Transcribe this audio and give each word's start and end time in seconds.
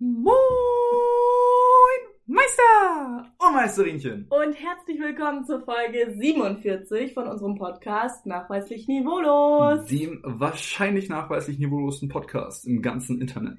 Moin, 0.00 0.36
Meister 2.26 3.32
und 3.38 3.52
Meisterinchen. 3.52 4.28
Und 4.30 4.52
herzlich 4.54 5.00
willkommen 5.00 5.44
zur 5.44 5.60
Folge 5.64 6.14
47 6.16 7.14
von 7.14 7.26
unserem 7.26 7.56
Podcast 7.56 8.24
Nachweislich 8.24 8.86
Niveaulos. 8.86 9.86
Dem 9.86 10.20
wahrscheinlich 10.24 11.08
nachweislich 11.08 11.58
niveaulosen 11.58 12.08
Podcast 12.08 12.64
im 12.64 12.80
ganzen 12.80 13.20
Internet. 13.20 13.58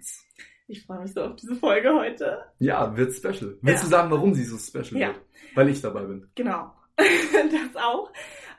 Ich 0.70 0.86
freue 0.86 1.02
mich 1.02 1.12
so 1.14 1.24
auf 1.24 1.36
diese 1.36 1.56
Folge 1.56 1.94
heute. 1.94 2.40
Ja, 2.60 2.96
wird 2.96 3.14
special. 3.14 3.58
Willst 3.62 3.84
Ja. 3.84 3.90
du 3.90 3.92
sagen, 3.92 4.12
warum 4.12 4.34
sie 4.34 4.46
so 4.46 4.58
special 4.58 4.98
Ja. 5.02 5.08
wird? 5.10 5.20
Weil 5.56 5.68
ich 5.68 5.82
dabei 5.82 6.04
bin. 6.06 6.26
Genau, 6.36 6.71
das 6.98 7.76
auch. 7.84 8.14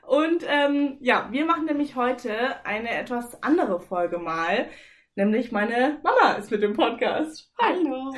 Und 0.07 0.45
ähm, 0.47 0.97
ja, 0.99 1.29
wir 1.31 1.45
machen 1.45 1.65
nämlich 1.65 1.95
heute 1.95 2.63
eine 2.63 2.91
etwas 2.91 3.41
andere 3.41 3.79
Folge 3.79 4.19
mal. 4.19 4.67
Nämlich 5.15 5.51
meine 5.51 5.99
Mama 6.03 6.33
ist 6.33 6.51
mit 6.51 6.63
dem 6.63 6.73
Podcast. 6.73 7.51
Hallo. 7.59 8.13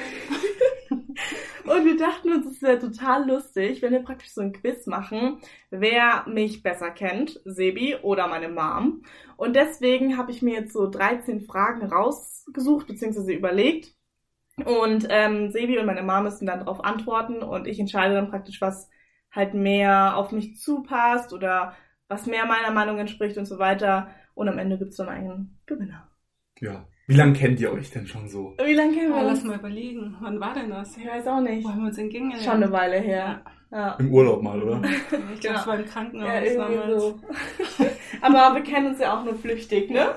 Und 0.90 1.86
wir 1.86 1.98
dachten 1.98 2.32
uns, 2.32 2.46
es 2.46 2.62
wäre 2.62 2.78
total 2.78 3.28
lustig, 3.28 3.82
wenn 3.82 3.94
wir 3.94 4.04
praktisch 4.04 4.32
so 4.32 4.42
ein 4.42 4.54
Quiz 4.54 4.86
machen, 4.86 5.40
wer 5.72 6.24
mich 6.28 6.62
besser 6.62 6.92
kennt, 6.92 7.42
Sebi 7.46 7.96
oder 8.04 8.28
meine 8.28 8.48
Mom. 8.48 9.02
Und 9.38 9.56
deswegen 9.56 10.18
habe 10.18 10.32
ich 10.32 10.44
mir 10.44 10.54
jetzt 10.54 10.74
so 10.74 10.88
13 10.88 11.42
Fragen 11.42 11.84
rausgesucht 11.88 12.86
bzw. 12.86 13.34
überlegt. 13.34 13.96
Und 14.64 15.08
ähm, 15.10 15.50
Sebi 15.52 15.80
und 15.80 15.88
meine 15.88 16.04
Mom 16.04 16.24
müssen 16.24 16.46
dann 16.46 16.60
darauf 16.60 16.84
antworten 16.84 17.42
und 17.42 17.66
ich 17.66 17.80
entscheide 17.80 18.14
dann 18.14 18.30
praktisch, 18.30 18.62
was 18.62 18.88
halt 19.32 19.56
mehr 19.56 20.16
auf 20.16 20.32
mich 20.32 20.60
zupasst 20.60 21.34
oder 21.34 21.76
was 22.08 22.28
mehr 22.28 22.46
meiner 22.46 22.70
Meinung 22.70 23.00
entspricht 23.00 23.40
und 23.40 23.48
so 23.48 23.58
weiter. 23.58 24.10
Und 24.36 24.48
am 24.48 24.60
Ende 24.60 24.78
gibt's 24.78 24.98
dann 24.98 25.10
einen 25.10 25.60
Gewinner. 25.66 26.13
Ja. 26.60 26.88
Wie 27.08 27.16
lange 27.16 27.34
kennt 27.34 27.60
ihr 27.60 27.72
euch 27.74 27.92
denn 27.92 28.08
schon 28.08 28.30
so? 28.30 28.56
Wie 28.64 28.74
lange 28.74 28.94
kennen 28.94 29.10
wir 29.12 29.18
Ja, 29.22 29.28
uns? 29.28 29.40
lass 29.40 29.44
mal 29.44 29.60
überlegen. 29.60 30.16
Wann 30.22 30.40
war 30.40 30.54
denn 30.54 30.70
das? 30.70 30.96
Ich 30.96 31.06
weiß 31.06 31.28
auch 31.28 31.42
nicht. 31.42 31.64
Wo 31.66 31.70
haben 31.70 31.82
wir 31.82 31.88
uns 31.88 31.98
entgegen? 31.98 32.32
Schon 32.40 32.64
eine 32.64 32.72
Weile 32.72 32.98
her. 33.00 33.44
Ja. 33.72 33.96
Im 33.96 34.14
Urlaub 34.14 34.42
mal, 34.44 34.62
oder? 34.62 34.82
Ich 34.90 35.10
glaube, 35.10 35.38
Genau. 35.42 35.60
es 35.60 35.68
war 35.68 35.80
im 35.80 35.86
Krankenhaus 35.86 36.28
Ja, 36.30 36.42
irgendwie 36.42 36.76
damals. 36.76 37.02
so. 37.02 37.20
Aber 38.22 38.56
wir 38.56 38.64
kennen 38.64 38.88
uns 38.88 39.00
ja 39.00 39.18
auch 39.20 39.26
nur 39.26 39.36
flüchtig, 39.36 39.90
ne? 39.90 40.10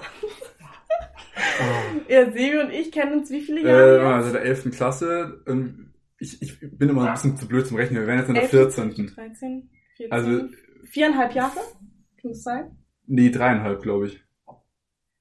Oh. 1.58 2.00
Ja, 2.12 2.30
Sebi 2.30 2.58
und 2.58 2.70
ich 2.70 2.92
kennen 2.92 3.14
uns 3.20 3.30
wie 3.30 3.40
viele 3.40 3.60
Äh, 3.62 3.96
Jahre 3.98 4.14
also 4.14 4.28
jetzt? 4.28 4.34
der 4.34 4.42
11. 4.44 4.70
Klasse. 4.76 5.42
ähm, 5.46 5.92
Ich, 6.18 6.40
ich 6.40 6.58
bin 6.60 6.88
immer 6.88 7.06
ein 7.06 7.12
bisschen 7.14 7.36
zu 7.36 7.48
blöd 7.48 7.66
zum 7.66 7.76
Rechnen. 7.76 8.00
Wir 8.00 8.06
wären 8.06 8.18
jetzt 8.18 8.28
in 8.28 8.34
der 8.34 8.44
11., 8.44 8.50
14. 8.74 9.06
13, 9.14 9.70
14, 9.96 10.12
Also- 10.12 10.44
viereinhalb 10.84 11.34
Jahre? 11.34 11.56
Kann 12.20 12.30
das 12.30 12.42
sein? 12.42 12.76
Nee, 13.06 13.30
dreieinhalb, 13.30 13.82
glaube 13.82 14.06
ich. 14.06 14.22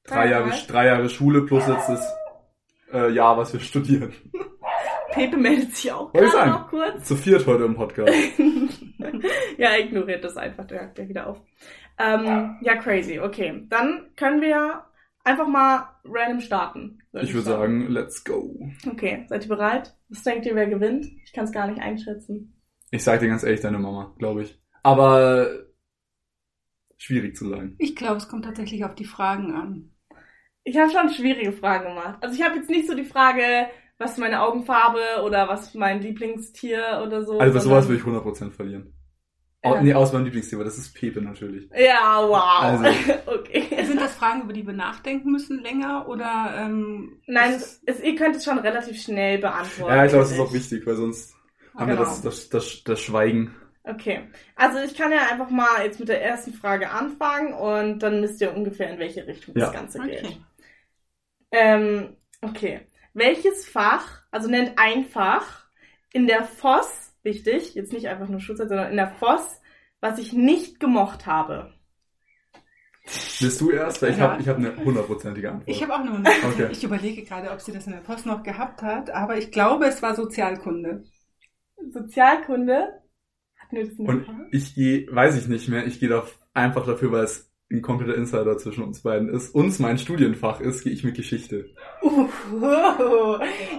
Drei 0.07 0.29
Jahre, 0.29 0.51
drei 0.67 0.85
Jahre 0.87 1.09
Schule 1.09 1.41
plus 1.43 1.67
jetzt 1.67 1.89
das 1.89 2.13
äh, 2.93 3.11
Jahr, 3.11 3.37
was 3.37 3.53
wir 3.53 3.59
studieren. 3.59 4.13
Pepe 5.11 5.37
meldet 5.37 5.75
sich 5.75 5.91
auch 5.91 6.13
ich 6.13 6.19
gerade 6.19 6.31
sagen. 6.31 6.51
noch 6.51 6.69
kurz. 6.69 7.05
Zu 7.05 7.15
viert 7.15 7.47
heute 7.47 7.63
im 7.63 7.75
Podcast. 7.75 8.11
ja, 9.57 9.77
ignoriert 9.77 10.23
das 10.23 10.37
einfach, 10.37 10.65
der 10.67 10.81
hört 10.81 10.95
gleich 10.95 11.09
wieder 11.09 11.27
auf. 11.27 11.41
Ähm, 11.97 12.57
ja, 12.61 12.75
crazy, 12.75 13.19
okay. 13.19 13.61
Dann 13.69 14.11
können 14.15 14.41
wir 14.41 14.83
einfach 15.23 15.47
mal 15.47 15.89
random 16.03 16.41
starten. 16.41 16.99
Ich 17.13 17.33
würde 17.33 17.49
sagen, 17.49 17.87
let's 17.87 18.23
go. 18.23 18.59
Okay, 18.85 19.25
seid 19.27 19.43
ihr 19.43 19.49
bereit? 19.49 19.95
Was 20.09 20.23
denkt 20.23 20.45
ihr, 20.45 20.55
wer 20.55 20.67
gewinnt? 20.67 21.07
Ich 21.23 21.33
kann 21.33 21.45
es 21.45 21.51
gar 21.51 21.67
nicht 21.67 21.81
einschätzen. 21.81 22.61
Ich 22.91 23.03
sag 23.03 23.21
dir 23.21 23.29
ganz 23.29 23.43
ehrlich, 23.43 23.61
deine 23.61 23.79
Mama, 23.79 24.13
glaube 24.19 24.43
ich. 24.43 24.59
Aber 24.83 25.47
schwierig 26.97 27.35
zu 27.35 27.49
sagen. 27.49 27.75
Ich 27.79 27.95
glaube, 27.95 28.17
es 28.17 28.27
kommt 28.27 28.45
tatsächlich 28.45 28.83
auf 28.85 28.95
die 28.95 29.05
Fragen 29.05 29.53
an. 29.53 29.94
Ich 30.65 30.75
habe 30.77 30.91
schon 30.91 31.09
schwierige 31.11 31.51
Fragen 31.53 31.89
gemacht. 31.89 32.17
Also 32.21 32.35
ich 32.35 32.43
habe 32.43 32.57
jetzt 32.57 32.69
nicht 32.69 32.87
so 32.87 32.95
die 32.95 33.03
Frage, 33.05 33.67
was 33.99 34.11
ist 34.13 34.17
meine 34.17 34.41
Augenfarbe 34.41 34.99
oder 35.23 35.47
was 35.47 35.67
ist 35.67 35.75
mein 35.75 36.01
Lieblingstier 36.01 37.01
oder 37.05 37.23
so. 37.23 37.39
Also 37.39 37.53
bei 37.53 37.59
sowas 37.59 37.87
würde 37.87 38.01
ich 38.01 38.05
100% 38.07 38.51
verlieren. 38.51 38.91
Ja. 39.63 39.81
Nee, 39.81 39.93
aus 39.95 40.11
meinem 40.13 40.25
Lieblingsthema, 40.25 40.63
das 40.63 40.77
ist 40.77 40.93
Pepe 40.93 41.21
natürlich. 41.21 41.69
Ja, 41.75 42.19
wow. 42.27 42.61
Also. 42.61 42.85
okay. 43.25 43.83
Sind 43.83 43.99
das 44.01 44.13
Fragen, 44.15 44.41
über 44.43 44.53
die 44.53 44.65
wir 44.65 44.73
nachdenken 44.73 45.31
müssen 45.31 45.61
länger 45.63 46.07
oder 46.07 46.53
ähm, 46.57 47.19
Nein, 47.25 47.53
ist- 47.53 47.81
es, 47.85 47.99
ihr 48.01 48.15
könnt 48.15 48.35
es 48.35 48.43
schon 48.43 48.59
relativ 48.59 49.01
schnell 49.01 49.37
beantworten. 49.39 49.95
Ja, 49.95 50.05
ich 50.05 50.09
glaube, 50.11 50.23
das 50.25 50.33
ist 50.33 50.39
auch 50.39 50.53
wichtig, 50.53 50.85
weil 50.85 50.95
sonst 50.95 51.35
haben 51.75 51.87
wir 51.87 51.95
Genau. 51.95 52.07
das, 52.07 52.21
das, 52.21 52.49
das, 52.49 52.83
das 52.83 52.99
Schweigen. 53.01 53.55
Okay. 53.83 54.21
Also 54.55 54.79
ich 54.79 54.95
kann 54.95 55.11
ja 55.11 55.19
einfach 55.31 55.49
mal 55.49 55.83
jetzt 55.83 55.99
mit 55.99 56.09
der 56.09 56.23
ersten 56.23 56.53
Frage 56.53 56.89
anfangen 56.91 57.53
und 57.53 57.99
dann 57.99 58.21
wisst 58.21 58.41
ihr 58.41 58.55
ungefähr, 58.55 58.89
in 58.91 58.99
welche 58.99 59.25
Richtung 59.27 59.55
Ja. 59.57 59.65
das 59.67 59.73
Ganze 59.73 59.99
geht. 60.01 60.39
Okay. 61.55 61.73
Ähm, 61.73 62.15
okay. 62.41 62.81
Welches 63.13 63.65
Fach, 63.65 64.23
also 64.31 64.49
nennt 64.49 64.73
ein 64.77 65.05
Fach 65.05 65.65
in 66.11 66.27
der 66.27 66.43
FOS, 66.43 67.13
wichtig, 67.23 67.75
jetzt 67.75 67.93
nicht 67.93 68.07
einfach 68.07 68.27
nur 68.27 68.39
Schulzeit, 68.39 68.67
sondern 68.67 68.91
in 68.91 68.97
der 68.97 69.15
FOS, 69.15 69.61
was 70.01 70.19
ich 70.19 70.33
nicht 70.33 70.79
gemocht 70.79 71.25
habe? 71.25 71.73
Bist 73.05 73.61
du 73.61 73.71
erst? 73.71 74.01
Weil 74.01 74.11
ich 74.11 74.17
Ja. 74.17 74.31
habe 74.31 74.41
ich 74.41 74.47
hab 74.47 74.57
eine 74.57 74.75
hundertprozentige 74.75 75.49
Antwort. 75.49 75.69
Ich 75.69 75.81
habe 75.83 75.93
auch 75.93 75.99
eine. 75.99 76.23
Okay. 76.43 76.67
Ich 76.71 76.83
überlege 76.83 77.23
gerade, 77.23 77.51
ob 77.51 77.61
sie 77.61 77.71
das 77.71 77.85
in 77.85 77.93
der 77.93 77.99
Post 77.99 78.25
noch 78.25 78.41
gehabt 78.43 78.81
hat, 78.81 79.11
aber 79.11 79.37
ich 79.37 79.51
glaube, 79.51 79.85
es 79.85 80.01
war 80.01 80.15
Sozialkunde. 80.15 81.03
Sozialkunde? 81.91 83.01
Hatten 83.57 83.75
wir 83.75 83.85
das 83.85 83.93
in 83.99 84.05
der 84.05 84.15
Und 84.15 84.47
ich 84.51 84.73
gehe, 84.73 85.07
weiß 85.11 85.37
ich 85.37 85.47
nicht 85.47 85.69
mehr, 85.69 85.85
ich 85.85 85.99
gehe 85.99 86.09
da 86.09 86.25
einfach 86.53 86.85
dafür, 86.85 87.11
weil 87.11 87.23
es 87.25 87.51
ein 87.71 87.81
kompletter 87.81 88.15
Insider 88.15 88.57
zwischen 88.57 88.83
uns 88.83 89.01
beiden 89.01 89.29
ist. 89.29 89.53
Uns 89.53 89.79
mein 89.79 89.97
Studienfach 89.97 90.59
ist, 90.59 90.83
gehe 90.83 90.93
ich 90.93 91.03
mit 91.03 91.15
Geschichte. 91.15 91.69
Uh, 92.03 92.27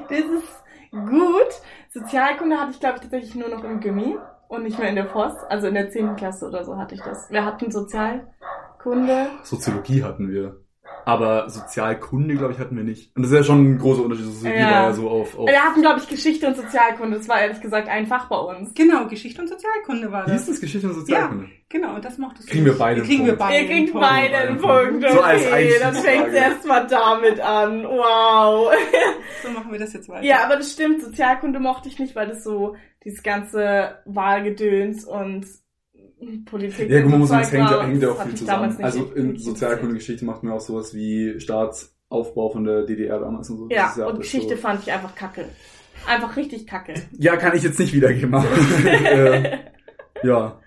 das 0.09 0.19
ist 0.19 0.65
gut. 0.91 1.61
Sozialkunde 1.91 2.57
hatte 2.57 2.73
ich, 2.73 2.81
glaube 2.81 2.97
ich, 2.97 3.03
tatsächlich 3.03 3.35
nur 3.35 3.49
noch 3.49 3.65
im 3.65 3.81
Gimmi 3.81 4.17
und 4.49 4.65
nicht 4.65 4.79
mehr 4.79 4.89
in 4.89 4.97
der 4.97 5.07
FOS. 5.09 5.35
Also 5.49 5.69
in 5.69 5.75
der 5.75 5.91
10. 5.91 6.17
Klasse 6.17 6.47
oder 6.47 6.65
so 6.65 6.77
hatte 6.77 6.95
ich 6.95 7.03
das. 7.03 7.31
Wir 7.31 7.45
hatten 7.45 7.71
Sozialkunde. 7.71 9.29
Soziologie 9.45 10.03
hatten 10.03 10.31
wir. 10.31 10.66
Aber 11.05 11.49
Sozialkunde, 11.49 12.35
glaube 12.35 12.53
ich, 12.53 12.59
hatten 12.59 12.77
wir 12.77 12.83
nicht. 12.83 13.15
Und 13.15 13.23
das 13.23 13.31
ist 13.31 13.37
ja 13.37 13.45
schon 13.45 13.65
ein 13.75 13.79
großer 13.79 14.03
Unterschied. 14.03 14.25
Soziologie 14.27 14.59
Ja. 14.61 14.71
war 14.73 14.83
ja 14.89 14.93
so 14.93 15.09
auf, 15.09 15.39
auf 15.39 15.47
Wir 15.49 15.63
hatten, 15.63 15.81
glaube 15.81 16.01
ich, 16.01 16.09
Geschichte 16.09 16.49
und 16.49 16.57
Sozialkunde. 16.57 17.19
Das 17.19 17.29
war 17.29 17.41
ehrlich 17.41 17.61
gesagt 17.61 17.89
ein 17.89 18.09
Fach 18.09 18.29
bei 18.29 18.37
uns. 18.37 18.75
Genau, 18.75 19.07
Geschichte 19.07 19.41
und 19.41 19.47
Sozialkunde 19.49 20.11
war 20.11 20.27
Wie 20.27 20.33
das. 20.33 20.41
ist 20.43 20.49
das 20.51 20.61
Geschichte 20.61 20.89
und 20.89 20.95
Sozialkunde? 20.95 21.47
Genau, 21.69 21.95
und 21.95 22.05
das 22.05 22.19
mochtest 22.19 22.49
du. 22.49 22.53
Kriegen 22.53 22.65
wir 22.65 22.73
nicht. 22.73 22.79
beide 22.81 23.01
einen 23.01 23.09
Kriegen 23.09 23.27
wir 23.27 23.37
beide 23.37 23.55
Ihr 23.55 23.67
kriegt 23.69 23.71
einen 23.71 23.93
Punkt. 23.93 24.09
beide 24.09 24.37
einen 24.37 24.59
Punkt. 24.59 24.91
Punkt. 25.01 25.11
So 25.13 25.21
als 25.21 25.47
Okay, 25.47 25.75
dann 25.81 25.95
fängt 25.95 26.07
Einstiegsfrage. 26.25 26.37
erstmal 26.37 26.87
damit 26.89 27.41
an. 27.41 27.85
Wow. 27.85 28.73
So 29.43 29.51
machen 29.51 29.71
wir 29.71 29.79
das 29.79 29.93
jetzt 29.93 30.09
weiter. 30.09 30.25
Ja, 30.25 30.43
aber 30.45 30.57
das 30.57 30.73
stimmt. 30.73 31.03
Sozialkunde 31.03 31.61
mochte 31.61 31.89
ich 31.89 31.99
nicht, 32.01 32.17
weil 32.17 32.27
das 32.27 32.43
so 32.43 32.75
dieses 33.05 33.23
ganze 33.23 33.99
Wahlgedöns 34.07 35.05
und 35.05 35.47
Politik 36.47 36.89
Ja, 36.91 37.03
gut, 37.03 37.11
man 37.11 37.21
muss 37.21 37.29
sagen, 37.29 37.43
es 37.43 37.53
hängt, 37.53 37.71
ja- 37.71 37.77
war. 37.79 37.87
hängt 37.87 38.03
ja 38.03 38.11
auch 38.11 38.23
viel 38.23 38.35
zusammen. 38.35 38.77
Also 38.83 39.05
in 39.13 39.37
Sozialkunde-Geschichte 39.39 40.25
macht 40.25 40.43
man 40.43 40.55
auch 40.55 40.61
sowas 40.61 40.95
wie 40.95 41.39
Staatsaufbau 41.39 42.49
von 42.51 42.65
der 42.65 42.85
DDR 42.85 43.19
damals 43.21 43.51
und 43.51 43.59
so. 43.59 43.69
Ja, 43.71 43.91
ist 43.91 43.99
und 43.99 44.19
Geschichte 44.21 44.57
So. 44.57 44.63
fand 44.63 44.83
ich 44.83 44.93
einfach 44.93 45.15
kacke. 45.15 45.49
Einfach 46.07 46.37
richtig 46.37 46.67
kacke. 46.67 46.95
Ja, 47.13 47.37
kann 47.37 47.57
ich 47.57 47.63
jetzt 47.63 47.79
nicht 47.79 47.93
wiedergeben. 47.93 48.33
äh, 48.87 49.59
ja, 50.23 50.61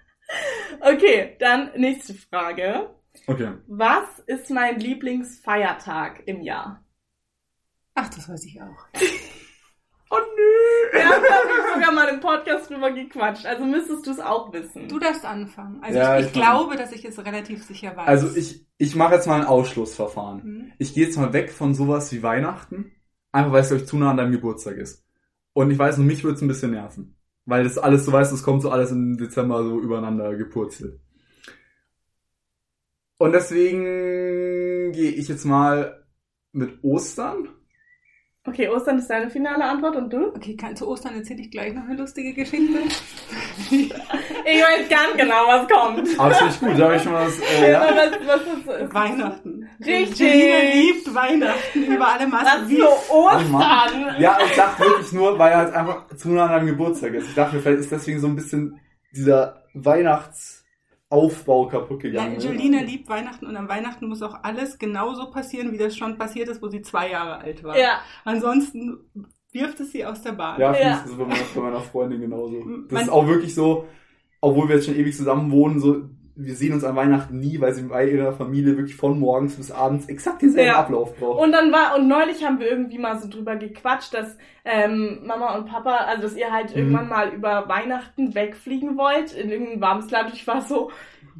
Okay, 0.82 1.36
dann 1.40 1.72
nächste 1.76 2.14
Frage. 2.14 2.92
okay. 3.28 3.50
Was 3.68 4.20
ist 4.28 4.50
mein 4.52 4.80
Lieblingsfeiertag 4.80 6.22
im 6.28 6.42
Jahr? 6.42 6.86
Ach, 7.96 8.08
das 8.10 8.30
weiß 8.30 8.46
ich 8.46 8.62
auch. 8.62 8.88
Oh 10.10 10.18
nö! 10.18 11.00
Wir 11.00 11.08
haben, 11.08 11.24
ich, 11.24 11.74
sogar 11.74 11.94
mal 11.94 12.08
im 12.08 12.20
Podcast 12.20 12.70
drüber 12.70 12.92
gequatscht. 12.92 13.46
Also 13.46 13.66
müsstest 13.66 14.08
du 14.08 14.12
es 14.12 14.20
auch 14.20 14.52
wissen. 14.54 14.88
Du 14.88 15.00
darfst 15.00 15.24
anfangen. 15.26 15.82
Also 15.84 16.00
Ja, 16.00 16.20
ich, 16.20 16.28
ich 16.28 16.34
glaube, 16.34 16.76
dass 16.76 16.92
ich 16.92 17.06
es 17.06 17.24
relativ 17.24 17.64
sicher 17.64 17.96
weiß. 17.96 18.08
Also 18.08 18.36
ich, 18.36 18.66
ich 18.78 18.96
mache 18.96 19.16
jetzt 19.16 19.28
mal 19.28 19.42
ein 19.42 19.48
Ausschlussverfahren. 19.48 20.42
Hm? 20.42 20.72
Ich 20.80 20.94
gehe 20.94 21.06
jetzt 21.06 21.18
mal 21.18 21.34
weg 21.34 21.52
von 21.52 21.76
sowas 21.76 22.12
wie 22.12 22.24
Weihnachten, 22.24 22.92
einfach 23.32 23.52
weil 23.52 23.62
es 23.62 23.72
euch 23.72 23.86
zu 23.86 23.98
nah 23.98 24.12
an 24.12 24.18
deinem 24.18 24.32
Geburtstag 24.32 24.78
ist. 24.78 25.06
Und 25.54 25.72
ich 25.72 25.78
weiß, 25.78 25.98
nur 25.98 26.08
mich 26.08 26.24
würde 26.24 26.36
es 26.36 26.42
ein 26.42 26.48
bisschen 26.48 26.72
nerven. 26.72 27.16
Weil 27.46 27.64
das 27.64 27.78
alles, 27.78 28.06
du 28.06 28.12
weißt, 28.12 28.32
es 28.32 28.44
kommt 28.44 28.62
so 28.62 28.70
alles 28.70 28.92
im 28.92 29.18
Dezember 29.18 29.64
so 29.64 29.80
übereinander 29.80 30.36
gepurzelt. 30.36 31.00
Und 33.18 33.34
deswegen 33.34 34.94
gehe 34.94 35.12
ich 35.12 35.28
jetzt 35.28 35.46
mal 35.46 36.06
mit 36.52 36.84
Ostern. 36.84 37.50
Okay, 38.50 38.68
Ostern 38.68 38.98
ist 38.98 39.08
deine 39.08 39.30
finale 39.30 39.64
Antwort 39.64 39.96
und 39.96 40.12
du? 40.12 40.30
Okay, 40.36 40.56
kann, 40.56 40.76
zu 40.76 40.88
Ostern 40.88 41.16
erzähle 41.16 41.42
ich 41.42 41.52
gleich 41.52 41.72
noch 41.74 41.84
eine 41.84 41.96
lustige 41.96 42.34
Geschichte. 42.34 42.80
Ich 43.70 44.62
weiß 44.64 44.90
ganz 44.90 45.16
genau, 45.18 45.46
was 45.48 45.68
kommt. 45.68 46.20
Aber 46.20 46.30
das 46.30 46.40
finde 46.40 46.54
ich 46.54 46.60
gut, 46.60 46.80
da 46.80 46.86
habe 46.86 46.96
ich 46.96 47.04
schon 47.04 47.12
mal 47.12 47.28
was, 47.28 47.40
äh, 47.40 47.72
ja. 47.72 47.82
was, 47.82 48.42
was 48.66 48.82
ist, 48.82 48.94
Weihnachten. 48.94 49.70
Richtig. 49.86 50.20
Julina 50.20 50.60
liebt 50.74 51.14
Weihnachten 51.14 51.84
über 51.84 52.08
alle 52.08 52.28
Maßen. 52.28 52.48
Was 52.48 52.72
für 52.72 53.14
Ostern? 53.14 54.16
Ja, 54.18 54.38
ich 54.44 54.56
dachte 54.56 54.84
wirklich 54.84 55.12
nur, 55.12 55.38
weil 55.38 55.52
er 55.52 55.58
halt 55.60 55.74
einfach 55.76 56.08
zu 56.16 56.30
nah 56.30 56.46
an 56.46 56.52
deinem 56.52 56.68
Geburtstag 56.68 57.14
ist. 57.14 57.30
Ich 57.30 57.36
dachte 57.36 57.58
mir, 57.58 57.62
vielleicht 57.62 57.82
ist 57.82 57.92
deswegen 57.92 58.20
so 58.20 58.28
ein 58.28 58.36
bisschen 58.36 58.80
dieser 59.14 59.64
Weihnachtsaufbau 61.20 61.68
kaputt 61.68 62.04
Ja, 62.04 62.10
gegangen. 62.10 62.38
ne? 62.38 62.44
Julina 62.44 62.82
liebt 62.82 63.10
Weihnachten 63.10 63.46
und 63.48 63.56
an 63.56 63.68
Weihnachten 63.68 64.08
muss 64.08 64.22
auch 64.22 64.44
alles 64.44 64.78
genauso 64.78 65.32
passieren, 65.32 65.72
wie 65.72 65.78
das 65.78 65.96
schon 65.98 66.18
passiert 66.18 66.50
ist, 66.50 66.62
wo 66.62 66.68
sie 66.70 66.82
zwei 66.82 67.10
Jahre 67.12 67.40
alt 67.40 67.64
war. 67.64 67.78
Ja, 67.78 68.00
Ansonsten 68.26 69.00
wirft 69.52 69.80
es 69.80 69.92
sie 69.92 70.06
aus 70.06 70.22
der 70.22 70.34
Bahn. 70.34 70.60
Ja, 70.60 70.74
Ja. 70.74 70.90
das 71.02 71.08
ist 71.08 71.18
bei 71.18 71.26
meiner, 71.26 71.42
bei 71.56 71.62
meiner 71.62 71.82
Freundin 71.82 72.22
genauso. 72.22 72.58
Das 72.84 72.92
Man- 72.92 73.02
ist 73.04 73.10
auch 73.10 73.28
wirklich 73.28 73.56
so, 73.56 73.88
obwohl 74.42 74.70
wir 74.70 74.76
jetzt 74.76 74.86
schon 74.86 74.96
ewig 74.96 75.16
zusammen 75.16 75.52
wohnen, 75.52 75.80
so, 75.80 76.04
wir 76.42 76.56
sehen 76.56 76.72
uns 76.74 76.86
an 76.86 76.96
Weihnachten 76.96 77.38
nie, 77.38 77.60
weil 77.60 77.74
sie 77.74 77.82
bei 77.84 78.08
ihrer 78.08 78.32
Familie 78.32 78.78
wirklich 78.78 78.96
von 78.96 79.20
morgens 79.20 79.56
bis 79.58 79.72
abends 79.72 80.08
exakt 80.08 80.42
denselben 80.42 80.68
Ja. 80.70 80.80
Ablauf 80.80 81.14
braucht. 81.18 81.42
Und 81.42 81.52
dann 81.52 81.72
war, 81.74 81.96
und 81.98 82.08
neulich 82.08 82.46
haben 82.46 82.60
wir 82.60 82.68
irgendwie 82.70 82.98
mal 82.98 83.20
so 83.20 83.28
drüber 83.28 83.58
gequatscht, 83.58 84.14
dass 84.14 84.38
ähm, 84.64 85.20
Mama 85.26 85.56
und 85.58 85.66
Papa, 85.68 85.96
also 86.08 86.22
dass 86.24 86.36
ihr 86.38 86.50
halt 86.52 86.72
Mhm. 86.72 86.78
irgendwann 86.78 87.10
mal 87.10 87.30
über 87.34 87.68
Weihnachten 87.68 88.34
wegfliegen 88.36 88.98
wollt 88.98 89.34
in 89.34 89.50
irgendein 89.50 89.82
warmes 89.82 90.10
Land. 90.12 90.32
Ich 90.34 90.48
war 90.48 90.62
so, 90.62 90.92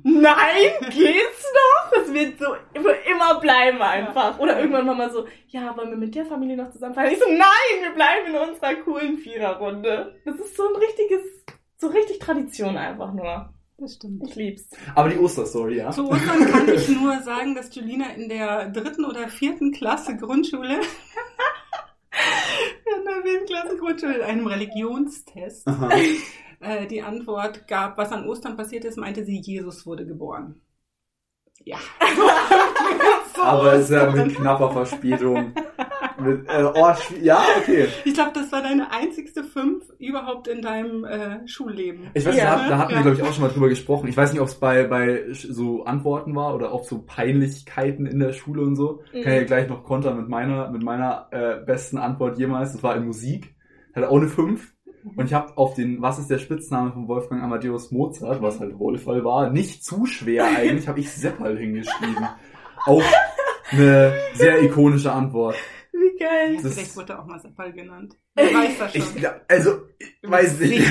nein, 0.04 0.72
geht's 0.90 1.46
noch? 1.54 2.02
Es 2.02 2.14
wird 2.14 2.38
so 2.40 2.48
für 2.74 2.96
immer 3.12 3.40
bleiben 3.40 3.82
einfach. 3.82 4.38
Oder 4.40 4.60
irgendwann 4.60 4.88
war 4.88 4.96
mal 4.96 5.12
so, 5.12 5.26
ja, 5.48 5.76
wollen 5.78 5.92
wir 5.92 5.98
mit 5.98 6.14
der 6.16 6.26
Familie 6.26 6.58
noch 6.58 6.72
zusammen 6.72 6.94
feiern? 6.96 7.12
Ich 7.14 7.20
so, 7.20 7.26
nein, 7.30 7.82
wir 7.84 7.92
bleiben 7.92 8.28
in 8.34 8.50
unserer 8.50 8.76
coolen 8.84 9.18
Viererrunde. 9.18 10.20
Das 10.26 10.36
ist 10.36 10.58
so 10.58 10.64
ein 10.68 10.76
richtiges, 10.76 11.22
so 11.78 11.88
richtig 11.88 12.20
Tradition 12.20 12.76
einfach 12.78 13.14
nur. 13.14 13.54
Das 13.80 13.94
stimmt. 13.96 14.24
Ich 14.28 14.36
lieb's. 14.36 14.70
Aber 14.94 15.08
die 15.10 15.18
Osterstory, 15.18 15.78
ja. 15.78 15.92
Zu 15.92 16.10
Ostern 16.10 16.52
kann 16.52 16.68
ich 16.68 16.90
nur 17.02 17.22
sagen, 17.22 17.56
dass 17.56 17.74
Julina 17.74 18.10
in 18.10 18.28
der 18.28 18.70
dritten 18.70 19.06
oder 19.06 19.30
vierten 19.30 19.72
Klasse 19.72 20.18
Grundschule, 20.18 20.82
in 22.98 23.06
der 23.06 23.24
vierten 23.24 23.46
Klasse 23.46 23.78
Grundschule 23.78 24.18
in 24.18 24.22
einem 24.22 24.48
Religionstest 24.48 25.66
Aha. 25.68 25.90
äh, 26.60 26.88
die 26.88 27.02
Antwort 27.02 27.68
gab, 27.68 27.98
was 27.98 28.12
an 28.12 28.28
Ostern 28.28 28.58
passiert 28.58 28.84
ist, 28.84 28.98
meinte 28.98 29.24
sie, 29.24 29.40
Jesus 29.40 29.86
wurde 29.86 30.06
geboren. 30.06 30.62
Ja. 31.64 31.78
Aber 33.42 33.74
es 33.74 33.86
ist 33.86 33.92
ja 33.92 34.10
mit 34.12 34.36
knapper 34.36 34.72
Verspätung. 34.72 35.54
Mit, 36.22 36.48
äh, 36.48 36.64
oh, 36.64 36.94
ja, 37.22 37.42
okay. 37.60 37.88
Ich 38.06 38.14
glaube, 38.14 38.32
das 38.34 38.52
war 38.52 38.62
deine 38.62 38.92
einzigste 38.92 39.44
Fünf 39.44 39.84
überhaupt 39.98 40.48
in 40.48 40.62
deinem 40.62 41.06
äh, 41.06 41.48
Schulleben. 41.48 42.10
Ich 42.14 42.26
weiß 42.26 42.34
nicht, 42.34 42.44
Ja, 42.44 42.58
da, 42.58 42.70
da 42.70 42.78
hatten 42.78 42.92
wir, 42.92 42.98
ja. 42.98 43.02
glaube 43.04 43.18
ich, 43.18 43.24
auch 43.24 43.34
schon 43.34 43.44
mal 43.44 43.50
drüber 43.50 43.70
gesprochen. 43.70 44.08
Ich 44.08 44.18
weiß 44.18 44.32
nicht, 44.32 44.42
ob 44.42 44.48
es 44.48 44.56
bei, 44.56 44.84
bei 44.84 45.24
so 45.34 45.84
Antworten 45.86 46.36
war 46.36 46.56
oder 46.56 46.74
ob 46.74 46.86
so 46.86 47.02
Peinlichkeiten 47.02 48.06
in 48.06 48.20
der 48.20 48.34
Schule 48.34 48.62
und 48.62 48.76
so. 48.76 49.02
Mhm. 49.14 49.22
Kann 49.22 49.34
ich 49.34 49.40
ja 49.40 49.44
gleich 49.44 49.70
noch 49.70 49.84
kontern 49.84 50.18
mit 50.18 50.30
meiner, 50.30 50.70
mit 50.70 50.84
meiner 50.84 51.28
äh, 51.32 51.66
besten 51.66 51.98
Antwort 51.98 52.38
jemals. 52.38 52.74
Das 52.74 52.84
war 52.84 52.96
in 52.96 53.06
Musik. 53.06 53.56
Hatte 53.94 54.10
auch 54.10 54.18
eine 54.18 54.28
5. 54.28 54.74
Und 55.16 55.26
ich 55.26 55.34
habe 55.34 55.58
auf 55.58 55.76
den, 55.76 56.02
was 56.02 56.20
ist 56.20 56.30
der 56.30 56.40
Spitzname 56.40 56.92
von 56.92 57.08
Wolfgang 57.08 57.42
Amadeus 57.42 57.92
Mozart, 57.92 58.42
was 58.42 58.60
halt 58.60 58.78
Wolfall 58.80 59.24
war, 59.24 59.50
nicht 59.50 59.84
zu 59.84 60.06
schwer 60.06 60.46
eigentlich, 60.46 60.88
habe 60.88 61.00
ich 61.00 61.12
Seppal 61.12 61.58
hingeschrieben. 61.58 62.28
Auch 62.86 63.04
eine 63.72 64.14
sehr 64.34 64.62
ikonische 64.62 65.12
Antwort. 65.12 65.56
Geil. 66.20 66.58
Das- 66.62 66.74
Vielleicht 66.74 66.96
wurde 66.98 67.18
auch 67.20 67.26
mal 67.26 67.40
Seppal 67.40 67.72
genannt. 67.74 68.16
Wer 68.36 68.46
weiß 68.54 68.78
das 68.80 68.92
schon. 68.94 69.02
Ich, 69.16 69.22
ja, 69.22 69.36
also, 69.48 69.80
ich 69.98 70.30
weiß 70.30 70.60
nicht. 70.60 70.86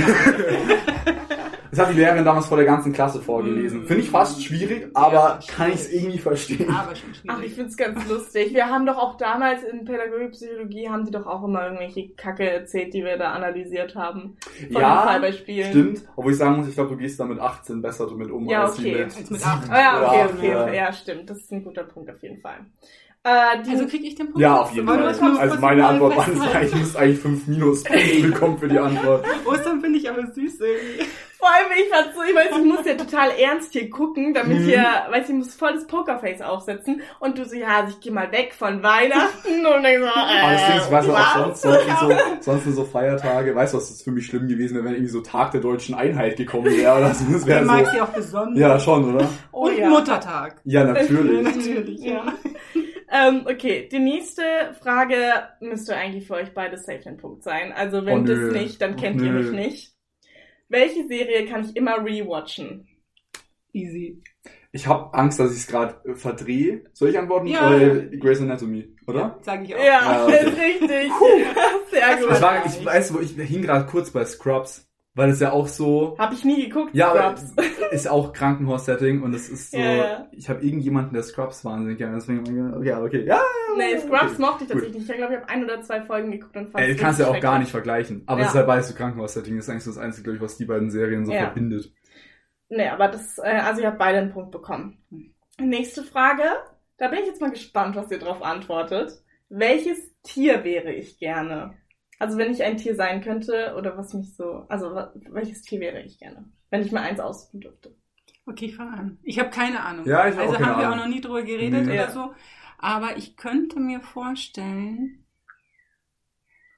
Das 1.71 1.81
hat 1.81 1.91
die 1.95 1.99
Lehrerin 1.99 2.25
damals 2.25 2.47
vor 2.47 2.57
der 2.57 2.65
ganzen 2.65 2.95
Klasse 2.95 3.21
vorgelesen. 3.21 3.85
Finde 3.87 4.03
ich 4.03 4.09
fast 4.11 4.43
schwierig, 4.43 4.89
aber 4.95 5.13
Ja, 5.15 5.41
kann 5.55 5.69
ich 5.69 5.75
es 5.77 5.93
irgendwie 5.93 6.17
verstehen. 6.19 6.71
Aber 6.75 6.97
schon 6.97 7.11
Ach, 7.29 7.37
ich 7.41 7.41
schwierig. 7.53 7.55
find's 7.55 7.77
ganz 7.77 8.09
lustig. 8.09 8.55
Wir 8.55 8.67
haben 8.71 8.87
doch 8.87 8.97
auch 8.97 9.19
damals 9.19 9.63
in 9.65 9.85
Pädagogik, 9.85 10.31
Psychologie, 10.33 10.89
haben 10.89 11.05
die 11.05 11.11
doch 11.11 11.27
auch 11.27 11.45
immer 11.45 11.65
irgendwelche 11.67 12.09
Kacke 12.15 12.51
erzählt, 12.51 12.95
die 12.95 13.05
wir 13.05 13.19
da 13.19 13.33
analysiert 13.33 13.95
haben. 13.95 14.39
Von 14.73 14.81
Ja, 14.81 15.03
Fallbeispielen. 15.03 15.71
stimmt. 15.71 16.09
Obwohl 16.17 16.33
ich 16.33 16.39
sagen 16.39 16.57
muss, 16.57 16.69
ich 16.69 16.75
glaube, 16.75 16.91
du 16.91 16.97
gehst 16.97 17.21
da 17.21 17.27
mit 17.27 17.39
18 17.39 17.83
besser 17.83 18.07
damit 18.07 18.31
um 18.31 18.49
Ja, 18.49 18.63
als 18.65 18.79
okay. 18.79 18.95
die 18.95 19.03
Als 19.03 19.17
mit, 19.21 19.31
mit 19.33 19.41
sieben 19.41 19.53
acht. 19.53 19.71
Ah, 19.71 19.79
ja, 19.81 19.99
oder 19.99 20.09
okay, 20.09 20.25
okay, 20.39 20.49
ja. 20.51 20.63
okay. 20.65 20.77
Ja, 20.77 20.93
stimmt. 20.95 21.29
Das 21.31 21.37
ist 21.39 21.53
ein 21.53 21.65
guter 21.65 21.85
Punkt 21.85 22.11
auf 22.11 22.23
jeden 22.23 22.39
Fall. 22.41 22.61
Äh, 23.25 23.63
die, 23.67 23.71
Also 23.73 23.87
kriege 23.87 24.07
ich 24.07 24.15
den 24.15 24.27
Punkt? 24.27 24.41
Ja, 24.41 24.61
auf 24.61 24.73
jeden 24.73 24.87
Fall. 24.87 25.03
Also 25.03 25.21
kurz 25.21 25.61
meine 25.61 25.87
Antwort 25.87 26.17
war 26.17 26.29
nicht, 26.29 26.41
festhalten? 26.43 26.67
ich 26.77 26.81
muss 26.83 26.97
eigentlich 26.97 27.19
5 27.19 27.47
Minuspunkte 27.49 28.23
bekommen 28.23 28.59
für 28.59 28.69
die 28.69 28.79
Antwort. 28.79 29.25
Ostern 29.45 29.81
finde 29.81 29.99
ich 29.99 30.09
aber 30.09 30.23
süß 30.27 30.61
irgendwie. 30.61 31.05
vor 31.39 31.49
allem, 31.49 31.67
ich 31.77 31.89
fand 31.93 32.15
so, 32.15 32.23
ich 32.23 32.35
weiß, 32.35 32.59
ich 32.59 32.65
muss 32.65 32.87
ja 32.87 32.95
total 32.95 33.31
ernst 33.39 33.73
hier 33.73 33.91
gucken, 33.91 34.35
damit 34.35 34.59
Mhm. 34.61 34.65
hier, 34.65 34.85
weiß 35.11 35.29
ich, 35.29 35.35
muss 35.35 35.55
voll 35.55 35.75
das 35.75 35.87
Pokerface 35.87 36.43
aufsetzen. 36.43 37.03
Und 37.21 37.39
du 37.39 37.45
so, 37.45 37.55
ja, 37.57 37.81
also 37.81 37.91
ich 37.91 38.01
gehe 38.01 38.13
mal 38.13 38.31
weg 38.33 38.55
von 38.57 38.83
Weihnachten 38.83 39.67
und 39.67 39.85
ich 39.85 39.99
so, 39.99 40.05
äh, 40.05 40.41
Aber 40.43 40.53
das 40.53 40.67
Ding 40.67 40.77
ist, 40.79 40.91
weißt 40.91 41.09
du, 41.09 41.13
auch 41.13 41.37
sonst, 41.37 41.63
sonst, 41.63 42.01
so, 42.01 42.13
sonst 42.41 42.65
sind 42.65 42.75
so 42.77 42.85
Feiertage, 42.85 43.55
weißt 43.55 43.75
du, 43.75 43.79
was 43.79 43.89
das 43.89 44.03
für 44.03 44.11
mich 44.13 44.27
schlimm 44.27 44.49
gewesen 44.49 44.75
wäre, 44.77 44.85
wenn 44.85 44.93
irgendwie 44.95 45.11
so 45.13 45.21
Tag 45.21 45.51
der 45.53 45.61
deutschen 45.61 45.95
Einheit 45.97 46.37
gekommen 46.37 46.67
wäre 46.67 46.97
oder 46.99 47.13
so. 47.15 47.25
Das 47.33 47.47
wäre 47.47 47.65
so. 47.67 47.91
sie 47.93 48.01
auch 48.01 48.09
besonders. 48.09 48.59
Ja, 48.59 48.79
schon, 48.81 49.15
oder? 49.15 49.29
Oh 49.53 49.67
Und 49.67 49.77
ja. 49.77 49.89
Muttertag. 49.89 50.57
Ja, 50.65 50.85
natürlich. 50.85 51.43
Natürlich, 51.43 52.01
ja. 52.05 52.25
Ähm, 53.11 53.47
okay, 53.47 53.89
die 53.91 53.99
nächste 53.99 54.75
Frage 54.81 55.49
müsste 55.61 55.97
eigentlich 55.97 56.27
für 56.27 56.35
euch 56.35 56.53
beide 56.55 56.77
safe 56.77 57.07
ein 57.09 57.17
Punkt 57.17 57.43
sein. 57.43 57.73
Also 57.73 58.05
wenn 58.05 58.23
Oh, 58.23 58.25
das 58.25 58.39
nicht, 58.51 58.81
dann 58.83 58.95
Oh, 58.95 58.97
kennt 58.97 59.21
ihr 59.23 59.31
nö. 59.31 59.33
mich 59.33 59.51
nicht. 59.51 59.95
Welche 60.69 61.07
Serie 61.09 61.47
kann 61.47 61.65
ich 61.65 61.77
immer 61.77 62.05
rewatchen? 62.05 62.89
Easy. 63.73 64.23
Ich 64.73 64.87
habe 64.87 65.13
Angst, 65.15 65.41
dass 65.41 65.53
ich 65.53 65.59
es 65.59 65.67
gerade 65.67 66.01
äh, 66.11 66.15
verdrehe. 66.15 66.85
Soll 66.93 67.11
ich 67.11 67.19
antworten? 67.19 67.47
Ja. 67.47 67.67
Oder 67.69 68.07
Grey's 68.07 68.41
Anatomy, 68.41 68.95
oder? 69.07 69.39
Sage 69.43 69.65
ich 69.65 69.75
auch. 69.75 69.79
Ja, 69.79 69.85
Ja, 70.03 70.25
okay. 70.25 70.47
ist 70.47 70.59
richtig. 70.59 71.13
Sehr 71.91 72.17
Das 72.17 72.21
gut. 72.21 72.31
Ich, 72.33 72.43
war, 72.43 72.67
ich 72.67 72.85
weiß, 72.85 73.15
wo 73.15 73.21
ich 73.21 73.31
hing 73.33 73.63
gerade 73.63 73.87
kurz 73.87 74.11
bei 74.11 74.25
Scrubs, 74.25 74.88
weil 75.19 75.31
es 75.31 75.41
ja 75.41 75.51
auch 75.51 75.67
so, 75.67 76.17
Hab 76.17 76.33
ich 76.33 76.45
nie 76.45 76.69
geguckt, 76.69 76.95
ja, 76.95 77.11
aber 77.11 77.37
Scrubs. 77.37 77.55
ist 77.91 78.09
auch 78.09 78.33
Krankenhaus-Setting 78.33 79.21
und 79.21 79.35
es 79.35 79.49
ist 79.49 79.73
so, 79.73 79.79
Ja, 79.79 79.95
ja. 79.95 80.29
ich 80.31 80.49
habe 80.49 80.65
irgendjemanden, 80.65 81.13
der 81.13 81.25
Scrubs 81.25 81.65
wahnsinnig 81.65 81.99
gerne, 81.99 82.15
deswegen, 82.15 82.73
okay, 82.73 82.93
aber 82.93 83.07
okay, 83.07 83.25
ja. 83.25 83.41
Nee, 83.77 83.99
Scrubs 83.99 84.33
okay. 84.33 84.41
mochte 84.41 84.65
ich 84.65 84.71
tatsächlich 84.71 85.01
nicht. 85.01 85.11
Ich 85.11 85.17
glaube, 85.17 85.35
ich 85.35 85.41
habe 85.41 85.51
ein 85.51 85.65
oder 85.65 85.83
zwei 85.83 86.03
Folgen 86.03 86.31
geguckt 86.31 86.57
und 86.57 86.71
fand 86.71 86.85
Ey, 86.85 86.93
es 86.93 86.97
du 86.97 87.03
kannst 87.03 87.19
ja 87.19 87.27
auch 87.27 87.41
gar 87.41 87.59
nicht 87.59 87.71
vergleichen. 87.73 88.23
Aber 88.27 88.43
es 88.43 88.49
ist 88.49 88.55
halt 88.55 88.69
beides 88.69 88.89
so 88.89 88.95
Krankenhaus-Setting, 88.95 89.57
das 89.57 89.65
ist 89.65 89.71
eigentlich 89.71 89.85
so 89.85 89.91
das 89.91 89.99
Einzige, 89.99 90.23
glaube 90.23 90.37
ich, 90.37 90.43
was 90.43 90.57
die 90.57 90.65
beiden 90.65 90.91
Serien 90.91 91.27
so 91.27 91.33
verbindet. 91.33 91.93
Nee, 92.69 92.89
aber 92.89 93.09
das, 93.09 93.39
äh, 93.39 93.61
also 93.65 93.81
ihr 93.81 93.89
habt 93.89 93.99
beide 93.99 94.19
einen 94.19 94.33
Punkt 94.33 94.53
bekommen. 94.53 94.99
Nächste 95.59 96.05
Frage. 96.05 96.45
Da 96.97 97.09
bin 97.09 97.21
ich 97.21 97.27
jetzt 97.27 97.41
mal 97.41 97.51
gespannt, 97.51 97.97
was 97.97 98.11
ihr 98.13 98.21
drauf 98.21 98.43
antwortet. 98.43 99.21
Welches 99.49 99.99
Tier 100.23 100.63
wäre 100.63 100.93
ich 100.93 101.19
gerne? 101.19 101.75
Also 102.19 102.37
wenn 102.39 102.51
ich 102.53 102.63
ein 102.63 102.77
Tier 102.77 102.95
sein 102.97 103.21
könnte 103.23 103.75
oder 103.77 103.97
was 103.97 104.13
mich 104.15 104.35
so, 104.35 104.65
also 104.69 104.95
welches 105.31 105.63
Tier 105.63 105.81
wäre 105.81 106.03
ich 106.03 106.19
gerne? 106.19 106.45
Wenn 106.71 106.83
ich 106.83 106.93
mal 106.93 107.03
eins 107.03 107.21
aussuchen 107.21 107.61
dürfte. 107.61 107.95
Okay, 108.47 108.67
ich 108.67 108.77
fange 108.77 108.93
an. 108.97 109.19
Ich 109.23 109.39
habe 109.39 109.51
keine 109.51 109.81
Ahnung. 109.85 110.07
Ja, 110.07 110.27
ich 110.29 110.35
hab 110.35 110.43
Also 110.43 110.55
auch 110.55 110.59
keine 110.59 110.71
haben 110.73 110.81
wir 110.81 110.89
auch 110.89 110.93
Ahnung. 110.93 111.07
noch 111.07 111.15
nie 111.15 111.21
drüber 111.21 111.43
geredet 111.43 111.87
Nee. 111.87 111.93
oder 111.93 112.11
so. 112.11 112.35
Aber 112.79 113.17
ich 113.17 113.37
könnte 113.37 113.79
mir 113.81 114.01
vorstellen, 114.01 115.25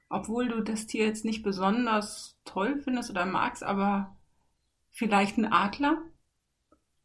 obwohl 0.09 0.47
du 0.49 0.61
das 0.61 0.87
Tier 0.87 1.05
jetzt 1.05 1.25
nicht 1.25 1.41
besonders 1.43 2.37
toll 2.45 2.79
findest 2.83 3.09
oder 3.09 3.25
magst, 3.25 3.63
aber 3.63 4.15
vielleicht 4.91 5.37
ein 5.37 5.51
Adler, 5.51 6.01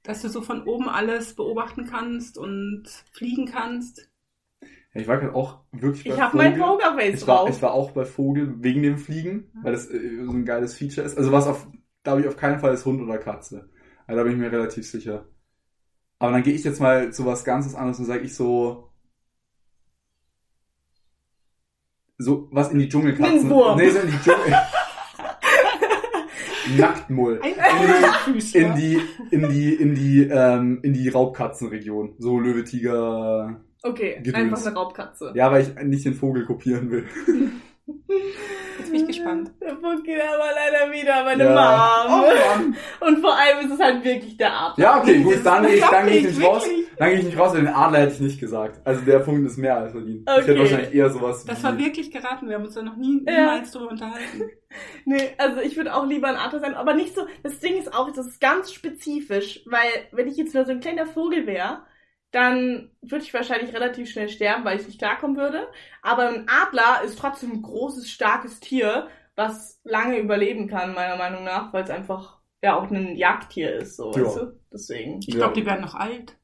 dass 0.02 0.22
du 0.22 0.28
so 0.28 0.42
von 0.42 0.62
oben 0.64 0.88
alles 0.88 1.34
beobachten 1.34 1.86
kannst 1.86 2.38
und 2.38 2.84
fliegen 3.12 3.46
kannst. 3.46 4.08
Ja, 4.96 5.02
ich 5.02 5.08
war 5.08 5.18
gerade 5.18 5.34
auch 5.34 5.58
wirklich 5.72 6.04
bei 6.04 6.14
Ich 6.14 6.20
habe 6.20 6.36
mein 6.38 6.56
Vogel. 6.56 6.78
Pokerface 6.86 7.14
Ich 7.22 7.26
war, 7.26 7.36
drauf. 7.36 7.50
ich 7.50 7.60
war 7.60 7.72
auch 7.74 7.90
bei 7.90 8.06
Vogel 8.06 8.54
wegen 8.62 8.82
dem 8.82 8.96
Fliegen, 8.96 9.50
weil 9.62 9.72
das 9.72 9.90
äh, 9.90 10.24
so 10.24 10.32
ein 10.32 10.46
geiles 10.46 10.74
Feature 10.74 11.06
ist. 11.06 11.18
Also 11.18 11.32
was 11.32 11.46
auf, 11.46 11.66
glaube 12.02 12.22
ich, 12.22 12.28
auf 12.28 12.36
keinen 12.38 12.60
Fall 12.60 12.72
ist 12.72 12.86
Hund 12.86 13.02
oder 13.02 13.18
Katze. 13.18 13.68
Also 14.06 14.16
da 14.18 14.22
bin 14.22 14.32
ich 14.32 14.38
mir 14.38 14.50
relativ 14.50 14.88
sicher. 14.88 15.26
Aber 16.18 16.32
dann 16.32 16.42
gehe 16.42 16.54
ich 16.54 16.64
jetzt 16.64 16.80
mal 16.80 17.12
zu 17.12 17.26
was 17.26 17.44
ganzes 17.44 17.74
anderes 17.74 17.98
und 17.98 18.06
sage 18.06 18.22
ich 18.22 18.34
so, 18.34 18.90
so 22.16 22.48
was 22.50 22.70
in 22.72 22.78
die 22.78 22.88
Dschungelkatzen. 22.88 23.48
Nee, 23.76 23.90
so 23.90 23.98
in 23.98 24.10
die 24.10 24.16
Dschungel. 24.18 24.54
Nacktmull. 26.78 27.40
Ein 27.42 27.54
In 28.54 28.74
die, 28.74 28.98
in 29.30 29.48
die, 29.50 29.74
in 29.74 29.94
die, 29.94 30.22
ähm, 30.22 30.80
in 30.82 30.94
die 30.94 31.08
Raubkatzenregion. 31.10 32.14
So 32.18 32.40
Löwe, 32.40 32.64
Tiger. 32.64 33.60
Okay, 33.88 34.20
Gedöns. 34.22 34.34
einfach 34.36 34.66
eine 34.66 34.76
Raubkatze. 34.76 35.32
Ja, 35.34 35.50
weil 35.52 35.62
ich 35.62 35.74
nicht 35.84 36.04
den 36.04 36.14
Vogel 36.14 36.44
kopieren 36.44 36.90
will. 36.90 37.06
Jetzt 38.78 38.90
bin 38.90 39.00
ich 39.00 39.06
gespannt. 39.06 39.50
Der 39.60 39.74
Punkt 39.74 40.04
geht 40.04 40.20
aber 40.20 40.50
leider 40.54 40.92
wieder 40.92 41.24
meine 41.24 41.44
Ja. 41.44 42.06
Mom. 42.08 42.74
Oh. 43.00 43.06
Und 43.06 43.18
vor 43.20 43.34
allem 43.36 43.66
ist 43.66 43.72
es 43.74 43.80
halt 43.80 44.04
wirklich 44.04 44.36
der 44.36 44.52
Adler. 44.52 44.84
Ja, 44.84 45.00
okay, 45.00 45.22
gut, 45.22 45.38
dann 45.44 45.64
gehe 45.66 45.76
ich, 45.76 45.84
dann 45.84 46.06
gehe 46.06 46.16
ich 46.18 46.26
nicht 46.36 46.42
raus. 46.46 46.64
Dann 46.98 47.10
gehe 47.10 47.18
ich 47.18 47.24
nicht 47.24 47.38
raus, 47.38 47.52
weil 47.54 47.60
den 47.62 47.68
Adler 47.74 47.98
hätte 48.00 48.14
ich 48.14 48.20
nicht 48.20 48.40
gesagt. 48.40 48.80
Also 48.84 49.02
der 49.02 49.18
Punkt 49.20 49.46
ist 49.46 49.56
mehr 49.56 49.76
als 49.76 49.92
verdient. 49.92 50.28
Ich 50.28 50.36
hätte 50.36 50.50
Okay. 50.52 50.58
wahrscheinlich 50.60 50.94
eher 50.94 51.10
sowas 51.10 51.44
Das 51.44 51.62
war 51.62 51.78
wirklich 51.78 52.10
geraten. 52.10 52.48
Wir 52.48 52.56
haben 52.56 52.64
uns 52.64 52.74
da 52.74 52.82
noch 52.82 52.96
nie, 52.96 53.22
Ja. 53.26 53.40
niemals 53.40 53.70
drüber 53.72 53.90
unterhalten. 53.90 54.42
Nee, 55.06 55.30
also 55.38 55.60
ich 55.60 55.76
würde 55.78 55.94
auch 55.94 56.04
lieber 56.06 56.28
ein 56.28 56.36
Adler 56.36 56.60
sein, 56.60 56.74
aber 56.74 56.92
nicht 56.92 57.14
so. 57.14 57.22
Das 57.42 57.60
Ding 57.60 57.78
ist 57.78 57.94
auch, 57.94 58.10
das 58.12 58.26
ist 58.26 58.40
ganz 58.42 58.72
spezifisch, 58.72 59.62
weil 59.64 59.88
wenn 60.12 60.26
ich 60.28 60.36
jetzt 60.36 60.54
nur 60.54 60.66
so 60.66 60.72
ein 60.72 60.80
kleiner 60.80 61.06
Vogel 61.06 61.46
wäre, 61.46 61.78
dann 62.32 62.90
würde 63.00 63.24
ich 63.24 63.32
wahrscheinlich 63.34 63.74
relativ 63.74 64.10
schnell 64.10 64.28
sterben, 64.28 64.64
weil 64.64 64.78
ich 64.78 64.86
nicht 64.86 64.98
klarkommen 64.98 65.36
würde. 65.36 65.68
Aber 66.02 66.28
ein 66.28 66.46
Adler 66.48 67.02
ist 67.04 67.18
trotzdem 67.18 67.52
ein 67.52 67.62
großes, 67.62 68.10
starkes 68.10 68.60
Tier, 68.60 69.08
was 69.36 69.80
lange 69.84 70.18
überleben 70.18 70.68
kann, 70.68 70.94
meiner 70.94 71.16
Meinung 71.16 71.44
nach, 71.44 71.72
weil 71.72 71.84
es 71.84 71.90
einfach 71.90 72.38
ja 72.62 72.76
auch 72.76 72.90
ein 72.90 73.16
Jagdtier 73.16 73.74
ist, 73.76 73.96
so, 73.96 74.12
Ja. 74.12 74.24
weißt 74.24 74.36
du? 74.38 74.60
Deswegen. 74.72 75.20
Ich 75.20 75.28
Ja. 75.28 75.36
glaube, 75.36 75.54
die 75.54 75.66
werden 75.66 75.82
noch 75.82 75.94
alt. 75.94 76.36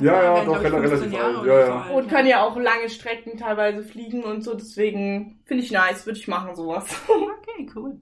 Ja, 0.00 0.22
ja, 0.22 0.34
werden, 0.34 0.46
doch, 0.46 0.62
relativ 0.62 0.90
15 0.90 1.12
Jahre 1.12 1.38
alt, 1.38 1.46
ja, 1.46 1.66
so 1.66 1.72
ja. 1.72 1.80
alt, 1.82 1.94
Und 1.94 2.08
können 2.08 2.28
ja 2.28 2.42
auch 2.42 2.56
lange 2.58 2.90
Strecken 2.90 3.38
teilweise 3.38 3.82
fliegen 3.82 4.22
und 4.22 4.42
so, 4.42 4.54
deswegen 4.54 5.42
finde 5.46 5.62
ich 5.64 5.70
nice, 5.72 6.04
würde 6.04 6.18
ich 6.18 6.28
machen 6.28 6.54
sowas. 6.54 6.86
Okay, 7.48 7.70
cool. 7.74 8.00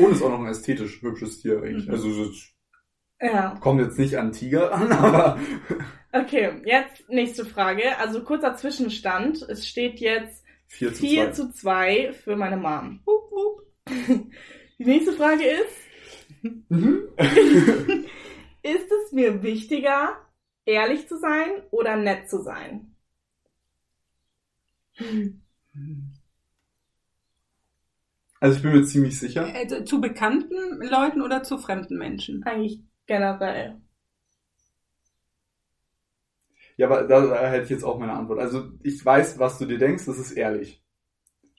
Und 0.00 0.12
ist 0.12 0.22
auch 0.22 0.30
noch 0.30 0.40
ein 0.40 0.46
ästhetisch 0.46 1.02
hübsches 1.02 1.42
Tier 1.42 1.62
eigentlich. 1.62 1.86
Mhm. 1.86 1.92
Also 1.92 2.08
es 2.08 2.54
ja. 3.20 3.56
kommt 3.60 3.80
jetzt 3.82 3.98
nicht 3.98 4.16
an 4.16 4.32
Tiger 4.32 4.72
an, 4.72 4.90
aber 4.92 5.38
Okay, 6.22 6.62
jetzt 6.64 7.08
nächste 7.08 7.44
Frage. 7.44 7.98
Also 7.98 8.22
kurzer 8.22 8.56
Zwischenstand. 8.56 9.42
Es 9.42 9.66
steht 9.66 10.00
jetzt 10.00 10.44
4 10.68 10.92
zu 10.92 11.00
4 11.00 11.24
2. 11.26 11.32
zu 11.32 11.52
2 11.52 12.12
für 12.12 12.36
meine 12.36 12.56
Mom. 12.56 13.00
Hup, 13.06 13.30
hup. 13.30 13.62
Die 14.78 14.84
nächste 14.84 15.12
Frage 15.12 15.44
ist, 15.44 15.86
Mhm. 16.68 17.08
ist 18.62 18.92
es 18.92 19.12
mir 19.12 19.42
wichtiger, 19.42 20.16
ehrlich 20.64 21.08
zu 21.08 21.18
sein 21.18 21.62
oder 21.70 21.96
nett 21.96 22.28
zu 22.28 22.42
sein? 22.42 22.94
Also 28.40 28.56
ich 28.56 28.62
bin 28.62 28.72
mir 28.72 28.84
ziemlich 28.84 29.18
sicher. 29.18 29.46
Also, 29.54 29.82
zu 29.84 30.00
bekannten 30.00 30.80
Leuten 30.82 31.22
oder 31.22 31.42
zu 31.42 31.58
fremden 31.58 31.96
Menschen? 31.98 32.42
Eigentlich 32.44 32.80
generell. 33.06 33.80
Ja, 36.76 36.88
aber 36.88 37.04
da, 37.04 37.26
da 37.26 37.48
hätte 37.48 37.64
ich 37.64 37.70
jetzt 37.70 37.84
auch 37.84 37.98
meine 37.98 38.12
Antwort. 38.12 38.38
Also 38.38 38.70
ich 38.82 39.04
weiß, 39.04 39.38
was 39.38 39.58
du 39.58 39.66
dir 39.66 39.78
denkst, 39.78 40.04
das 40.06 40.18
ist 40.18 40.32
ehrlich. 40.32 40.84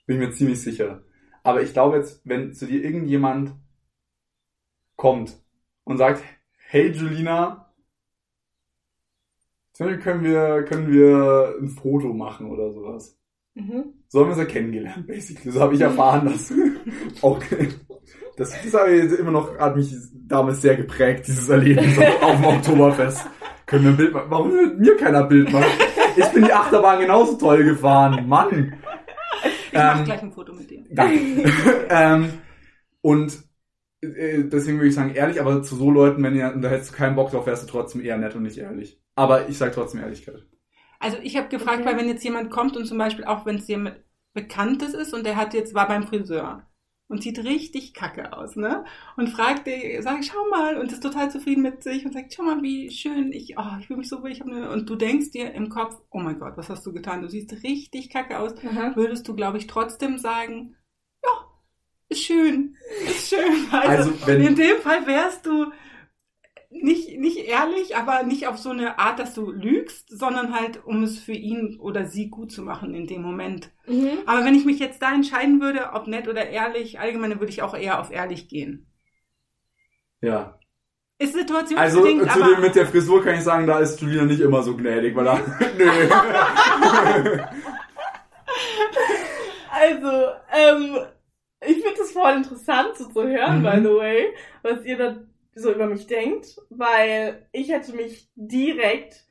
Bin 0.06 0.18
mir 0.18 0.30
ziemlich 0.30 0.62
sicher. 0.62 1.02
Aber 1.42 1.62
ich 1.62 1.72
glaube 1.72 1.96
jetzt, 1.96 2.20
wenn 2.24 2.52
zu 2.52 2.66
dir 2.66 2.84
irgendjemand 2.84 3.54
kommt 4.96 5.40
und 5.84 5.96
sagt, 5.98 6.22
hey 6.68 6.90
Julina, 6.90 7.72
können 9.78 10.24
wir, 10.24 10.64
können 10.64 10.92
wir 10.92 11.54
ein 11.60 11.68
Foto 11.68 12.12
machen 12.12 12.50
oder 12.50 12.72
sowas. 12.72 13.16
Mhm. 13.54 13.94
So 14.08 14.20
haben 14.20 14.26
wir 14.26 14.30
uns 14.30 14.38
ja 14.38 14.44
kennengelernt, 14.44 15.06
basically. 15.06 15.50
So 15.50 15.60
habe 15.60 15.74
ich 15.74 15.80
erfahren, 15.80 16.26
dass 16.26 16.52
auch 17.22 17.40
das, 18.36 18.50
das 18.62 18.74
habe 18.74 18.94
ich 18.94 19.18
immer 19.18 19.32
noch, 19.32 19.58
hat 19.58 19.76
mich 19.76 19.92
damals 20.12 20.62
sehr 20.62 20.76
geprägt, 20.76 21.26
dieses 21.26 21.48
Erlebnis 21.48 21.98
auf 21.98 22.36
dem 22.36 22.44
Oktoberfest. 22.44 23.26
Können 23.68 23.84
wir 23.84 23.90
ein 23.90 23.96
Bild 23.96 24.12
machen? 24.14 24.26
Warum 24.30 24.52
will 24.52 24.66
mit 24.68 24.78
mir 24.80 24.96
keiner 24.96 25.24
Bild 25.24 25.52
machen? 25.52 25.66
Ich 26.16 26.26
bin 26.30 26.44
die 26.44 26.52
Achterbahn 26.52 27.00
genauso 27.00 27.36
toll 27.36 27.64
gefahren, 27.64 28.26
Mann. 28.28 28.74
Ich 29.44 29.72
mach 29.72 29.98
Ähm, 29.98 30.04
gleich 30.04 30.22
ein 30.22 30.32
Foto 30.32 30.52
mit 30.54 30.70
dir. 30.70 30.84
Danke. 30.90 31.16
ähm, 31.90 32.32
und 33.02 33.38
äh, 34.00 34.44
deswegen 34.44 34.78
würde 34.78 34.88
ich 34.88 34.94
sagen, 34.94 35.14
ehrlich, 35.14 35.40
aber 35.40 35.62
zu 35.62 35.76
so 35.76 35.90
Leuten, 35.90 36.22
wenn 36.22 36.34
ihr, 36.34 36.50
da 36.56 36.68
hättest 36.68 36.92
du 36.92 36.96
keinen 36.96 37.14
Bock 37.14 37.30
drauf, 37.30 37.46
wärst 37.46 37.64
du 37.64 37.66
trotzdem 37.70 38.00
eher 38.02 38.16
nett 38.16 38.34
und 38.34 38.42
nicht 38.42 38.58
ehrlich. 38.58 39.00
Aber 39.14 39.48
ich 39.48 39.58
sage 39.58 39.72
trotzdem 39.74 40.00
Ehrlichkeit. 40.00 40.44
Also 41.00 41.18
ich 41.22 41.36
habe 41.36 41.48
gefragt, 41.48 41.80
Okay. 41.80 41.86
weil 41.90 41.98
wenn 41.98 42.08
jetzt 42.08 42.24
jemand 42.24 42.50
kommt 42.50 42.76
und 42.76 42.86
zum 42.86 42.98
Beispiel 42.98 43.24
auch 43.24 43.46
wenn 43.46 43.56
es 43.56 43.68
jemand 43.68 43.96
Bekanntes 44.34 44.94
ist 44.94 45.14
und 45.14 45.24
der 45.26 45.36
hat 45.36 45.54
jetzt 45.54 45.74
war 45.74 45.86
beim 45.88 46.04
Friseur 46.04 46.67
und 47.08 47.22
sieht 47.22 47.42
richtig 47.42 47.94
kacke 47.94 48.32
aus, 48.36 48.54
ne? 48.56 48.84
Und 49.16 49.28
fragt 49.30 49.66
dir, 49.66 50.02
sag 50.02 50.22
schau 50.24 50.48
mal 50.50 50.76
und 50.76 50.92
ist 50.92 51.02
total 51.02 51.30
zufrieden 51.30 51.62
mit 51.62 51.82
sich 51.82 52.04
und 52.04 52.12
sagt, 52.12 52.34
schau 52.34 52.42
mal, 52.42 52.62
wie 52.62 52.90
schön 52.90 53.32
ich, 53.32 53.56
oh, 53.58 53.76
ich 53.80 53.86
fühle 53.86 53.98
mich 53.98 54.08
so 54.08 54.22
wohl, 54.22 54.30
ich 54.30 54.40
habe 54.40 54.50
eine 54.52 54.70
und 54.70 54.88
du 54.88 54.94
denkst 54.96 55.30
dir 55.30 55.52
im 55.54 55.68
Kopf, 55.70 55.96
oh 56.10 56.18
mein 56.18 56.38
Gott, 56.38 56.56
was 56.56 56.68
hast 56.68 56.84
du 56.86 56.92
getan? 56.92 57.22
Du 57.22 57.28
siehst 57.28 57.52
richtig 57.62 58.10
kacke 58.10 58.38
aus. 58.38 58.52
Mhm. 58.62 58.94
Würdest 58.94 59.26
du, 59.26 59.34
glaube 59.34 59.58
ich, 59.58 59.66
trotzdem 59.66 60.18
sagen, 60.18 60.76
ja, 61.24 61.30
ist 62.10 62.22
schön, 62.24 62.76
ist 63.06 63.28
schön. 63.30 63.66
Also, 63.72 64.10
Also, 64.10 64.26
wenn- 64.26 64.40
in 64.42 64.54
dem 64.54 64.76
Fall 64.78 65.06
wärst 65.06 65.46
du 65.46 65.72
nicht, 66.70 67.18
nicht 67.18 67.38
ehrlich, 67.38 67.96
aber 67.96 68.22
nicht 68.24 68.46
auf 68.46 68.58
so 68.58 68.70
eine 68.70 68.98
Art, 68.98 69.18
dass 69.18 69.34
du 69.34 69.50
lügst, 69.50 70.10
sondern 70.10 70.54
halt, 70.54 70.84
um 70.84 71.02
es 71.02 71.18
für 71.18 71.32
ihn 71.32 71.78
oder 71.80 72.06
sie 72.06 72.28
gut 72.28 72.52
zu 72.52 72.62
machen 72.62 72.94
in 72.94 73.06
dem 73.06 73.22
Moment. 73.22 73.70
Mhm. 73.86 74.18
Aber 74.26 74.44
wenn 74.44 74.54
ich 74.54 74.64
mich 74.66 74.78
jetzt 74.78 75.00
da 75.00 75.14
entscheiden 75.14 75.60
würde, 75.60 75.92
ob 75.94 76.06
nett 76.06 76.28
oder 76.28 76.48
ehrlich, 76.48 77.00
allgemein 77.00 77.30
dann 77.30 77.40
würde 77.40 77.52
ich 77.52 77.62
auch 77.62 77.74
eher 77.74 78.00
auf 78.00 78.10
ehrlich 78.10 78.48
gehen. 78.48 78.86
Ja. 80.20 80.58
Ist 81.20 81.34
Also 81.34 81.40
situationsbedingt, 81.40 82.30
zu 82.32 82.38
dem 82.44 82.60
mit 82.60 82.74
der 82.74 82.86
Frisur 82.86 83.24
kann 83.24 83.34
ich 83.36 83.42
sagen, 83.42 83.66
da 83.66 83.80
ist 83.80 84.00
Julina 84.00 84.24
nicht 84.24 84.40
immer 84.40 84.62
so 84.62 84.76
gnädig, 84.76 85.16
weil 85.16 85.26
er. 85.26 85.38
Nö. 85.78 87.42
Also, 89.70 90.28
ähm, 90.52 90.98
ich 91.66 91.74
finde 91.82 91.98
das 91.98 92.12
voll 92.12 92.32
interessant 92.32 92.96
so 92.96 93.08
zu 93.08 93.22
hören, 93.22 93.60
Mhm. 93.60 93.62
by 93.64 93.76
the 93.82 93.94
way, 93.94 94.34
was 94.62 94.84
ihr 94.84 94.96
da 94.96 95.16
so 95.58 95.72
über 95.72 95.86
mich 95.86 96.06
denkt, 96.06 96.56
weil 96.70 97.48
ich 97.52 97.70
hätte 97.70 97.92
mich 97.94 98.30
direkt 98.34 99.24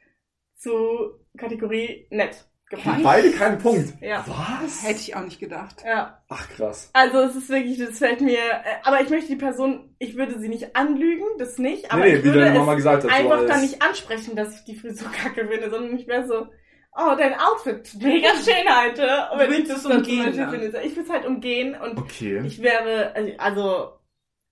zu 0.55 1.19
Kategorie 1.37 2.07
nett 2.09 2.45
gepackt. 2.69 3.01
Beide 3.03 3.31
keinen 3.31 3.59
Punkt. 3.59 3.93
Ja. 4.01 4.25
Was? 4.27 4.83
hätte 4.83 4.99
ich 4.99 5.15
auch 5.15 5.23
nicht 5.23 5.39
gedacht. 5.39 5.83
Ja, 5.85 6.21
Ach 6.27 6.49
krass. 6.49 6.89
also 6.93 7.19
es 7.19 7.35
ist 7.35 7.49
wirklich, 7.49 7.77
das 7.77 7.97
fällt 7.99 8.19
mir, 8.21 8.37
äh, 8.39 8.75
aber 8.83 9.01
ich 9.01 9.09
möchte 9.09 9.29
die 9.29 9.35
Person, 9.37 9.95
ich 9.99 10.17
würde 10.17 10.37
sie 10.39 10.49
nicht 10.49 10.75
anlügen, 10.75 11.23
das 11.37 11.57
nicht, 11.59 11.89
aber 11.91 12.01
nee, 12.03 12.09
nee, 12.11 12.17
ich 12.17 12.23
wie 12.25 12.33
würde 12.33 12.47
es 12.71 12.75
gesagt 12.75 13.05
einfach 13.09 13.45
dann 13.47 13.61
nicht 13.61 13.81
ansprechen, 13.81 14.35
dass 14.35 14.53
ich 14.55 14.65
die 14.65 14.75
Frisur 14.75 15.09
kacke 15.13 15.47
finde, 15.47 15.69
sondern 15.69 15.97
ich 15.97 16.07
wäre 16.07 16.27
so, 16.27 16.47
oh, 16.93 17.15
dein 17.17 17.35
Outfit, 17.39 17.89
mega 18.01 18.29
schön 18.29 18.67
heute. 18.67 19.29
Und 19.31 19.39
Du 19.39 19.45
wenn 19.45 19.61
ich 19.61 19.67
das 19.69 19.85
umgehen 19.85 20.25
Beispiel 20.25 20.37
dann. 20.43 20.49
finde, 20.51 20.81
ich 20.81 20.95
würde 20.95 21.07
es 21.07 21.09
halt 21.09 21.25
umgehen 21.25 21.75
und 21.79 21.97
Okay. 21.99 22.41
ich 22.45 22.61
wäre, 22.61 23.13
also, 23.37 23.93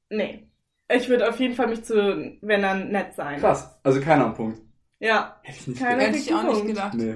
nee. 0.10 0.48
Ich 0.90 1.10
würde 1.10 1.28
auf 1.30 1.40
jeden 1.40 1.56
Fall 1.56 1.68
mich 1.68 1.84
zu, 1.84 1.94
wenn 2.42 2.62
dann, 2.62 2.90
nett 2.92 3.16
sein. 3.16 3.40
Krass. 3.40 3.80
Also 3.84 4.00
keiner 4.02 4.26
am 4.26 4.36
Punkt. 4.36 4.60
Ja, 5.00 5.40
Hätte 5.44 5.60
ich 5.60 5.68
nicht 5.68 5.80
Keiner. 5.80 5.96
gedacht. 5.96 6.08
Hätte 6.08 6.18
ich 6.20 6.34
auch 6.34 6.44
nicht 6.44 6.52
Punkt. 6.54 6.68
gedacht. 6.68 6.94
Nee. 6.94 7.16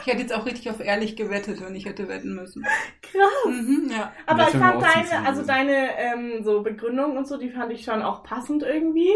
Ich 0.00 0.06
hätte 0.06 0.22
jetzt 0.22 0.34
auch 0.34 0.46
richtig 0.46 0.70
auf 0.70 0.80
ehrlich 0.80 1.16
gewettet, 1.16 1.60
wenn 1.60 1.74
ich 1.74 1.84
hätte 1.86 2.08
wetten 2.08 2.34
müssen. 2.34 2.64
krass. 3.02 3.46
Mhm, 3.46 3.88
ja. 3.90 4.12
Aber 4.26 4.42
ich 4.48 4.56
fand 4.56 4.82
deine, 4.82 5.26
also 5.26 5.40
viel 5.40 5.46
deine 5.48 5.98
ähm, 5.98 6.44
so 6.44 6.62
Begründung 6.62 7.16
und 7.16 7.26
so, 7.28 7.36
die 7.36 7.50
fand 7.50 7.72
ich 7.72 7.84
schon 7.84 8.02
auch 8.02 8.22
passend 8.22 8.62
irgendwie. 8.62 9.10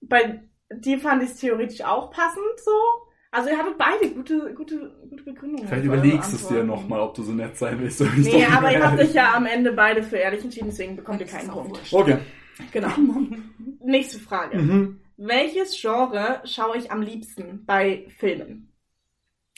Bei 0.00 0.42
dir 0.72 0.98
fand 0.98 1.22
ich 1.22 1.30
es 1.30 1.36
theoretisch 1.36 1.82
auch 1.82 2.10
passend 2.10 2.44
so. 2.64 2.70
Also 3.32 3.50
ihr 3.50 3.58
hattet 3.58 3.78
beide 3.78 4.10
gute, 4.14 4.54
gute, 4.54 5.06
gute 5.08 5.22
Begründungen. 5.22 5.68
Vielleicht 5.68 5.84
überlegst 5.84 6.32
du 6.32 6.36
es 6.36 6.48
dir 6.48 6.64
nochmal, 6.64 7.00
ob 7.00 7.14
du 7.14 7.22
so 7.22 7.32
nett 7.32 7.56
sein 7.56 7.78
willst. 7.78 8.00
oder 8.00 8.10
Nee, 8.16 8.36
nicht. 8.38 8.52
aber 8.52 8.72
ihr 8.72 8.82
habt 8.90 8.98
euch 8.98 9.12
ja 9.14 9.34
am 9.34 9.46
Ende 9.46 9.72
beide 9.72 10.02
für 10.02 10.16
ehrlich 10.16 10.42
entschieden, 10.42 10.68
deswegen 10.70 10.96
bekommt 10.96 11.20
ihr 11.20 11.26
keinen 11.26 11.52
wurscht. 11.52 11.92
Okay. 11.92 12.18
Genau. 12.72 12.90
Nächste 13.84 14.18
Frage. 14.18 14.58
Mhm. 14.58 15.00
Welches 15.16 15.78
Genre 15.78 16.40
schaue 16.44 16.78
ich 16.78 16.90
am 16.90 17.02
liebsten 17.02 17.64
bei 17.66 18.06
Filmen? 18.18 18.72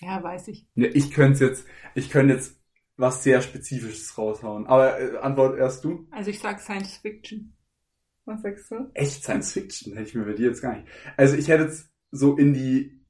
Ja, 0.01 0.23
weiß 0.23 0.49
ich. 0.49 0.67
Ja, 0.75 0.89
ich 0.93 1.13
könnte 1.13 1.47
jetzt, 1.47 1.67
ich 1.95 2.11
könnte 2.11 2.35
jetzt 2.35 2.61
was 2.97 3.23
sehr 3.23 3.41
Spezifisches 3.41 4.17
raushauen. 4.19 4.67
Aber 4.67 5.01
äh, 5.01 5.17
Antwort 5.19 5.57
erst 5.59 5.85
du. 5.85 6.09
Also 6.11 6.31
ich 6.31 6.41
sag 6.41 6.61
Science 6.61 6.97
Fiction. 6.97 7.57
Was 8.25 8.43
sagst 8.43 8.71
du? 8.71 8.91
Echt 8.95 9.23
Science 9.23 9.53
Fiction 9.53 9.95
hätte 9.95 10.09
ich 10.09 10.15
mir 10.15 10.25
bei 10.25 10.33
dir 10.33 10.49
jetzt 10.49 10.63
gar 10.63 10.75
nicht. 10.75 10.87
Also 11.17 11.37
ich 11.37 11.49
hätte 11.49 11.65
jetzt 11.65 11.91
so 12.11 12.37
in 12.37 12.55
die, 12.55 13.01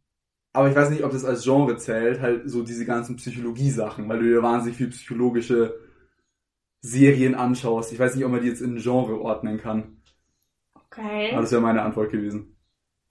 aber 0.53 0.69
ich 0.71 0.77
weiß 0.77 0.91
nicht, 0.91 1.05
ob 1.05 1.13
das 1.13 1.25
als 1.25 1.45
Genre 1.45 1.77
zählt, 1.77 2.21
halt 2.21 2.49
so 2.49 2.63
diese 2.63 2.85
ganzen 2.85 3.17
Psychologie-Sachen, 3.17 4.09
weil 4.09 4.19
du 4.21 4.25
dir 4.25 4.43
wahnsinnig 4.43 4.77
viel 4.77 4.89
psychologische 4.89 5.79
Serien 6.83 7.35
anschaust. 7.35 7.93
Ich 7.93 7.99
weiß 7.99 8.15
nicht, 8.17 8.25
ob 8.25 8.33
man 8.33 8.43
die 8.43 8.49
jetzt 8.49 8.61
in 8.61 8.75
ein 8.77 8.81
Genre 8.83 9.21
ordnen 9.21 9.59
kann. 9.59 10.03
Okay. 10.75 11.33
Aber 11.33 11.43
das 11.43 11.51
wäre 11.53 11.61
meine 11.63 11.83
Antwort 11.83 12.11
gewesen. 12.13 12.57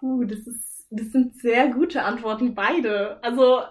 Uh, 0.02 0.24
das 0.26 0.40
ist, 0.48 0.88
das 0.90 1.12
sind 1.12 1.40
sehr 1.40 1.70
gute 1.70 2.04
Antworten, 2.04 2.56
beide. 2.56 3.22
Also, 3.24 3.62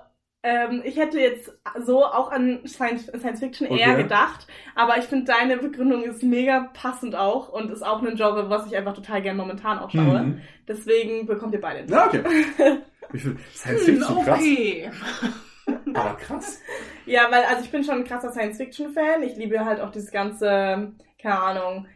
ähm, 0.42 0.82
ich 0.84 0.96
hätte 0.96 1.18
jetzt 1.20 1.52
so 1.84 2.04
auch 2.04 2.30
an 2.30 2.60
Science, 2.66 3.10
Fiction 3.40 3.66
eher 3.66 3.94
Okay. 3.94 4.02
gedacht, 4.04 4.46
aber 4.74 4.96
ich 4.98 5.04
finde 5.04 5.26
deine 5.26 5.58
Begründung 5.58 6.02
ist 6.04 6.22
mega 6.22 6.70
passend 6.72 7.14
auch 7.14 7.50
und 7.50 7.70
ist 7.70 7.82
auch 7.82 8.02
ein 8.02 8.16
Genre, 8.16 8.48
was 8.48 8.66
ich 8.66 8.76
einfach 8.76 8.94
total 8.94 9.20
gern 9.22 9.36
momentan 9.36 9.78
auch 9.78 9.90
schaue. 9.90 10.22
Mhm. 10.22 10.40
Deswegen 10.66 11.26
bekommt 11.26 11.52
ihr 11.54 11.60
beide. 11.60 11.90
Ja, 11.92 12.06
okay. 12.06 12.22
Science 13.54 13.84
Hm, 13.84 13.84
Fiction 13.84 14.18
krass. 14.20 14.40
okay. 14.40 14.90
Aber 15.92 16.14
krass. 16.16 16.60
Ja, 17.10 17.26
weil, 17.30 17.42
also 17.44 17.64
ich 17.64 17.70
bin 17.70 17.82
schon 17.82 17.96
ein 17.96 18.04
krasser 18.04 18.30
Science-Fiction-Fan. 18.30 19.24
Ich 19.24 19.36
liebe 19.36 19.64
halt 19.64 19.80
auch 19.80 19.90
dieses 19.90 20.12
ganze, 20.12 20.92
keine 21.20 21.40
Ahnung, 21.40 21.86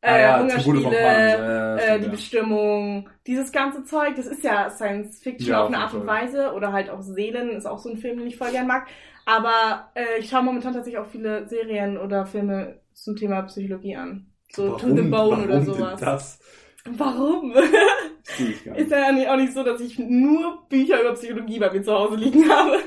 äh, 0.00 0.10
Ah 0.10 0.18
ja, 0.18 0.40
Hungerspiele, 0.40 0.80
von 0.80 0.92
Panem, 0.92 1.40
ja, 1.40 1.76
äh, 1.76 1.98
die 1.98 2.04
ja. 2.04 2.10
Bestimmung, 2.10 3.08
dieses 3.26 3.52
ganze 3.52 3.84
Zeug, 3.84 4.16
das 4.16 4.26
ist 4.26 4.42
ja 4.42 4.68
Science-Fiction 4.70 5.48
Ja, 5.48 5.62
auf 5.62 5.68
eine 5.68 5.78
Art 5.78 5.94
und. 5.94 6.06
Weise. 6.06 6.52
Oder 6.52 6.72
halt 6.72 6.90
auch 6.90 7.00
Seelen, 7.00 7.50
ist 7.50 7.66
auch 7.66 7.78
so 7.78 7.90
ein 7.90 7.96
Film, 7.96 8.18
den 8.18 8.26
ich 8.26 8.36
voll 8.36 8.50
gern 8.50 8.66
mag. 8.66 8.88
Aber 9.24 9.90
äh, 9.94 10.18
ich 10.18 10.28
schaue 10.28 10.42
momentan 10.42 10.74
tatsächlich 10.74 11.00
auch 11.00 11.06
viele 11.06 11.48
Serien 11.48 11.96
oder 11.96 12.26
Filme 12.26 12.80
zum 12.92 13.14
Thema 13.16 13.42
Psychologie 13.42 13.96
an. 13.96 14.26
So 14.50 14.76
To 14.76 14.88
the 14.88 15.02
Bone 15.02 15.10
warum 15.10 15.44
oder 15.44 15.62
sowas. 15.62 16.00
Das 16.00 16.40
Warum? 16.88 17.52
Verstehe 17.52 18.50
ich 18.50 18.64
gar 18.64 18.74
nicht. 18.74 18.82
ist 18.86 18.90
ja 18.90 19.32
auch 19.32 19.36
nicht 19.36 19.54
so, 19.54 19.62
dass 19.64 19.80
ich 19.80 19.98
nur 19.98 20.66
Bücher 20.68 21.00
über 21.00 21.14
Psychologie 21.14 21.58
bei 21.58 21.70
mir 21.70 21.82
zu 21.82 21.92
Hause 21.92 22.16
liegen 22.16 22.48
habe. 22.48 22.78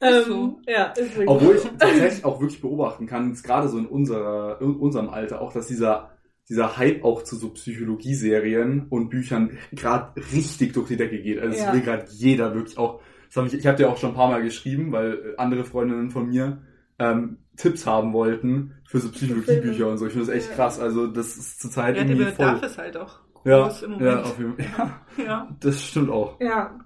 Ähm, 0.00 0.24
so. 0.26 0.60
Ja, 0.66 0.84
ist 0.92 1.10
wirklich 1.16 1.28
Obwohl 1.28 1.56
ich 1.56 1.62
tatsächlich 1.62 2.24
auch 2.24 2.40
wirklich 2.40 2.60
beobachten 2.60 3.06
kann, 3.06 3.34
gerade 3.34 3.68
so 3.68 3.78
in 3.78 3.86
unserer, 3.86 4.60
in 4.60 4.76
unserem 4.76 5.08
Alter, 5.08 5.40
auch, 5.40 5.52
dass 5.52 5.66
dieser 5.66 6.10
dieser 6.48 6.76
Hype 6.76 7.02
auch 7.04 7.24
zu 7.24 7.34
so 7.34 7.48
Psychologie-Serien 7.48 8.86
und 8.88 9.08
Büchern 9.10 9.58
gerade 9.72 10.12
richtig 10.32 10.74
durch 10.74 10.88
die 10.88 10.96
Decke 10.96 11.20
geht. 11.20 11.40
Also 11.40 11.54
es 11.54 11.60
Ja. 11.60 11.72
will 11.72 11.80
gerade 11.80 12.06
jeder 12.10 12.54
wirklich 12.54 12.78
auch. 12.78 13.00
Das 13.26 13.36
hab 13.36 13.46
ich 13.46 13.54
ich 13.54 13.66
habe 13.66 13.76
dir 13.76 13.90
auch 13.90 13.96
schon 13.96 14.10
ein 14.10 14.14
paar 14.16 14.28
Mal 14.30 14.42
geschrieben, 14.42 14.92
weil 14.92 15.12
äh, 15.14 15.36
andere 15.38 15.64
Freundinnen 15.64 16.10
von 16.10 16.28
mir 16.28 16.62
ähm, 17.00 17.38
Tipps 17.56 17.84
haben 17.84 18.12
wollten 18.12 18.74
für 18.86 19.00
so 19.00 19.10
Psychologiebücher 19.10 19.88
und 19.88 19.98
so. 19.98 20.06
Ich 20.06 20.12
finde 20.12 20.26
das 20.28 20.36
echt 20.36 20.50
Ja. 20.50 20.54
krass. 20.54 20.78
Also 20.78 21.08
das 21.08 21.36
ist 21.36 21.60
zurzeit 21.60 21.96
Ja, 21.96 22.04
der 22.04 22.12
irgendwie 22.12 22.30
Bedarf 22.30 22.60
voll. 22.60 22.68
ist 22.68 22.78
halt 22.78 22.96
auch 22.96 23.18
Ja, 23.44 23.66
im 23.82 23.90
ja, 23.92 23.96
Moment. 23.98 24.24
auf 24.24 24.38
jeden 24.38 24.54
Fall. 24.56 24.66
Ja, 24.78 25.00
Ja. 25.26 25.56
das 25.60 25.82
stimmt 25.82 26.10
auch. 26.10 26.40
Ja. 26.40 26.78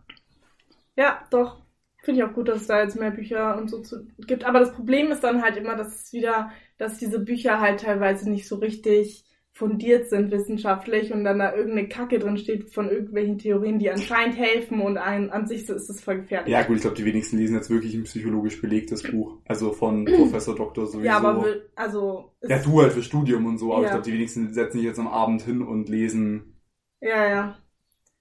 Ja, 0.96 1.20
doch. 1.30 1.60
Finde 2.02 2.20
ich 2.20 2.26
auch 2.26 2.32
gut, 2.32 2.48
dass 2.48 2.62
es 2.62 2.66
da 2.66 2.82
jetzt 2.82 2.98
mehr 2.98 3.10
Bücher 3.10 3.58
und 3.58 3.68
so 3.68 3.80
zu, 3.82 4.06
gibt. 4.26 4.44
Aber 4.44 4.60
das 4.60 4.72
Problem 4.72 5.10
ist 5.12 5.20
dann 5.22 5.42
halt 5.42 5.56
immer, 5.56 5.76
dass 5.76 5.94
es 6.02 6.12
wieder, 6.12 6.50
dass 6.78 6.98
diese 6.98 7.20
Bücher 7.20 7.60
halt 7.60 7.80
teilweise 7.80 8.30
nicht 8.30 8.48
so 8.48 8.56
richtig 8.56 9.24
fundiert 9.52 10.08
sind 10.08 10.30
wissenschaftlich 10.30 11.12
und 11.12 11.24
dann 11.24 11.40
da 11.40 11.54
irgendeine 11.54 11.88
Kacke 11.88 12.18
drin 12.18 12.38
steht 12.38 12.72
von 12.72 12.88
irgendwelchen 12.88 13.36
Theorien, 13.36 13.78
die 13.78 13.90
anscheinend 13.90 14.38
helfen 14.38 14.80
und 14.80 14.96
ein, 14.96 15.30
an 15.30 15.46
sich 15.46 15.68
ist 15.68 15.90
es 15.90 16.00
voll 16.00 16.18
gefährlich. 16.18 16.50
Ja 16.52 16.62
gut, 16.62 16.76
ich 16.76 16.82
glaube, 16.82 16.96
die 16.96 17.04
wenigsten 17.04 17.36
lesen 17.36 17.56
jetzt 17.56 17.68
wirklich 17.68 17.94
ein 17.94 18.04
psychologisch 18.04 18.60
belegtes 18.62 19.02
Buch. 19.02 19.38
Also 19.46 19.72
von 19.72 20.04
Professor 20.16 20.54
Doktor 20.54 20.86
sowieso. 20.86 21.04
Ja, 21.04 21.18
aber 21.18 21.44
will- 21.44 21.68
also 21.74 22.32
ja, 22.42 22.58
du 22.58 22.80
halt 22.80 22.92
für 22.92 23.02
Studium 23.02 23.44
und 23.44 23.58
so, 23.58 23.72
aber 23.74 23.82
ich 23.82 23.88
Ja. 23.88 23.96
glaube, 23.96 24.04
die 24.06 24.14
wenigsten 24.14 24.52
setzen 24.54 24.78
sich 24.78 24.86
jetzt 24.86 24.98
am 25.00 25.08
Abend 25.08 25.42
hin 25.42 25.60
und 25.62 25.88
lesen, 25.90 26.54
ja, 27.00 27.28
ja. 27.28 27.58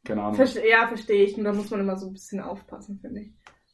keine 0.03 0.23
Ahnung. 0.23 0.35
Verste 0.35 0.67
ja, 0.67 0.87
verstehe 0.87 1.23
ich. 1.23 1.37
Und 1.37 1.43
da 1.45 1.53
muss 1.53 1.69
man 1.69 1.79
immer 1.79 1.95
so 1.95 2.07
ein 2.07 2.13
bisschen 2.13 2.41
aufpassen, 2.41 2.99
finde 3.01 3.21
ich. 3.21 3.31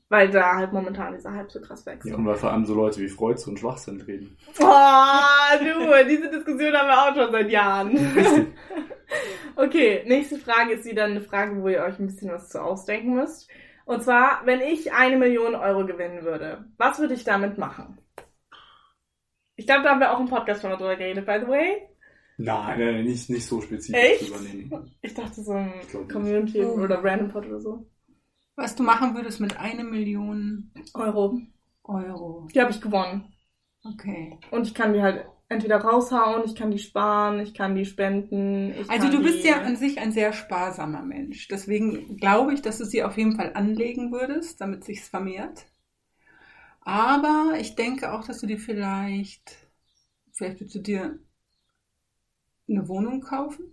Weil 0.10 0.30
da 0.30 0.56
halt 0.56 0.72
momentan 0.72 1.14
dieser 1.16 1.34
Hype 1.34 1.52
so 1.52 1.60
krass 1.60 1.86
wächst. 1.86 2.08
Ja, 2.08 2.16
und 2.16 2.26
weil 2.26 2.36
vor 2.36 2.52
allem 2.52 2.66
so 2.66 2.76
Leute 2.76 3.02
wie 3.02 3.08
Freud 3.08 3.38
so 3.40 3.50
einen 3.50 3.58
Schwachsinn 3.58 4.02
reden. 4.02 4.38
Oh, 4.60 5.58
du, 5.60 6.08
diese 6.08 6.30
Diskussion 6.30 6.74
haben 6.74 6.88
wir 6.88 7.02
auch 7.02 7.16
schon 7.16 7.32
seit 7.32 7.50
Jahren. 7.50 7.98
Richtig. 7.98 8.48
Okay, 9.58 10.04
nächste 10.06 10.38
Frage 10.38 10.74
ist 10.74 10.84
wieder 10.86 11.06
eine 11.06 11.22
Frage, 11.22 11.62
wo 11.62 11.70
ihr 11.70 11.82
euch 11.84 11.98
ein 12.00 12.08
bisschen 12.08 12.30
was 12.32 12.50
zu 12.50 12.62
ausdenken 12.62 13.14
müsst. 13.16 13.48
Und 13.86 14.04
zwar, 14.04 14.42
wenn 14.46 14.60
ich 14.60 14.92
eine 14.92 15.16
Million 15.18 15.56
Euro 15.56 15.86
gewinnen 15.86 16.24
würde, 16.24 16.66
was 16.78 17.00
würde 17.00 17.14
ich 17.14 17.24
damit 17.24 17.58
machen? 17.58 17.98
Ich 19.56 19.66
glaube, 19.66 19.84
da 19.84 19.92
haben 19.92 20.02
wir 20.02 20.12
auch 20.12 20.20
im 20.20 20.28
Podcast 20.28 20.62
schon 20.62 20.72
mal 20.72 20.76
drüber 20.78 20.98
geredet, 20.98 21.26
by 21.26 21.38
the 21.40 21.48
way. 21.48 21.88
Nein, 22.38 22.80
nein, 22.80 22.94
nein, 22.96 23.04
nicht, 23.06 23.30
nicht 23.30 23.46
so 23.46 23.62
spezifisch 23.62 24.02
Echt? 24.04 24.28
übernehmen. 24.30 24.92
Ich 25.02 25.14
dachte 25.14 25.42
so 25.42 25.54
ein 25.54 25.72
glaub 25.90 26.04
nicht. 26.04 26.12
Community 26.12 26.62
Oh. 26.66 26.72
oder 26.82 27.02
Random 27.02 27.30
Pod 27.30 27.46
oder 27.46 27.62
so. 27.62 27.88
Was 28.56 28.76
du 28.76 28.84
machen 28.84 29.16
würdest 29.16 29.40
mit 29.40 29.58
einer 29.58 29.84
Million 29.84 30.72
Euro. 30.94 31.42
Euro. 31.84 32.48
Die 32.54 32.62
habe 32.62 32.72
ich 32.72 32.82
gewonnen. 32.82 33.34
Okay. 33.84 34.40
Und 34.52 34.68
ich 34.68 34.74
kann 34.74 34.94
die 34.94 35.02
halt 35.02 35.26
entweder 35.50 35.78
raushauen, 35.78 36.44
ich 36.46 36.56
kann 36.56 36.72
die 36.72 36.80
sparen, 36.80 37.40
ich 37.40 37.54
kann 37.54 37.76
die 37.76 37.86
spenden. 37.86 38.74
Also 38.88 39.10
du 39.10 39.22
bist 39.22 39.46
ja 39.46 39.62
an 39.62 39.76
sich 39.76 40.00
ein 40.00 40.12
sehr 40.12 40.34
sparsamer 40.34 41.04
Mensch. 41.04 41.48
Deswegen 41.48 42.18
glaube 42.18 42.54
ich, 42.54 42.62
dass 42.62 42.78
du 42.80 42.86
sie 42.86 43.04
auf 43.04 43.18
jeden 43.18 43.36
Fall 43.36 43.52
anlegen 43.54 44.12
würdest, 44.12 44.60
damit 44.62 44.84
sich's 44.84 45.08
vermehrt. 45.08 45.66
Aber 46.82 47.54
ich 47.60 47.76
denke 47.76 48.14
auch, 48.14 48.26
dass 48.26 48.40
du 48.40 48.48
dir 48.48 48.60
vielleicht, 48.60 49.56
vielleicht 50.32 50.60
willst 50.60 50.76
du 50.76 50.80
dir 50.80 51.20
eine 52.68 52.88
Wohnung 52.88 53.22
kaufen? 53.22 53.66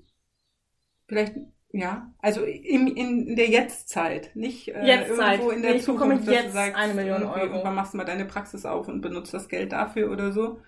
Vielleicht, 1.08 1.36
ja. 1.72 2.12
Also 2.18 2.44
in, 2.44 2.86
in 2.88 3.34
der 3.34 3.48
Jetztzeit, 3.48 4.36
nicht 4.36 4.68
äh, 4.68 4.86
Jetztzeit. 4.86 5.40
irgendwo 5.40 5.50
in 5.50 5.62
der 5.62 5.72
Nee, 5.72 5.76
ich 5.78 5.86
bekomme 5.86 6.14
Zukunft, 6.14 6.28
dass 6.28 6.34
du 6.34 6.40
jetzt 6.42 6.52
sagst, 6.52 6.76
eine 6.76 6.94
Million 6.94 7.22
Euro. 7.22 7.46
Irgendwann 7.46 7.74
machst 7.74 7.94
du 7.94 7.96
mal 7.96 8.04
deine 8.04 8.26
Praxis 8.26 8.66
auf 8.66 8.88
und 8.88 9.00
benutzt 9.00 9.32
das 9.32 9.48
Geld 9.48 9.72
dafür 9.72 10.10
oder 10.12 10.32
so, 10.32 10.60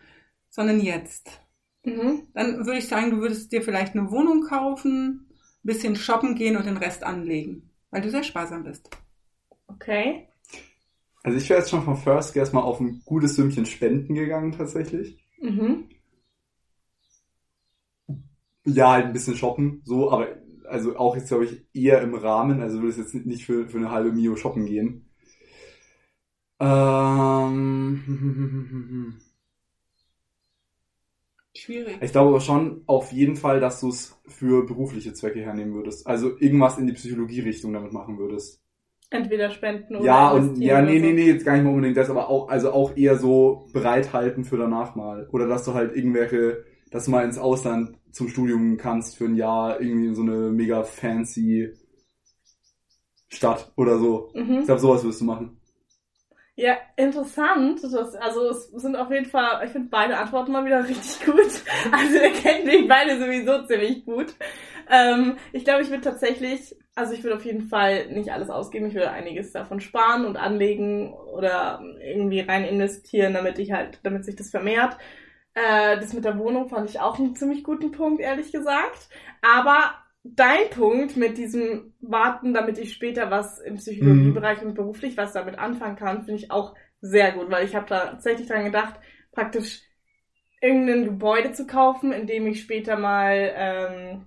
sondern 0.48 0.80
jetzt. 0.80 1.40
Mhm. 1.84 2.28
Dann 2.32 2.64
würde 2.64 2.78
ich 2.78 2.88
sagen, 2.88 3.10
du 3.10 3.18
würdest 3.18 3.52
dir 3.52 3.62
vielleicht 3.62 3.94
eine 3.94 4.10
Wohnung 4.10 4.42
kaufen, 4.42 5.28
ein 5.30 5.66
bisschen 5.66 5.94
shoppen 5.94 6.34
gehen 6.34 6.56
und 6.56 6.66
den 6.66 6.78
Rest 6.78 7.04
anlegen, 7.04 7.70
weil 7.90 8.00
du 8.00 8.10
sehr 8.10 8.24
sparsam 8.24 8.64
bist. 8.64 8.88
Okay. 9.66 10.28
Also 11.22 11.38
ich 11.38 11.48
wäre 11.48 11.60
jetzt 11.60 11.70
schon 11.70 11.84
von 11.84 11.96
First 11.96 12.34
Guess 12.34 12.52
mal 12.52 12.62
auf 12.62 12.80
ein 12.80 13.02
gutes 13.04 13.36
Sümmchen 13.36 13.66
Spenden 13.66 14.14
gegangen 14.14 14.52
tatsächlich. 14.52 15.18
Mhm. 15.40 15.88
Ja, 18.66 18.92
halt 18.92 19.06
ein 19.06 19.12
bisschen 19.12 19.36
shoppen, 19.36 19.82
so, 19.84 20.10
aber 20.10 20.43
also 20.66 20.96
auch 20.96 21.16
jetzt 21.16 21.28
glaube 21.28 21.44
ich 21.44 21.62
eher 21.72 22.00
im 22.02 22.14
Rahmen, 22.14 22.60
also 22.60 22.78
würde 22.78 22.90
es 22.90 22.98
jetzt 22.98 23.14
nicht 23.26 23.44
für, 23.46 23.68
für 23.68 23.78
eine 23.78 23.90
halbe 23.90 24.12
Mio 24.12 24.36
shoppen 24.36 24.66
gehen. 24.66 25.08
Ähm, 26.60 28.00
Schwierig. 31.56 31.98
ich 32.00 32.12
glaube 32.12 32.30
aber 32.30 32.40
schon 32.40 32.82
auf 32.86 33.12
jeden 33.12 33.36
Fall, 33.36 33.60
dass 33.60 33.80
du 33.80 33.88
es 33.88 34.20
für 34.26 34.66
berufliche 34.66 35.12
Zwecke 35.14 35.40
hernehmen 35.40 35.74
würdest. 35.74 36.06
Also 36.06 36.38
irgendwas 36.38 36.78
in 36.78 36.86
die 36.86 36.92
Psychologie-Richtung 36.92 37.72
damit 37.72 37.92
machen 37.92 38.18
würdest. 38.18 38.60
Entweder 39.10 39.50
spenden 39.50 39.96
oder 39.96 40.04
Ja, 40.04 40.30
und 40.30 40.60
ja, 40.60 40.82
nee, 40.82 40.98
nee, 40.98 41.12
nee, 41.12 41.26
jetzt 41.26 41.44
gar 41.44 41.54
nicht 41.54 41.64
mal 41.64 41.70
unbedingt 41.70 41.96
das, 41.96 42.10
aber 42.10 42.28
auch, 42.28 42.48
also 42.48 42.72
auch 42.72 42.96
eher 42.96 43.16
so 43.16 43.68
bereithalten 43.72 44.44
für 44.44 44.56
danach 44.56 44.96
mal. 44.96 45.28
Oder 45.30 45.46
dass 45.46 45.64
du 45.64 45.74
halt 45.74 45.94
irgendwelche, 45.94 46.64
dass 46.90 47.04
du 47.04 47.12
mal 47.12 47.24
ins 47.24 47.38
Ausland 47.38 47.96
zum 48.14 48.28
Studium 48.28 48.76
kannst 48.78 49.16
für 49.18 49.26
ein 49.26 49.36
Jahr, 49.36 49.80
irgendwie 49.80 50.08
in 50.08 50.14
so 50.14 50.22
eine 50.22 50.50
mega 50.52 50.84
fancy 50.84 51.72
Stadt 53.28 53.70
oder 53.76 53.98
so. 53.98 54.32
Ich 54.60 54.64
Mhm. 54.64 54.64
glaube, 54.64 54.80
sowas 54.80 55.04
wirst 55.04 55.20
du 55.20 55.26
machen. 55.26 55.60
Ja, 56.56 56.76
interessant. 56.96 57.82
Das, 57.82 58.14
also 58.14 58.48
es 58.50 58.68
sind 58.70 58.94
auf 58.96 59.10
jeden 59.10 59.26
Fall, 59.26 59.64
ich 59.64 59.72
finde 59.72 59.88
beide 59.90 60.16
Antworten 60.18 60.52
mal 60.52 60.64
wieder 60.64 60.86
richtig 60.88 61.24
gut. 61.24 61.34
Also 61.92 62.14
ihr 62.16 62.32
kennt 62.32 62.64
mich 62.64 62.86
beide 62.88 63.18
sowieso 63.18 63.66
ziemlich 63.66 64.04
gut. 64.04 64.34
Ähm, 64.88 65.36
ich 65.52 65.64
glaube, 65.64 65.82
ich 65.82 65.90
würde 65.90 66.02
tatsächlich, 66.02 66.76
also 66.94 67.12
ich 67.12 67.24
würde 67.24 67.36
auf 67.36 67.44
jeden 67.44 67.62
Fall 67.68 68.06
nicht 68.12 68.30
alles 68.32 68.50
ausgeben. 68.50 68.86
Ich 68.86 68.94
würde 68.94 69.10
einiges 69.10 69.52
davon 69.52 69.80
sparen 69.80 70.24
und 70.26 70.36
anlegen 70.36 71.12
oder 71.12 71.82
irgendwie 72.00 72.40
rein 72.40 72.64
investieren, 72.64 73.34
damit 73.34 73.58
ich 73.58 73.72
halt, 73.72 73.98
damit 74.04 74.24
sich 74.24 74.36
das 74.36 74.50
vermehrt. 74.50 74.96
Äh, 75.54 75.98
das 75.98 76.12
mit 76.12 76.24
der 76.24 76.38
Wohnung 76.38 76.68
fand 76.68 76.88
ich 76.90 77.00
auch 77.00 77.18
einen 77.18 77.36
ziemlich 77.36 77.62
guten 77.64 77.92
Punkt, 77.92 78.20
ehrlich 78.20 78.52
gesagt. 78.52 79.08
Aber 79.42 79.94
dein 80.24 80.70
Punkt 80.70 81.16
mit 81.16 81.38
diesem 81.38 81.94
Warten, 82.00 82.54
damit 82.54 82.78
ich 82.78 82.92
später 82.92 83.30
was 83.30 83.60
im 83.60 83.76
Psychologiebereich 83.76 84.62
und 84.62 84.74
beruflich 84.74 85.16
was 85.16 85.32
damit 85.32 85.58
anfangen 85.58 85.96
kann, 85.96 86.24
finde 86.24 86.40
ich 86.40 86.50
auch 86.50 86.74
sehr 87.00 87.32
gut, 87.32 87.50
weil 87.50 87.64
ich 87.66 87.74
habe 87.74 87.86
da 87.88 88.06
tatsächlich 88.12 88.48
dran 88.48 88.64
gedacht, 88.64 88.94
praktisch 89.32 89.82
irgendein 90.60 91.04
Gebäude 91.04 91.52
zu 91.52 91.66
kaufen, 91.66 92.12
in 92.12 92.26
dem 92.26 92.46
ich 92.46 92.62
später 92.62 92.96
mal 92.96 93.52
ähm, 93.56 94.26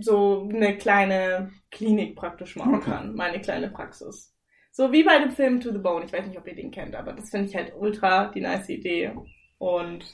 so 0.00 0.48
eine 0.52 0.76
kleine 0.76 1.52
Klinik 1.70 2.16
praktisch 2.16 2.56
machen 2.56 2.74
Okay. 2.76 2.82
kann, 2.82 3.14
meine 3.14 3.40
kleine 3.40 3.70
Praxis. 3.70 4.34
So 4.70 4.92
wie 4.92 5.02
bei 5.04 5.18
dem 5.18 5.32
Film 5.32 5.60
To 5.60 5.72
the 5.72 5.78
Bone. 5.78 6.04
Ich 6.04 6.12
weiß 6.12 6.26
nicht, 6.26 6.38
ob 6.38 6.46
ihr 6.46 6.54
den 6.54 6.70
kennt, 6.70 6.94
aber 6.94 7.12
das 7.12 7.30
finde 7.30 7.48
ich 7.48 7.56
halt 7.56 7.72
ultra 7.76 8.26
die 8.28 8.40
nice 8.40 8.68
Idee. 8.68 9.12
Und 9.58 10.04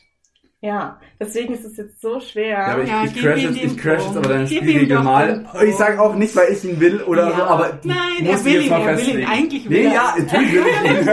ja, 0.61 0.99
deswegen 1.21 1.53
ist 1.55 1.65
es 1.65 1.77
jetzt 1.77 2.01
so 2.01 2.21
schwer. 2.21 2.49
Ja, 2.49 2.67
aber 2.69 2.83
ich, 2.85 2.89
Ja, 2.89 3.05
ich 3.05 3.15
crash 3.15 3.43
jetzt, 3.43 3.57
ich 3.63 3.77
crash 3.77 4.03
jetzt 4.05 4.17
aber 4.17 4.29
deine 4.29 4.45
Gib 4.47 4.63
ihm 4.63 4.69
Spielregel 4.69 4.97
doch 4.97 5.05
mal. 5.05 5.47
Ich 5.67 5.75
sage 5.77 6.01
auch 6.01 6.15
nicht, 6.15 6.35
weil 6.35 6.53
ich 6.53 6.65
ihn 6.65 6.81
will 6.81 7.03
oder 7.03 7.29
Ja. 7.31 7.37
so, 7.37 7.43
aber 7.43 7.73
die 7.85 7.89
Nein, 7.89 7.99
muss 8.21 8.29
er 8.31 8.37
ich 8.39 8.45
will 8.45 8.53
jetzt 8.55 8.65
ihn, 8.65 8.71
mal 8.71 8.81
er 8.89 8.97
will 8.97 9.19
ihn. 9.21 9.27
Eigentlich 9.27 9.69
will 9.69 9.79
Nee, 9.83 9.87
er. 9.89 9.93
ja, 9.93 10.15
natürlich 10.19 10.53
will 10.55 10.63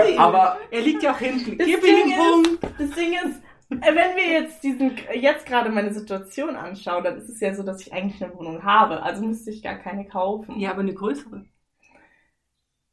ich 0.08 0.10
ihn. 0.14 0.20
aber 0.20 0.58
Er 0.72 0.82
liegt 0.82 1.04
ja 1.04 1.12
auch 1.14 1.18
hinten. 1.20 1.58
Das 1.58 1.68
Gib 1.68 1.82
Ding 1.82 1.96
ihm 1.98 2.04
den 2.04 2.12
ist- 2.12 2.60
Punkt. 2.62 2.80
Das 2.80 2.90
Ding 2.92 3.14
ist, 3.14 3.42
wenn 3.70 3.96
wir 4.16 4.42
jetzt 4.42 4.64
diesen, 4.64 4.92
jetzt 5.16 5.46
gerade 5.46 5.70
meine 5.70 5.94
Situation 5.94 6.56
anschauen, 6.56 7.04
dann 7.04 7.18
ist 7.18 7.30
es 7.30 7.40
ja 7.42 7.54
so, 7.54 7.64
dass 7.64 7.82
ich 7.82 7.94
eigentlich 7.94 8.24
eine 8.24 8.34
Wohnung 8.36 8.64
habe. 8.64 9.04
Also 9.04 9.22
müsste 9.26 9.50
ich 9.50 9.62
gar 9.64 9.76
keine 9.76 10.06
kaufen. 10.06 10.60
Ja, 10.60 10.72
aber 10.72 10.82
eine 10.82 10.94
größere. 10.94 11.44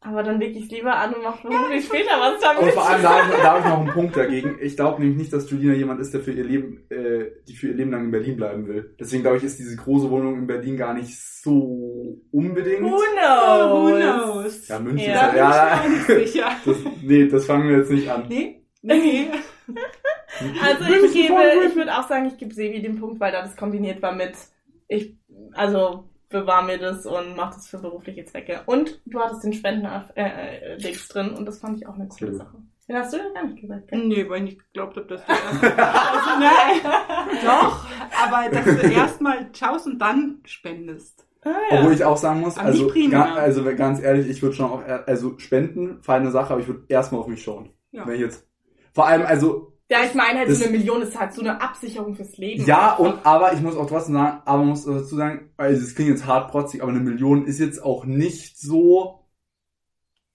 Aber 0.00 0.22
dann 0.22 0.38
leg 0.38 0.54
ich 0.54 0.70
lieber 0.70 0.94
an 0.94 1.12
und 1.12 1.24
mache 1.24 1.48
beruflich 1.48 1.84
später 1.84 2.20
was 2.20 2.40
damit. 2.40 2.62
Und 2.62 2.70
vor 2.72 2.88
allem 2.88 3.02
da, 3.02 3.10
habe 3.24 3.32
ich- 3.34 3.42
da 3.42 3.50
habe 3.50 3.58
ich 3.58 3.64
noch 3.64 3.80
einen 3.80 3.90
Punkt 3.90 4.16
dagegen. 4.16 4.56
Ich 4.60 4.76
glaube 4.76 5.00
nämlich 5.00 5.18
nicht, 5.18 5.32
dass 5.32 5.50
Julina 5.50 5.74
jemand 5.74 6.00
ist, 6.00 6.14
der 6.14 6.20
für 6.20 6.30
ihr 6.30 6.44
Leben, 6.44 6.86
äh, 6.88 7.32
die 7.48 7.56
für 7.56 7.68
ihr 7.68 7.74
Leben 7.74 7.90
lang 7.90 8.04
in 8.04 8.10
Berlin 8.12 8.36
bleiben 8.36 8.68
will. 8.68 8.94
Deswegen 9.00 9.22
glaube 9.22 9.38
ich, 9.38 9.44
ist 9.44 9.58
diese 9.58 9.74
große 9.74 10.08
Wohnung 10.08 10.36
in 10.38 10.46
Berlin 10.46 10.76
gar 10.76 10.94
nicht 10.94 11.18
so 11.18 12.16
unbedingt. 12.30 12.82
Who 12.82 12.94
Oh, 12.94 13.00
knows? 13.16 13.72
who 13.92 13.96
knows? 13.96 14.68
Ja, 14.68 14.78
München 14.78 15.10
Ja. 15.10 15.26
ist 15.26 15.36
Da 15.36 15.82
ja, 15.82 15.88
nicht 15.88 16.06
sicher. 16.32 16.50
das, 16.64 16.76
nee, 17.02 17.26
das 17.26 17.44
fangen 17.46 17.68
wir 17.68 17.78
jetzt 17.78 17.90
nicht 17.90 18.08
an. 18.08 18.24
Nee? 18.28 18.62
Nee. 18.82 19.26
Also 20.62 20.84
ich 20.84 21.12
gebe, 21.12 21.34
ich 21.66 21.74
würde 21.74 21.96
auch 21.98 22.06
sagen, 22.06 22.26
ich 22.26 22.36
gebe 22.36 22.54
Sevi 22.54 22.80
den 22.80 23.00
Punkt, 23.00 23.18
weil 23.18 23.32
da 23.32 23.42
das 23.42 23.56
kombiniert 23.56 24.00
war 24.02 24.14
mit, 24.14 24.34
ich, 24.86 25.16
also 25.54 26.07
bewahr 26.28 26.62
mir 26.62 26.78
das 26.78 27.06
und 27.06 27.36
mach 27.36 27.54
das 27.54 27.66
für 27.68 27.78
berufliche 27.78 28.24
Zwecke. 28.24 28.60
Und 28.66 29.00
du 29.06 29.20
hattest 29.20 29.44
den 29.44 29.52
Spenden 29.52 29.86
äh, 30.14 30.76
äh, 30.76 30.96
drin 31.08 31.30
und 31.30 31.46
das 31.46 31.58
fand 31.58 31.78
ich 31.78 31.86
auch 31.86 31.94
eine 31.94 32.08
coole 32.08 32.30
Cool. 32.32 32.36
Sache. 32.36 32.56
Den 32.88 32.96
hast 32.96 33.12
du 33.12 33.18
ja 33.18 33.24
gar 33.34 33.44
nicht 33.44 33.60
gesagt, 33.60 33.88
gell? 33.88 34.06
Nee, 34.06 34.28
weil 34.28 34.38
ich 34.38 34.44
nicht 34.44 34.58
geglaubt 34.72 34.96
habe, 34.96 35.06
dass 35.06 35.24
du 35.26 35.32
erst... 35.32 35.62
Also, 35.62 36.40
nein. 36.40 36.80
Doch, 37.44 37.86
aber 38.24 38.48
dass 38.50 38.64
du 38.64 38.88
erstmal 38.90 39.48
schaust 39.54 39.86
und 39.86 39.98
dann 39.98 40.40
spendest. 40.46 41.26
Ah, 41.44 41.50
ja. 41.70 41.78
Obwohl 41.80 41.92
ich 41.92 42.04
auch 42.04 42.16
sagen 42.16 42.40
muss, 42.40 42.56
also, 42.58 42.90
ga, 43.10 43.34
also 43.34 43.62
ganz 43.76 44.00
ehrlich, 44.02 44.28
ich 44.28 44.42
würde 44.42 44.56
schon 44.56 44.70
auch, 44.70 44.82
eher- 44.86 45.06
also 45.06 45.38
spenden, 45.38 46.02
feine 46.02 46.30
Sache, 46.30 46.52
aber 46.54 46.62
ich 46.62 46.66
würde 46.68 46.84
erstmal 46.88 47.20
auf 47.20 47.28
mich 47.28 47.42
schauen. 47.42 47.70
Ja. 47.92 48.06
Wenn 48.06 48.14
ich 48.14 48.20
jetzt, 48.22 48.46
vor 48.92 49.06
allem, 49.06 49.24
also, 49.24 49.77
Ja, 49.90 49.98
ich 50.04 50.14
meine 50.14 50.40
halt, 50.40 50.50
Das- 50.50 50.58
so 50.58 50.64
eine 50.68 50.76
Million 50.76 51.00
ist 51.02 51.18
halt 51.18 51.32
so 51.32 51.40
eine 51.40 51.60
Absicherung 51.62 52.14
fürs 52.14 52.36
Leben. 52.36 52.64
Ja, 52.66 52.94
und 52.96 53.24
aber 53.24 53.54
ich 53.54 53.60
muss 53.62 53.76
auch 53.76 53.86
trotzdem 53.88 54.14
sagen, 54.14 54.42
aber 54.44 54.58
man 54.58 54.68
muss 54.68 54.84
dazu 54.84 55.16
sagen, 55.16 55.50
also 55.56 55.82
es 55.82 55.94
klingt 55.94 56.10
jetzt 56.10 56.26
hart 56.26 56.50
protzig, 56.50 56.82
aber 56.82 56.90
eine 56.90 57.00
Million 57.00 57.46
ist 57.46 57.58
jetzt 57.58 57.82
auch 57.82 58.04
nicht 58.04 58.58
so. 58.58 59.24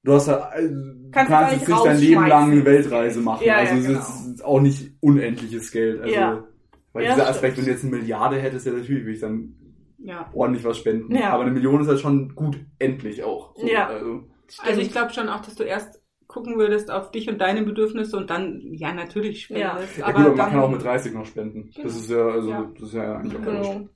Du 0.03 0.13
hast 0.13 0.27
halt, 0.27 0.41
also, 0.43 0.73
du 0.75 1.09
Kannst 1.11 1.31
kannst, 1.31 1.51
du 1.53 1.55
jetzt 1.57 1.67
gar 1.67 1.77
nicht 1.77 1.85
dein 1.87 1.99
Leben 1.99 2.27
lang 2.27 2.51
eine. 2.51 2.65
Weltreise 2.65 3.21
machen. 3.21 3.45
Ja, 3.45 3.61
ja, 3.63 3.69
also 3.69 3.75
es 3.75 3.87
genau. 3.87 3.99
ist 3.99 4.27
jetzt 4.27 4.43
auch 4.45 4.59
nicht 4.59 4.91
unendliches 4.99 5.71
Geld. 5.71 6.01
Also, 6.01 6.13
Ja. 6.13 6.43
weil 6.91 7.03
Ja, 7.05 7.11
dieser 7.11 7.23
stimmt. 7.23 7.35
Aspekt, 7.35 7.57
wenn 7.57 7.65
du 7.65 7.71
jetzt 7.71 7.83
eine 7.85 7.95
Milliarde 7.95 8.37
hättest, 8.37 8.65
ja 8.65 8.71
natürlich 8.73 9.03
würde 9.05 9.11
ich 9.13 9.21
dann 9.21 9.53
Ja. 9.99 10.29
ordentlich 10.33 10.65
was 10.65 10.77
spenden. 10.79 11.15
Ja. 11.15 11.29
Aber 11.29 11.43
eine 11.43 11.51
Million 11.53 11.79
ist 11.79 11.87
halt 11.87 11.99
schon 12.01 12.35
gut 12.35 12.59
endlich 12.79 13.23
auch. 13.23 13.55
So, 13.55 13.65
Ja. 13.67 13.87
Also, 13.87 14.23
Also 14.61 14.81
ich 14.81 14.91
glaube 14.91 15.13
schon 15.13 15.29
auch, 15.29 15.39
dass 15.41 15.55
du 15.55 15.63
erst 15.63 16.01
gucken 16.27 16.57
würdest 16.57 16.89
auf 16.91 17.11
dich 17.11 17.29
und 17.29 17.39
deine 17.39 17.63
Bedürfnisse 17.63 18.17
und 18.17 18.29
dann, 18.29 18.61
ja, 18.73 18.93
natürlich 18.93 19.43
spendest. 19.43 19.97
ja, 19.97 20.05
aber 20.05 20.13
gut, 20.13 20.25
aber 20.27 20.35
man 20.35 20.49
kann 20.51 20.59
auch 20.59 20.69
mit 20.71 20.83
30 20.83 21.13
noch 21.13 21.25
spenden. 21.25 21.69
Genau. 21.71 21.83
Das 21.87 21.95
ist 21.95 22.09
ja, 22.09 22.25
also, 22.27 22.49
Ja. 22.49 22.71
das 22.73 22.83
ist 22.89 22.93
ja 22.93 23.15
eigentlich 23.17 23.35
auch. 23.37 23.43
Genau. 23.45 23.89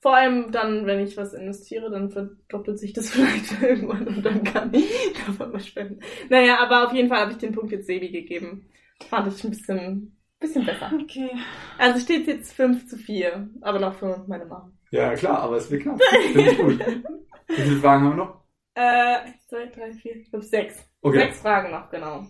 Vor 0.00 0.14
allem 0.14 0.52
dann, 0.52 0.86
wenn 0.86 1.00
ich 1.00 1.16
was 1.16 1.32
investiere, 1.34 1.90
dann 1.90 2.10
verdoppelt 2.10 2.78
sich 2.78 2.92
das 2.92 3.10
vielleicht 3.12 3.60
irgendwann 3.62 4.06
und 4.06 4.22
dann 4.24 4.44
kann 4.44 4.72
ich 4.74 5.12
davon 5.26 5.52
was 5.52 5.66
spenden. 5.66 6.00
Naja, 6.28 6.58
aber 6.60 6.86
auf 6.86 6.92
jeden 6.92 7.08
Fall 7.08 7.20
habe 7.20 7.32
ich 7.32 7.38
den 7.38 7.52
Punkt 7.52 7.72
jetzt 7.72 7.86
Sebi 7.86 8.10
gegeben. 8.10 8.68
Fand 9.08 9.32
ich 9.32 9.42
ein 9.44 9.50
bisschen, 9.50 10.16
bisschen 10.38 10.64
besser. 10.64 10.92
Okay. 11.02 11.30
Also 11.78 12.00
steht 12.00 12.26
jetzt 12.26 12.52
5 12.52 12.86
zu 12.86 12.96
4, 12.96 13.48
aber 13.62 13.78
noch 13.78 13.94
für 13.94 14.24
meine 14.28 14.44
Mama. 14.46 14.70
Ja, 14.90 15.14
klar, 15.14 15.40
aber 15.40 15.56
es 15.56 15.70
wird 15.70 15.82
knapp. 15.82 16.00
Finde 16.32 16.50
ich 16.50 16.58
gut. 16.58 16.78
Wie 17.48 17.54
viele 17.62 17.76
Fragen 17.80 18.04
haben 18.04 18.16
wir 18.16 18.24
noch? 18.24 18.44
Äh, 18.74 19.28
1, 19.28 19.46
2, 19.48 19.66
3, 19.66 19.92
4, 19.92 20.24
5, 20.30 20.44
6. 20.44 20.85
Okay, 21.06 21.18
Sechs 21.18 21.38
Fragen 21.38 21.70
noch, 21.70 21.88
genau. 21.88 22.26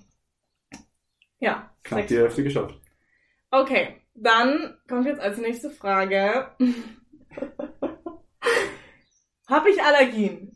Ja, 1.39 1.75
knapp 1.83 2.07
die 2.09 2.19
Hälfte 2.19 2.43
geschafft. 2.43 2.79
Okay, 3.51 4.03
dann 4.15 4.77
kommt 4.87 5.07
jetzt 5.07 5.23
als 5.23 5.39
nächste 5.39 5.71
Frage. 5.71 6.51
Habe 9.49 9.71
ich 9.71 9.83
Allergien? 9.83 10.55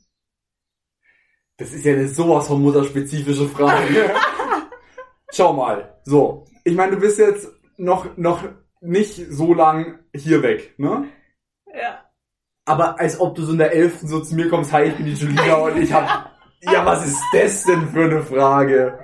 Das 1.56 1.72
ist 1.72 1.83
ja 1.87 1.94
eine 1.94 2.09
sowas 2.09 2.46
von 2.46 2.61
mutterspezifische 2.61 3.48
Frage. 3.48 4.14
Schau 5.33 5.54
mal. 5.54 5.98
So. 6.04 6.44
Ich 6.64 6.74
meine, 6.74 6.96
du 6.96 7.00
bist 7.00 7.18
jetzt 7.18 7.48
noch, 7.78 8.18
noch 8.18 8.44
nicht 8.83 9.14
so 9.30 9.54
lang 9.54 10.00
hier 10.14 10.42
weg, 10.42 10.78
ne? 10.78 11.09
Ja. 11.72 12.04
Aber 12.66 13.00
als 13.00 13.18
ob 13.18 13.35
du 13.35 13.44
so 13.44 13.52
in 13.52 13.59
der 13.59 13.72
Elften 13.72 14.09
so 14.09 14.20
zu 14.20 14.35
mir 14.35 14.50
kommst, 14.50 14.72
hi, 14.72 14.85
ich 14.85 14.96
bin 14.96 15.06
die 15.06 15.14
Julina 15.14 15.54
und 15.54 15.78
ich 15.78 15.90
hab, 15.90 16.29
ja, 16.62 16.85
was 16.85 17.07
ist 17.07 17.23
das 17.33 17.64
denn 17.64 17.88
für 17.88 18.05
eine 18.05 18.23
Frage? 18.23 18.99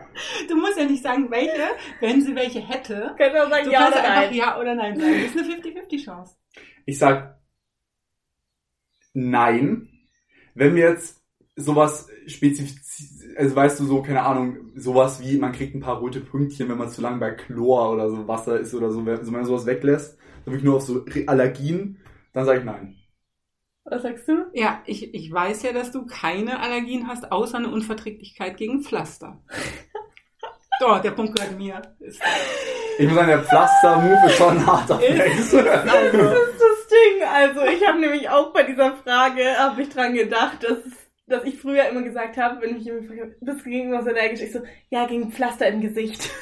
Du 0.48 0.56
musst 0.56 0.78
ja 0.78 0.84
nicht 0.86 1.02
sagen, 1.02 1.30
welche, 1.30 1.62
wenn 2.00 2.22
sie 2.22 2.34
welche 2.34 2.60
hätte. 2.60 3.14
Könnt 3.18 3.34
ihr 3.34 3.48
sagen 3.48 3.64
Du 3.64 3.70
ja 3.70 3.78
kannst 3.80 3.98
oder 3.98 4.04
einfach 4.04 4.30
nein? 4.30 4.34
ja 4.34 4.58
oder 4.58 4.74
nein 4.74 4.96
sagen. 4.96 5.20
Das 5.20 5.34
ist 5.34 5.38
eine 5.38 5.54
50-50 5.62 6.04
Chance. 6.04 6.36
Ich 6.86 6.98
sag, 6.98 7.38
nein. 9.12 9.88
Wenn 10.54 10.74
wir 10.74 10.90
jetzt 10.90 11.22
sowas 11.56 12.08
spezifizieren, 12.26 13.36
also 13.36 13.56
weißt 13.56 13.80
du, 13.80 13.84
so, 13.86 14.02
keine 14.02 14.22
Ahnung, 14.22 14.72
sowas 14.74 15.20
wie, 15.22 15.36
man 15.38 15.52
kriegt 15.52 15.74
ein 15.74 15.80
paar 15.80 15.98
rote 15.98 16.20
Pünktchen, 16.20 16.68
wenn 16.68 16.78
man 16.78 16.90
zu 16.90 17.02
lange 17.02 17.18
bei 17.18 17.32
Chlor 17.32 17.92
oder 17.92 18.08
so 18.10 18.26
Wasser 18.28 18.58
ist 18.60 18.74
oder 18.74 18.90
so, 18.90 19.04
wenn 19.04 19.24
man 19.30 19.44
sowas 19.44 19.66
weglässt, 19.66 20.18
dann 20.44 20.54
wirklich 20.54 20.64
nur 20.64 20.76
auf 20.76 20.82
so 20.82 21.04
Allergien, 21.26 21.98
dann 22.32 22.46
sage 22.46 22.60
ich 22.60 22.64
nein. 22.64 22.96
Was 23.88 24.02
sagst 24.02 24.26
du? 24.26 24.46
Ja, 24.52 24.82
ich, 24.84 25.14
ich 25.14 25.32
weiß 25.32 25.62
ja, 25.62 25.72
dass 25.72 25.92
du 25.92 26.06
keine 26.06 26.58
Allergien 26.60 27.06
hast, 27.06 27.30
außer 27.30 27.58
eine 27.58 27.68
Unverträglichkeit 27.68 28.56
gegen 28.56 28.82
Pflaster. 28.82 29.40
Doch, 30.80 31.00
der 31.00 31.12
Punkt 31.12 31.36
gehört 31.36 31.56
mir. 31.56 31.80
Ist, 32.00 32.20
Ich 32.98 33.06
muss 33.06 33.14
sagen, 33.14 33.28
der 33.28 33.44
Pflaster-Move 33.44 34.26
ist 34.26 34.36
schon 34.36 34.66
hart 34.66 34.90
auf 34.90 35.02
Flex. 35.02 35.50
Das 35.52 35.52
ist 35.52 35.54
das 35.54 36.88
Ding. 36.88 37.22
Also 37.32 37.62
ich 37.64 37.86
habe 37.86 38.00
nämlich 38.00 38.28
auch 38.28 38.52
bei 38.52 38.64
dieser 38.64 38.94
Frage, 38.96 39.56
habe 39.56 39.80
ich 39.82 39.88
dran 39.88 40.14
gedacht, 40.14 40.64
dass, 40.64 40.78
dass 41.28 41.44
ich 41.44 41.58
früher 41.58 41.88
immer 41.88 42.02
gesagt 42.02 42.36
habe, 42.36 42.60
wenn 42.60 42.74
mich 42.74 42.84
jemand 42.84 43.06
fragt, 43.06 43.40
bist 43.40 43.60
du 43.64 43.70
gegen 43.70 43.92
was 43.92 44.06
allergisch? 44.06 44.42
Ich 44.42 44.52
so, 44.52 44.62
ja, 44.90 45.06
gegen 45.06 45.32
Pflaster 45.32 45.68
im 45.68 45.80
Gesicht. 45.80 46.28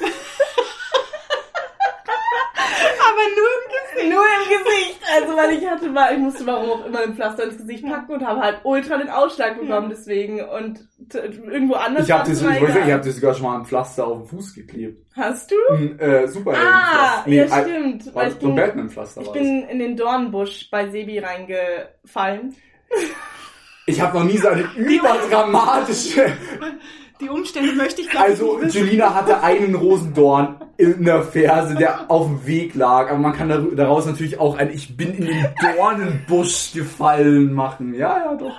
aber 3.07 3.23
nur 3.35 3.47
im 3.63 3.74
Nur 4.09 4.23
im 4.23 4.49
Gesicht. 4.49 4.99
Also 5.15 5.35
weil 5.37 5.51
ich 5.57 5.67
hatte 5.69 5.89
mal, 5.89 6.13
ich 6.13 6.19
musste 6.19 6.45
warum 6.45 6.69
auch 6.69 6.85
immer 6.85 6.99
ein 7.01 7.13
Pflaster 7.15 7.43
ins 7.45 7.57
Gesicht 7.57 7.85
packen 7.85 8.11
und 8.13 8.25
habe 8.25 8.41
halt 8.41 8.59
ultra 8.63 8.97
den 8.97 9.09
Ausschlag 9.09 9.59
bekommen 9.59 9.89
deswegen. 9.89 10.41
Und 10.41 10.87
t- 11.09 11.19
irgendwo 11.19 11.75
anders 11.75 12.05
Ich 12.05 12.11
habe 12.11 12.29
das, 12.29 12.41
ich 12.41 12.47
ich 12.61 12.91
hab 12.93 13.01
das 13.03 13.15
sogar 13.15 13.33
schon 13.33 13.43
mal 13.43 13.59
ein 13.59 13.65
Pflaster 13.65 14.05
auf 14.07 14.17
den 14.19 14.27
Fuß 14.27 14.53
geklebt. 14.55 15.05
Hast 15.15 15.51
du? 15.51 15.55
Ein 15.73 15.99
äh, 15.99 16.27
super 16.27 16.53
Ah, 16.57 17.23
nee, 17.25 17.37
ja 17.37 17.45
ein- 17.45 17.63
stimmt. 17.63 18.15
Weil 18.15 18.31
so 18.31 18.37
ich 18.37 18.43
ein 18.43 18.47
bin, 18.47 18.55
Batman-Pflaster 18.55 19.21
ich 19.21 19.27
war 19.27 19.33
bin 19.33 19.63
in 19.69 19.79
den 19.79 19.95
Dornbusch 19.97 20.69
bei 20.69 20.89
Sebi 20.89 21.19
reingefallen. 21.19 22.55
Ich 23.87 24.01
habe 24.01 24.17
noch 24.17 24.25
nie 24.25 24.37
so 24.37 24.47
eine 24.49 24.63
überdramatische 24.75 26.25
Die 27.21 27.29
Umstände 27.29 27.71
möchte 27.73 28.01
ich 28.01 28.09
gar 28.09 28.23
Also, 28.23 28.57
nicht 28.57 28.67
wissen. 28.67 28.79
Julina 28.85 29.13
hatte 29.13 29.41
einen 29.41 29.73
Rosendorn 29.75 30.57
in 30.77 31.05
der 31.05 31.23
Ferse, 31.23 31.75
der 31.75 32.11
auf 32.11 32.27
dem 32.27 32.45
Weg 32.45 32.75
lag. 32.75 33.09
Aber 33.09 33.19
man 33.19 33.33
kann 33.33 33.47
dar- 33.49 33.59
daraus 33.73 34.05
natürlich 34.05 34.37
auch 34.39 34.57
ein 34.57 34.69
Ich 34.71 34.97
bin 34.97 35.13
in 35.13 35.25
den 35.27 35.45
Dornenbusch 35.61 36.73
gefallen 36.73 37.53
machen. 37.53 37.93
Ja, 37.93 38.17
ja, 38.25 38.35
doch. 38.35 38.55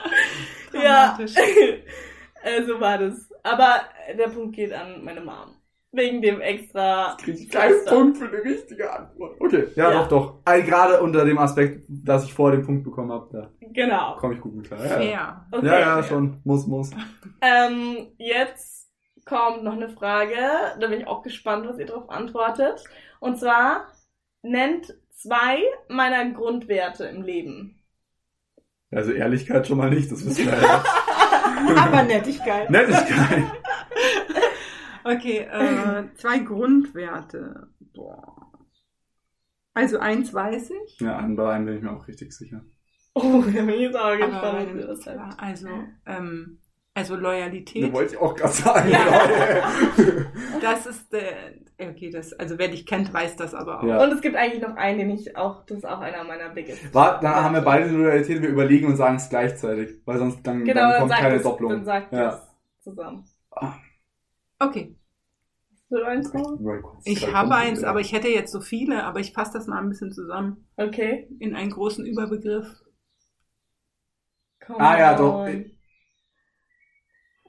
Ja, 0.72 1.08
Dramatisch. 1.16 1.34
äh, 2.42 2.62
so 2.66 2.80
war 2.80 2.98
das. 2.98 3.28
Aber 3.42 3.80
der 4.18 4.28
Punkt 4.28 4.56
geht 4.56 4.72
an 4.72 5.04
meine 5.04 5.20
Mom. 5.20 5.54
Wegen 5.96 6.20
dem 6.20 6.40
extra. 6.42 7.16
Krieg 7.20 7.40
ich 7.40 7.48
keinen 7.50 7.72
Pflaster. 7.72 7.90
Punkt 7.96 8.18
für 8.18 8.28
eine 8.28 8.42
richtige 8.44 8.92
Antwort. 8.92 9.40
Okay, 9.40 9.68
ja, 9.74 9.90
Ja. 9.90 10.02
doch, 10.02 10.08
doch. 10.08 10.34
Also, 10.44 10.66
gerade 10.66 11.00
unter 11.00 11.24
dem 11.24 11.38
Aspekt, 11.38 11.86
dass 11.88 12.24
ich 12.24 12.34
vorher 12.34 12.58
den 12.58 12.66
Punkt 12.66 12.84
bekommen 12.84 13.10
habe, 13.10 13.28
da 13.32 13.50
Genau. 13.72 14.16
komme 14.16 14.34
ich 14.34 14.40
gut 14.40 14.54
mit 14.54 14.66
klar. 14.66 14.78
Ja, 14.84 15.00
ja. 15.00 15.46
Fair. 15.50 15.58
Okay. 15.58 15.66
ja, 15.66 15.78
ja, 15.80 16.02
schon. 16.02 16.40
Muss, 16.44 16.66
muss. 16.66 16.90
Ähm, 17.40 18.08
jetzt 18.18 18.90
kommt 19.24 19.64
noch 19.64 19.72
eine 19.72 19.88
Frage. 19.88 20.36
Da 20.78 20.86
bin 20.86 21.00
ich 21.00 21.06
auch 21.06 21.22
gespannt, 21.22 21.66
was 21.66 21.78
ihr 21.78 21.86
darauf 21.86 22.10
antwortet. 22.10 22.84
Und 23.20 23.38
zwar 23.38 23.86
nennt 24.42 24.94
zwei 25.10 25.60
meiner 25.88 26.30
Grundwerte 26.30 27.04
im 27.06 27.22
Leben. 27.22 27.82
Also 28.92 29.12
Ehrlichkeit 29.12 29.66
schon 29.66 29.78
mal 29.78 29.90
nicht, 29.90 30.12
das 30.12 30.24
wissen 30.24 30.46
wir 30.46 30.52
ja. 30.60 30.84
Aber 31.84 32.02
Nettigkeit. 32.02 32.70
Nettigkeit. 32.70 33.44
Okay, 35.08 35.38
äh, 35.50 36.04
zwei 36.16 36.38
Grundwerte. 36.40 37.68
Boah. 37.94 38.34
Also 39.74 39.98
eins 39.98 40.32
weiß 40.32 40.70
ich. 40.86 41.00
Ja, 41.00 41.16
an 41.16 41.36
bei 41.36 41.52
einem 41.52 41.66
bin 41.66 41.76
ich 41.76 41.82
mir 41.82 41.92
auch 41.92 42.08
richtig 42.08 42.32
sicher. 42.32 42.62
Oh, 43.14 43.42
da 43.44 43.50
bin 43.62 43.68
ich 43.70 43.80
jetzt 43.80 43.96
aber 43.96 44.12
Aber 44.12 44.16
gespannt, 44.16 44.74
ihr 44.80 44.86
das 44.86 45.00
sagt. 45.02 45.40
also, 45.40 45.68
ähm, 46.06 46.58
also 46.94 47.14
Da 47.16 47.20
Loyalität. 47.22 47.92
wollte 47.92 48.14
ich 48.14 48.20
auch 48.20 48.34
gerade 48.34 48.52
sagen. 48.52 48.90
Ja. 48.90 49.00
Das 50.62 50.86
ist 50.86 51.12
der, 51.12 51.52
okay, 51.78 52.08
das, 52.10 52.32
also 52.32 52.58
wer 52.58 52.68
dich 52.68 52.86
kennt, 52.86 53.12
weiß 53.12 53.36
das 53.36 53.54
aber 53.54 53.80
auch. 53.80 53.84
Ja. 53.86 54.02
Und 54.02 54.10
es 54.12 54.22
gibt 54.22 54.34
eigentlich 54.36 54.62
noch 54.62 54.74
einen, 54.76 54.98
den 55.00 55.10
ich 55.10 55.36
auch, 55.36 55.64
das 55.66 55.78
ist 55.78 55.84
auch 55.84 56.00
einer 56.00 56.24
meiner 56.24 56.48
biggest. 56.48 56.92
War, 56.94 57.20
dann 57.20 57.34
haben 57.34 57.54
wir 57.54 57.60
beide 57.60 57.90
Loyalität, 57.90 58.40
wir 58.40 58.48
überlegen 58.48 58.86
und 58.86 58.96
sagen 58.96 59.16
es 59.16 59.28
gleichzeitig, 59.28 60.00
weil 60.06 60.18
sonst 60.18 60.42
dann, 60.46 60.64
Genau, 60.64 60.80
dann 60.80 60.90
dann 60.90 60.98
kommt 61.00 61.10
sagt 61.10 61.20
keine 61.22 61.34
es, 61.36 61.42
Doppelung. 61.42 61.72
dann 61.72 61.84
sagt 61.84 62.12
Ja. 62.12 62.28
es 62.30 62.82
zusammen. 62.84 63.24
Okay, 64.60 64.94
So 65.90 66.02
eins 66.02 66.32
noch? 66.32 66.58
ich 67.04 67.32
habe 67.32 67.54
eins, 67.56 67.82
aber 67.84 68.00
ich 68.00 68.12
hätte 68.12 68.28
jetzt 68.28 68.52
so 68.52 68.60
viele, 68.60 69.02
aber 69.04 69.18
ich 69.20 69.32
fasse 69.32 69.52
das 69.54 69.66
mal 69.66 69.78
ein 69.80 69.88
bisschen 69.88 70.12
zusammen 70.12 70.66
Okay. 70.76 71.28
in 71.40 71.54
einen 71.56 71.70
großen 71.70 72.06
Überbegriff. 72.06 72.66
Come 74.60 74.80
Ah 74.80 74.98
ja, 74.98 75.10
on. 75.12 75.16
doch. 75.16 75.46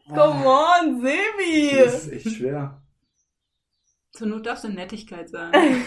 Come 0.10 0.46
on, 0.46 1.02
Sebi! 1.02 1.76
Das 1.78 2.08
ist 2.08 2.12
echt 2.12 2.36
schwer. 2.38 2.82
Zur 4.12 4.28
Not 4.28 4.46
darfst 4.46 4.64
du 4.66 4.70
Nettigkeit 4.70 5.30
sagen. 5.30 5.54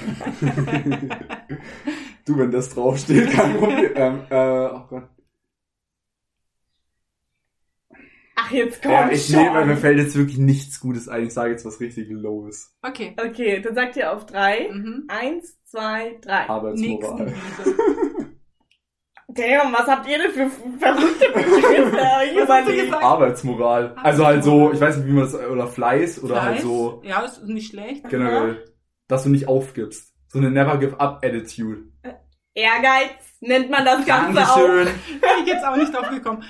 du, 2.24 2.38
wenn 2.38 2.50
das 2.50 2.70
draufsteht, 2.70 3.30
kein 3.30 3.56
Problem. 3.56 3.90
ähm, 3.94 4.22
äh, 4.30 4.66
oh 4.68 4.86
Gott. 4.88 5.08
Ach, 8.50 8.52
jetzt 8.52 8.82
komm 8.82 8.90
Ja, 8.92 9.10
ich 9.10 9.26
schon. 9.26 9.36
nehme, 9.36 9.54
weil 9.54 9.66
mir 9.66 9.76
fällt 9.76 9.98
jetzt 9.98 10.16
wirklich 10.16 10.38
nichts 10.38 10.80
Gutes 10.80 11.08
ein. 11.08 11.24
Ich 11.26 11.32
sage 11.32 11.52
jetzt 11.52 11.64
was 11.64 11.80
richtig 11.80 12.08
Lowes. 12.10 12.74
Okay. 12.82 13.14
Okay, 13.24 13.60
dann 13.62 13.74
sagt 13.74 13.96
ihr 13.96 14.12
auf 14.12 14.26
drei. 14.26 14.68
Mhm. 14.72 15.04
Eins, 15.08 15.56
zwei, 15.64 16.18
drei. 16.20 16.48
Arbeitsmoral. 16.48 17.32
Damn, 19.32 19.72
was 19.72 19.86
habt 19.86 20.08
ihr 20.08 20.18
denn 20.18 20.32
für 20.32 20.50
verrückte 20.80 21.26
Begriffe? 21.32 23.00
Arbeitsmoral. 23.00 23.94
Also 24.02 24.26
halt 24.26 24.42
so, 24.42 24.72
ich 24.72 24.80
weiß 24.80 24.96
nicht, 24.96 25.06
wie 25.06 25.12
man 25.12 25.22
das, 25.22 25.34
oder 25.34 25.68
Fleiß 25.68 26.22
oder 26.24 26.42
halt 26.42 26.54
Fleiß? 26.56 26.62
so 26.64 27.00
Ja, 27.04 27.22
ist 27.24 27.44
nicht 27.44 27.70
schlecht. 27.70 28.08
generell, 28.08 28.64
dass 29.06 29.22
du 29.22 29.28
nicht 29.28 29.46
aufgibst. 29.46 30.12
So 30.28 30.38
eine 30.40 30.50
Never 30.50 30.78
Give 30.78 30.98
Up 30.98 31.24
Attitude. 31.24 31.82
Ehrgeiz 32.54 33.10
nennt 33.40 33.70
man 33.70 33.84
das 33.84 34.04
Ganze 34.04 34.40
auch. 34.42 34.56
Dankeschön. 34.56 34.86
Wäre 35.20 35.40
ich 35.42 35.46
jetzt 35.46 35.64
auch 35.64 35.76
nicht 35.76 35.94
drauf 35.94 36.10
gekommen. 36.10 36.44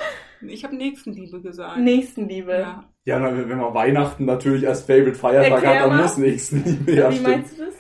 Ich 0.49 0.65
habe 0.65 0.77
Nächstenliebe 0.77 1.41
gesagt. 1.43 1.79
Nächstenliebe. 1.79 2.53
Ja. 2.53 2.85
Ja, 3.05 3.49
wenn 3.49 3.59
man 3.59 3.75
Weihnachten 3.75 4.25
natürlich 4.25 4.69
als 4.69 4.83
Favorite 4.83 5.15
Feiertag 5.15 5.53
Erklär 5.53 5.75
hat, 5.75 5.81
dann 5.87 5.97
mal. 5.97 6.03
muss 6.03 6.17
Nächstenliebe 6.17 6.93
ja 6.93 7.11
Wie 7.11 7.15
stimmt. 7.17 7.29
meinst 7.29 7.59
du 7.59 7.65
das? 7.65 7.75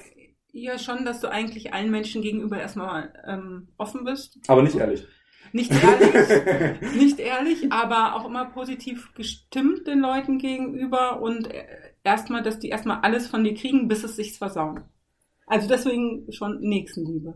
Ja, 0.53 0.79
schon, 0.79 1.05
dass 1.05 1.21
du 1.21 1.29
eigentlich 1.29 1.73
allen 1.73 1.91
Menschen 1.91 2.23
gegenüber 2.23 2.59
erstmal 2.59 3.13
ähm, 3.27 3.69
offen 3.77 4.05
bist. 4.05 4.39
Aber 4.49 4.63
nicht 4.63 4.77
ehrlich. 4.77 5.07
Nicht 5.53 5.73
ehrlich, 5.73 6.81
nicht 6.95 7.19
ehrlich, 7.19 7.73
aber 7.73 8.15
auch 8.15 8.25
immer 8.25 8.45
positiv 8.47 9.13
gestimmt 9.15 9.87
den 9.87 9.99
Leuten 10.01 10.39
gegenüber 10.39 11.21
und 11.21 11.53
äh, 11.53 11.65
erstmal, 12.05 12.43
dass 12.43 12.59
die 12.61 12.69
erstmal 12.69 13.01
alles 13.01 13.27
von 13.27 13.43
dir 13.43 13.55
kriegen, 13.55 13.89
bis 13.89 14.05
es 14.05 14.17
sich 14.17 14.39
versauen. 14.39 14.85
Also 15.47 15.69
deswegen 15.69 16.31
schon 16.33 16.61
Nächstenliebe. 16.61 17.35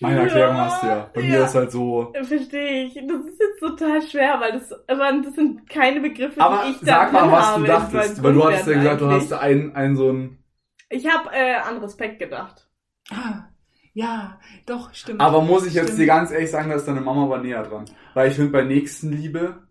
Meine 0.00 0.20
Erklärung 0.20 0.56
Ja, 0.56 0.64
hast 0.66 0.82
du 0.82 0.86
ja. 0.86 1.10
Bei 1.12 1.20
ja. 1.20 1.26
mir 1.26 1.44
ist 1.44 1.54
halt 1.54 1.72
so. 1.72 2.12
Verstehe 2.14 2.84
ich. 2.84 2.94
Das 2.94 3.24
ist 3.26 3.40
jetzt 3.40 3.60
total 3.60 4.02
schwer, 4.02 4.40
weil 4.40 4.52
das, 4.52 4.72
aber 4.86 5.20
das 5.22 5.34
sind 5.34 5.68
keine 5.68 6.00
Begriffe, 6.00 6.40
Aber 6.40 6.64
die 6.64 6.72
ich 6.72 6.80
da 6.80 6.86
sag 6.86 7.12
mal, 7.12 7.30
was 7.32 7.54
du 7.56 7.62
dachtest. 7.64 8.22
Weil 8.22 8.34
du 8.34 8.44
hattest 8.44 8.66
ja 8.68 8.74
gesagt, 8.74 9.00
du 9.00 9.06
eigentlich. 9.06 9.22
hast 9.22 9.32
einen, 9.32 9.74
einen 9.74 9.96
so 9.96 10.10
ein. 10.12 10.38
Ich 10.90 11.06
habe 11.08 11.30
äh, 11.32 11.56
an 11.56 11.78
Respekt 11.78 12.18
gedacht. 12.20 12.68
Ah, 13.10 13.48
ja, 13.94 14.38
doch, 14.66 14.94
stimmt. 14.94 15.20
Aber 15.20 15.42
muss 15.42 15.66
ich 15.66 15.74
jetzt 15.74 15.86
Stimmt. 15.86 16.00
dir 16.00 16.06
ganz 16.06 16.30
ehrlich 16.30 16.50
sagen, 16.50 16.70
dass 16.70 16.84
deine 16.84 17.00
Mama 17.00 17.28
war 17.28 17.42
näher 17.42 17.64
dran. 17.64 17.86
Weil 18.14 18.28
ich 18.30 18.36
finde, 18.36 18.52
bei 18.52 18.62
Nächstenliebe 18.62 19.66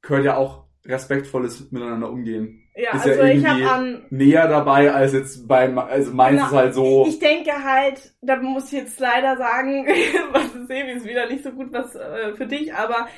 gehört 0.00 0.24
ja 0.24 0.36
auch 0.36 0.64
respektvolles 0.86 1.70
Miteinander 1.72 2.10
umgehen. 2.10 2.62
Ja, 2.78 2.94
Ist 2.94 3.06
ja 3.06 3.12
also 3.12 3.22
ich 3.24 3.42
irgendwie- 3.42 3.64
habe 3.64 3.74
an 3.74 4.04
Näher 4.10 4.48
dabei 4.48 4.92
als 4.92 5.14
jetzt 5.14 5.48
beim, 5.48 5.78
also 5.78 6.12
meins 6.12 6.40
Na, 6.40 6.46
ist 6.46 6.52
halt 6.52 6.74
so. 6.74 7.06
Ich 7.08 7.18
denke 7.18 7.52
halt, 7.64 8.14
da 8.20 8.36
muss 8.36 8.66
ich 8.66 8.78
jetzt 8.80 9.00
leider 9.00 9.38
sagen, 9.38 9.86
was 10.32 10.44
ist 10.44 10.68
Sebi 10.68 10.92
ist 10.92 11.06
wieder 11.06 11.26
nicht 11.26 11.42
so 11.42 11.52
gut 11.52 11.72
was 11.72 11.94
äh, 11.94 12.34
für 12.34 12.46
dich, 12.46 12.74
aber 12.74 13.08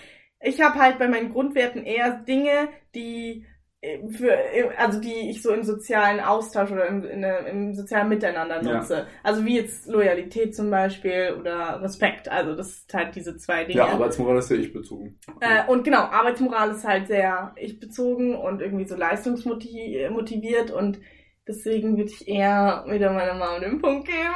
ich 0.40 0.60
habe 0.60 0.78
halt 0.78 0.98
bei 1.00 1.08
meinen 1.08 1.32
Grundwerten 1.32 1.82
eher 1.84 2.12
Dinge, 2.12 2.68
die 2.94 3.46
für 3.80 4.32
äh, 4.32 4.70
also 4.76 5.00
die 5.00 5.30
ich 5.30 5.40
so 5.40 5.52
im 5.52 5.62
sozialen 5.62 6.18
Austausch 6.18 6.70
oder 6.72 6.86
im, 6.86 7.04
in, 7.04 7.22
der- 7.22 7.46
im 7.46 7.74
sozialen 7.74 8.08
Miteinander 8.08 8.60
Ja. 8.62 8.78
nutze. 8.78 9.06
Also 9.22 9.44
wie 9.44 9.56
jetzt 9.56 9.86
Loyalität 9.86 10.56
zum 10.56 10.68
Beispiel 10.70 11.36
oder 11.38 11.80
Respekt. 11.80 12.28
Also 12.28 12.56
das 12.56 12.68
ist 12.70 12.92
halt 12.94 13.14
diese 13.14 13.36
zwei 13.36 13.64
Dinge. 13.64 13.78
ja, 13.78 13.86
Arbeitsmoral 13.86 14.38
ist 14.38 14.50
ja 14.50 14.56
ich 14.56 14.72
bezogen. 14.72 15.18
Äh, 15.40 15.64
und 15.70 15.84
genau, 15.84 16.00
Arbeitsmoral 16.00 16.72
ist 16.72 16.84
halt 16.84 17.06
sehr 17.06 17.52
ich-bezogen 17.56 18.34
und 18.34 18.60
irgendwie 18.62 18.86
so 18.88 18.96
leistungsmotiviert 18.96 20.72
und 20.72 20.98
deswegen 21.46 21.96
würde 21.96 22.10
ich 22.10 22.26
eher 22.26 22.84
wieder 22.88 23.12
meiner 23.12 23.34
Mama 23.34 23.60
den 23.60 23.80
Punkt 23.80 24.08
geben. 24.08 24.34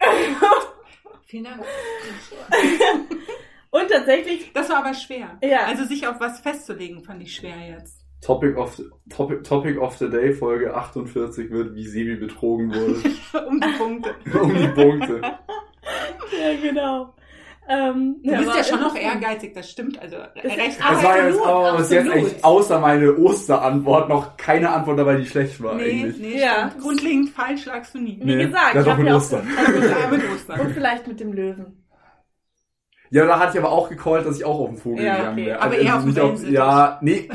Vielen 1.26 1.44
Dank. 1.44 1.64
Und 3.70 3.90
tatsächlich, 3.90 4.52
Das 4.52 4.68
war 4.70 4.84
aber 4.84 4.94
schwer. 4.94 5.36
Ja. 5.42 5.64
Also 5.66 5.84
sich 5.84 6.06
auf 6.06 6.20
was 6.20 6.38
festzulegen, 6.40 7.02
fand 7.02 7.22
ich 7.22 7.34
schwer 7.34 7.56
jetzt. 7.76 8.03
Topic 8.24 8.56
of, 8.56 8.80
Topic, 9.10 9.42
Topic 9.42 9.78
of 9.78 9.96
the 9.98 10.08
Day, 10.08 10.32
Folge 10.32 10.74
48 10.74 11.50
wird, 11.50 11.74
wie 11.74 11.86
Sebi 11.86 12.16
betrogen 12.16 12.72
wurde. 12.74 12.94
um 13.48 13.60
die 13.60 13.78
Punkte. 13.78 14.14
um 14.40 14.54
die 14.54 14.68
Punkte. 14.68 15.20
ja 16.40 16.60
genau. 16.62 17.14
Ähm, 17.66 18.16
Du 18.22 18.30
bist 18.30 18.46
war 18.46 18.56
ja 18.58 18.64
schon 18.64 18.80
noch 18.80 18.94
ehrgeizig, 18.94 19.54
das 19.54 19.70
stimmt. 19.70 19.98
Also 19.98 20.16
Das- 20.34 20.44
recht. 20.44 20.82
Aber 20.84 20.94
Das 20.94 21.04
war 21.04 21.16
jetzt 21.16 21.38
absolut, 21.38 21.46
aber 21.46 21.76
bis 21.78 21.90
jetzt 21.90 22.10
echt 22.14 22.44
außer 22.44 22.78
meine 22.78 23.14
Osterantwort 23.16 24.08
noch 24.10 24.36
keine 24.36 24.70
Antwort 24.70 24.98
dabei, 24.98 25.16
die 25.16 25.24
schlecht 25.26 25.62
war 25.62 25.74
nee, 25.74 25.82
eigentlich. 26.02 26.18
nee, 26.18 26.40
Ja. 26.40 26.68
stimmt. 26.68 26.82
Grundlegend 26.82 27.30
falsch 27.30 27.64
lagst 27.66 27.94
du 27.94 28.00
nie. 28.00 28.18
Wie 28.22 28.36
gesagt, 28.36 28.74
ja, 28.74 28.80
ich 28.80 28.84
doch 28.86 28.92
hab 28.92 28.98
mit 28.98 29.06
ja 29.08 29.14
auch- 29.14 29.18
Ostern. 29.18 29.48
Ja, 29.48 30.10
mit 30.10 30.24
Und 30.24 30.30
Ostern. 30.34 30.70
vielleicht 30.74 31.06
mit 31.06 31.20
dem 31.20 31.32
Löwen. 31.32 31.84
Ja, 33.10 33.26
da 33.26 33.38
hatte 33.38 33.56
ich 33.58 33.64
aber 33.64 33.72
auch 33.72 33.88
gecallt, 33.88 34.26
dass 34.26 34.36
ich 34.38 34.44
auch 34.44 34.58
auf 34.60 34.68
den 34.70 34.78
Vogel 34.78 35.04
Ja, 35.04 35.16
gegangen 35.16 35.38
okay. 35.38 35.46
wäre. 35.46 35.62
Aber 35.62 35.78
eher 35.78 35.96
auf 35.96 36.04
den. 36.04 36.52
Ja, 36.52 36.98
nee, 37.02 37.28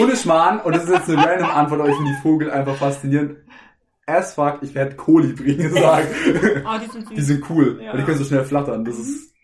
ohne 0.00 0.16
Schmarrn. 0.16 0.60
Und 0.60 0.74
das 0.74 0.84
ist 0.84 0.90
jetzt 0.90 1.10
eine 1.10 1.24
random 1.24 1.50
Antwort, 1.50 1.80
aber 1.80 1.88
ich 1.90 1.96
finde 1.96 2.12
die 2.12 2.22
Vogel 2.22 2.50
einfach 2.50 2.76
faszinierend. 2.76 3.38
As 4.06 4.34
fuck, 4.34 4.58
ich 4.62 4.74
werde 4.74 4.96
Kolibri 4.96 5.56
gesagt. 5.56 6.08
Oh, 6.66 6.78
die 6.78 6.90
sind 6.90 7.08
süß. 7.08 7.16
die 7.16 7.22
sind 7.22 7.50
cool. 7.50 7.80
Ja. 7.82 7.92
Und 7.92 7.98
die 7.98 8.04
können 8.04 8.18
so 8.18 8.24
schnell 8.24 8.44
flattern. 8.44 8.84
Das 8.84 8.98
ist 8.98 9.34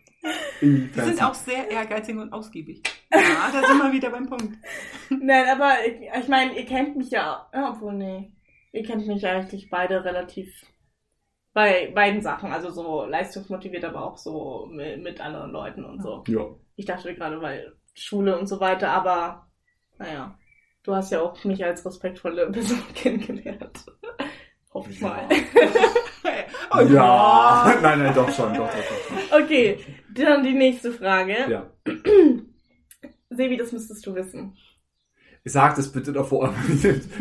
irgendwie 0.61 0.89
Die 0.89 1.01
sind 1.01 1.19
fancy. 1.19 1.23
auch 1.23 1.35
sehr 1.35 1.71
ehrgeizig 1.71 2.17
und 2.17 2.33
ausgiebig. 2.33 2.83
Ja, 3.13 3.51
da 3.53 3.67
sind 3.67 3.79
wir 3.83 3.93
wieder 3.93 4.11
beim 4.11 4.27
Punkt. 4.27 4.59
Nein, 5.09 5.47
aber 5.51 5.73
ich, 5.87 6.23
ich 6.23 6.29
meine, 6.29 6.55
ihr 6.59 6.67
kennt 6.67 6.97
mich 6.97 7.11
ja, 7.11 7.49
ja, 7.55 7.71
obwohl, 7.71 7.95
nee. 7.95 8.33
Ihr 8.73 8.85
kennt 8.85 9.07
mich 9.07 9.23
ja 9.23 9.31
eigentlich 9.33 9.69
beide 9.71 10.05
relativ 10.05 10.53
bei 11.53 11.91
beiden 11.95 12.23
Sachen, 12.23 12.53
also 12.53 12.71
so 12.71 13.05
leistungsmotiviert, 13.05 13.85
aber 13.85 14.05
auch 14.05 14.17
so 14.17 14.69
mit, 14.71 15.03
mit 15.03 15.21
anderen 15.21 15.51
Leuten 15.51 15.85
und 15.85 16.01
so. 16.03 16.23
Ja. 16.29 16.47
Ich 16.77 16.87
dachte 16.87 17.13
gerade, 17.15 17.41
weil 17.43 17.73
Schule 17.95 18.39
und 18.39 18.47
so 18.47 18.61
weiter, 18.61 18.91
aber 18.91 19.50
naja, 20.01 20.39
du 20.83 20.95
hast 20.95 21.13
ja 21.13 21.21
auch 21.21 21.45
mich 21.45 21.65
als 21.65 21.85
respektvolle 21.85 22.51
Person 22.51 22.83
kennengelernt. 22.95 23.85
Hoffe 24.73 24.91
ich 24.91 25.01
mal. 25.01 25.29
Oh, 26.73 26.83
ja. 26.83 27.75
Nein, 27.83 27.99
nein, 27.99 28.15
doch 28.15 28.31
schon, 28.31 28.55
doch, 28.55 28.69
doch, 28.69 28.77
doch. 28.77 29.29
schon. 29.29 29.43
Okay, 29.43 29.85
dann 30.15 30.45
die 30.45 30.53
nächste 30.53 30.93
Frage. 30.93 31.35
Ja. 31.49 31.71
Sebi, 33.31 33.57
das 33.57 33.73
müsstest 33.73 34.07
du 34.07 34.15
wissen. 34.15 34.57
Sag 35.45 35.75
das 35.75 35.91
bitte 35.91 36.13
davor. 36.13 36.55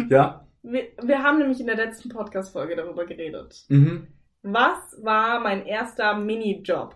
ja? 0.09 0.45
Wir, 0.61 0.89
wir 1.01 1.23
haben 1.23 1.39
nämlich 1.39 1.59
in 1.59 1.65
der 1.65 1.77
letzten 1.77 2.09
Podcast-Folge 2.09 2.75
darüber 2.75 3.07
geredet. 3.07 3.65
Mhm. 3.69 4.07
Was 4.43 4.77
war 5.01 5.39
mein 5.39 5.65
erster 5.65 6.15
Minijob? 6.15 6.95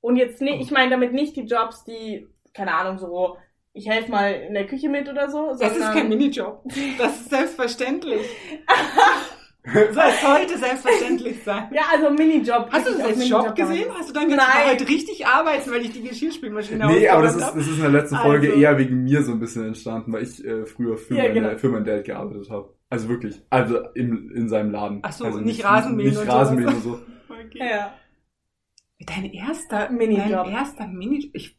Und 0.00 0.16
jetzt 0.16 0.40
nicht, 0.40 0.62
ich 0.62 0.70
meine 0.70 0.90
damit 0.90 1.12
nicht 1.12 1.36
die 1.36 1.44
Jobs, 1.44 1.84
die, 1.84 2.28
keine 2.54 2.74
Ahnung, 2.74 2.98
so, 2.98 3.36
ich 3.76 3.88
helfe 3.88 4.10
mal 4.10 4.32
in 4.32 4.54
der 4.54 4.66
Küche 4.66 4.88
mit 4.88 5.08
oder 5.08 5.30
so, 5.30 5.54
Das 5.58 5.76
ist 5.76 5.92
kein 5.92 6.08
Minijob. 6.08 6.62
Das 6.98 7.20
ist 7.20 7.30
selbstverständlich. 7.30 8.20
Das 9.66 10.20
sollte 10.22 10.58
selbstverständlich 10.58 11.42
sein. 11.42 11.68
Ja, 11.72 11.82
also 11.92 12.08
Minijob. 12.10 12.68
Hast 12.70 12.86
du 12.86 12.92
das 12.92 13.00
als 13.00 13.28
Job 13.28 13.40
Minijob 13.40 13.56
gesehen? 13.56 13.88
Hast 13.98 14.08
du 14.08 14.12
dann 14.12 14.28
gedacht, 14.28 14.48
Nein. 14.54 14.62
ich 14.64 14.72
heute 14.74 14.88
richtig 14.88 15.26
arbeiten, 15.26 15.70
weil 15.72 15.80
ich 15.80 15.90
die 15.90 16.02
Geschirrspülmaschine 16.02 16.86
Nee, 16.86 17.08
aber 17.08 17.22
das 17.22 17.34
ist, 17.34 17.48
das 17.48 17.56
ist 17.66 17.74
in 17.74 17.80
der 17.80 17.90
letzten 17.90 18.14
Folge 18.14 18.46
Also. 18.50 18.60
eher 18.60 18.78
wegen 18.78 19.02
mir 19.02 19.24
so 19.24 19.32
ein 19.32 19.40
bisschen 19.40 19.66
entstanden, 19.66 20.12
weil 20.12 20.22
ich 20.22 20.44
äh, 20.44 20.66
früher 20.66 20.96
für, 20.96 21.16
Ja, 21.16 21.24
meine, 21.24 21.34
genau. 21.34 21.58
für 21.58 21.68
meinen 21.68 21.84
Dad 21.84 22.04
gearbeitet 22.04 22.48
habe. 22.48 22.72
Also 22.90 23.08
wirklich. 23.08 23.42
Also 23.50 23.80
im, 23.94 24.30
in 24.30 24.48
seinem 24.48 24.70
Laden. 24.70 25.00
Ach 25.02 25.10
so, 25.12 25.24
also 25.24 25.40
nicht 25.40 25.64
Rasenmähen 25.64 26.10
Nicht 26.10 26.20
und 26.20 26.28
Rasenmähen 26.28 26.68
und 26.68 26.82
so. 26.82 27.00
Okay. 27.28 27.58
Ja. 27.58 27.92
Dein 29.00 29.24
erster 29.32 29.90
Minijob. 29.90 30.44
Dein 30.44 30.52
erster 30.52 30.86
Minijob. 30.86 31.30
Ich, 31.34 31.58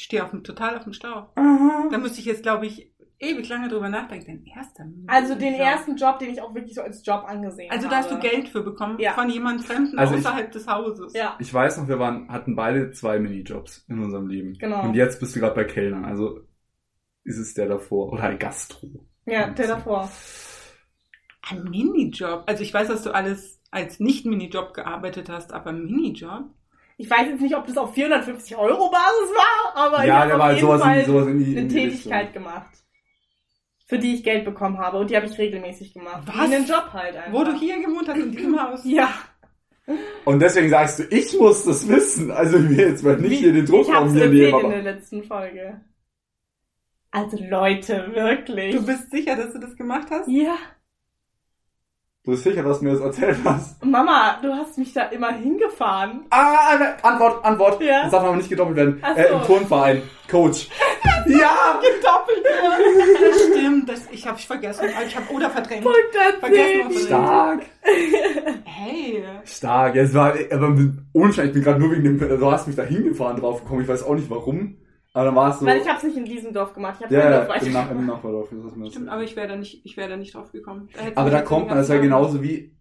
ich 0.00 0.04
stehe 0.04 0.24
auf 0.24 0.30
dem, 0.30 0.42
total 0.42 0.76
auf 0.78 0.84
dem 0.84 0.94
Schlauch. 0.94 1.28
Aha. 1.36 1.88
Da 1.90 1.98
müsste 1.98 2.20
ich 2.20 2.24
jetzt, 2.24 2.42
glaube 2.42 2.64
ich, 2.66 2.90
ewig 3.18 3.46
lange 3.50 3.68
drüber 3.68 3.90
nachdenken. 3.90 4.26
Dein 4.26 4.46
erster 4.46 4.84
Minijob. 4.86 5.10
Also 5.10 5.34
den 5.34 5.52
ersten 5.52 5.96
Job, 5.96 6.18
den 6.20 6.30
ich 6.30 6.40
auch 6.40 6.54
wirklich 6.54 6.74
so 6.74 6.80
als 6.80 7.04
Job 7.04 7.24
angesehen 7.26 7.70
Also 7.70 7.84
habe. 7.84 7.94
da 7.96 8.00
hast 8.02 8.10
du 8.10 8.18
Geld 8.18 8.48
für 8.48 8.62
bekommen 8.62 8.98
Ja. 8.98 9.12
von 9.12 9.28
jemand 9.28 9.62
Fremden 9.62 9.98
Also 9.98 10.14
ich- 10.14 10.20
außerhalb 10.20 10.50
des 10.52 10.66
Hauses. 10.66 11.12
Ja, 11.12 11.36
Ich 11.38 11.52
weiß 11.52 11.76
noch, 11.76 11.88
wir 11.88 11.98
waren, 11.98 12.30
hatten 12.32 12.56
beide 12.56 12.92
zwei 12.92 13.18
Minijobs 13.18 13.84
in 13.88 13.98
unserem 13.98 14.26
Leben. 14.28 14.54
Genau. 14.54 14.84
Und 14.84 14.94
jetzt 14.94 15.20
bist 15.20 15.36
du 15.36 15.40
gerade 15.40 15.54
bei 15.54 15.64
Kellnern. 15.64 16.06
Also 16.06 16.40
ist 17.24 17.36
es 17.36 17.52
der 17.52 17.68
davor. 17.68 18.10
Oder 18.10 18.22
ein 18.22 18.38
Gastro. 18.38 18.88
ja, 19.26 19.50
der 19.50 19.66
davor. 19.68 20.10
Ein 21.50 21.64
Minijob. 21.64 22.44
Also 22.46 22.62
ich 22.62 22.72
weiß, 22.72 22.88
dass 22.88 23.02
du 23.02 23.10
alles 23.14 23.60
als 23.70 24.00
Nicht-Minijob 24.00 24.72
gearbeitet 24.72 25.28
hast, 25.28 25.52
aber 25.52 25.72
Minijob? 25.72 26.44
Ich 27.00 27.08
weiß 27.08 27.28
jetzt 27.28 27.40
nicht, 27.40 27.56
ob 27.56 27.66
das 27.66 27.78
auf 27.78 27.94
450 27.94 28.56
Euro 28.56 28.90
Basis 28.90 29.30
war, 29.34 29.86
aber 29.86 30.00
ich 30.00 30.08
ja, 30.08 30.18
habe 30.18 30.26
der 30.28 30.36
auf 30.36 30.42
halt 30.42 30.56
jeden 30.56 30.66
sowas 30.68 30.82
Fall 30.82 30.98
in, 31.00 31.06
sowas 31.06 31.26
in 31.28 31.38
die, 31.38 31.50
eine 31.52 31.60
in 31.60 31.68
die 31.68 31.74
Tätigkeit 31.74 32.26
Richtung. 32.26 32.42
gemacht. 32.44 32.70
Für 33.86 33.98
die 33.98 34.14
ich 34.16 34.22
Geld 34.22 34.44
bekommen 34.44 34.78
habe 34.78 34.98
und 34.98 35.08
die 35.10 35.16
habe 35.16 35.24
ich 35.26 35.38
regelmäßig 35.38 35.94
gemacht. 35.94 36.22
Was? 36.26 36.50
Wie 36.50 36.54
einen 36.54 36.66
Job 36.66 36.90
halt 36.92 37.16
einfach. 37.16 37.32
Wo 37.32 37.42
du 37.42 37.54
hier 37.54 37.80
gewohnt 37.80 38.06
hast, 38.06 38.18
in 38.18 38.32
diesem 38.32 38.62
Haus? 38.62 38.80
Ja. 38.84 39.08
Und 40.26 40.40
deswegen 40.40 40.68
sagst 40.68 40.98
du, 40.98 41.04
ich 41.04 41.32
muss 41.40 41.64
das 41.64 41.88
wissen. 41.88 42.30
Also 42.30 42.58
ich 42.58 42.68
will 42.68 42.78
jetzt 42.78 43.02
mal 43.02 43.16
nicht 43.16 43.30
Wie- 43.30 43.36
hier 43.36 43.52
den 43.54 43.64
Druck 43.66 43.88
ich 43.88 43.94
von 43.94 44.12
mir 44.12 44.26
nehmen. 44.28 44.48
in 44.48 44.54
Aber 44.54 44.68
der 44.68 44.82
letzten 44.82 45.24
Folge. 45.24 45.80
Also 47.10 47.38
Leute, 47.48 48.10
wirklich. 48.14 48.76
Du 48.76 48.84
bist 48.84 49.10
sicher, 49.10 49.36
dass 49.36 49.52
du 49.54 49.58
das 49.58 49.74
gemacht 49.74 50.08
hast? 50.10 50.28
ja. 50.28 50.56
Du 52.24 52.30
bist 52.32 52.44
sicher, 52.44 52.62
dass 52.62 52.78
du 52.78 52.84
mir 52.84 52.92
das 52.92 53.00
erzählt 53.00 53.38
hast? 53.44 53.84
Mama, 53.84 54.38
du 54.42 54.52
hast 54.52 54.78
mich 54.78 54.92
da 54.92 55.04
immer 55.04 55.32
hingefahren. 55.32 56.22
Ah, 56.30 56.70
eine 56.74 57.04
Antwort, 57.04 57.44
Antwort. 57.44 57.82
Ja. 57.82 58.02
Das 58.02 58.12
darf 58.12 58.24
aber 58.24 58.36
nicht 58.36 58.48
gedoppelt 58.48 58.76
werden. 58.76 58.98
Ach 59.02 59.16
Äh, 59.16 59.28
so. 59.28 59.34
Im 59.36 59.42
Turnverein. 59.42 60.02
Coach. 60.30 60.68
ja! 61.26 61.80
Gedoppelt. 61.80 62.44
Das 63.20 63.42
stimmt, 63.46 63.88
das, 63.88 64.02
ich 64.10 64.26
habe 64.26 64.38
vergessen. 64.38 64.86
Ich 65.06 65.16
habe 65.16 65.32
oder 65.32 65.50
verdrängt. 65.50 65.82
Punkt 65.82 65.98
Vergessen 66.40 67.06
Stark. 67.06 67.62
Hey. 68.64 69.24
Stark. 69.44 69.94
Jetzt 69.94 70.14
war, 70.14 70.34
aber 70.52 70.76
ohne 71.12 71.32
Scheiß, 71.32 71.46
ich 71.46 71.52
bin 71.52 71.62
gerade 71.62 71.80
nur 71.80 71.90
wegen 71.90 72.04
dem, 72.04 72.18
du 72.18 72.50
hast 72.52 72.66
mich 72.66 72.76
da 72.76 72.82
hingefahren 72.82 73.40
drauf 73.40 73.62
gekommen. 73.62 73.82
Ich 73.82 73.88
weiß 73.88 74.04
auch 74.04 74.14
nicht 74.14 74.30
warum. 74.30 74.76
Aber 75.12 75.24
dann 75.24 75.34
war 75.34 75.50
es 75.50 75.58
so. 75.58 75.66
Weil 75.66 75.80
ich 75.80 75.88
hab's 75.88 76.02
nicht 76.04 76.16
in 76.16 76.24
diesem 76.24 76.52
Dorf 76.52 76.72
gemacht. 76.72 76.96
Ich 76.98 77.02
hab's 77.04 77.12
ja, 77.12 77.20
in 77.26 77.32
ja, 77.32 77.54
im, 77.54 77.72
Nach 77.72 77.90
im 77.90 78.06
Nachbardorf. 78.06 78.52
Ist 78.52 78.92
Stimmt, 78.92 79.08
aber 79.08 79.22
ich 79.22 79.36
wäre 79.36 79.48
da 79.48 79.56
nicht, 79.56 79.84
ich 79.84 79.96
wäre 79.96 80.08
da 80.10 80.16
nicht 80.16 80.34
drauf 80.34 80.52
gekommen. 80.52 80.88
Da 80.94 81.00
Aber 81.20 81.30
da 81.30 81.42
kommt 81.42 81.66
man, 81.68 81.76
das 81.76 81.88
ist 81.88 81.94
ja 81.94 82.00
genauso 82.00 82.42
wie, 82.42 82.76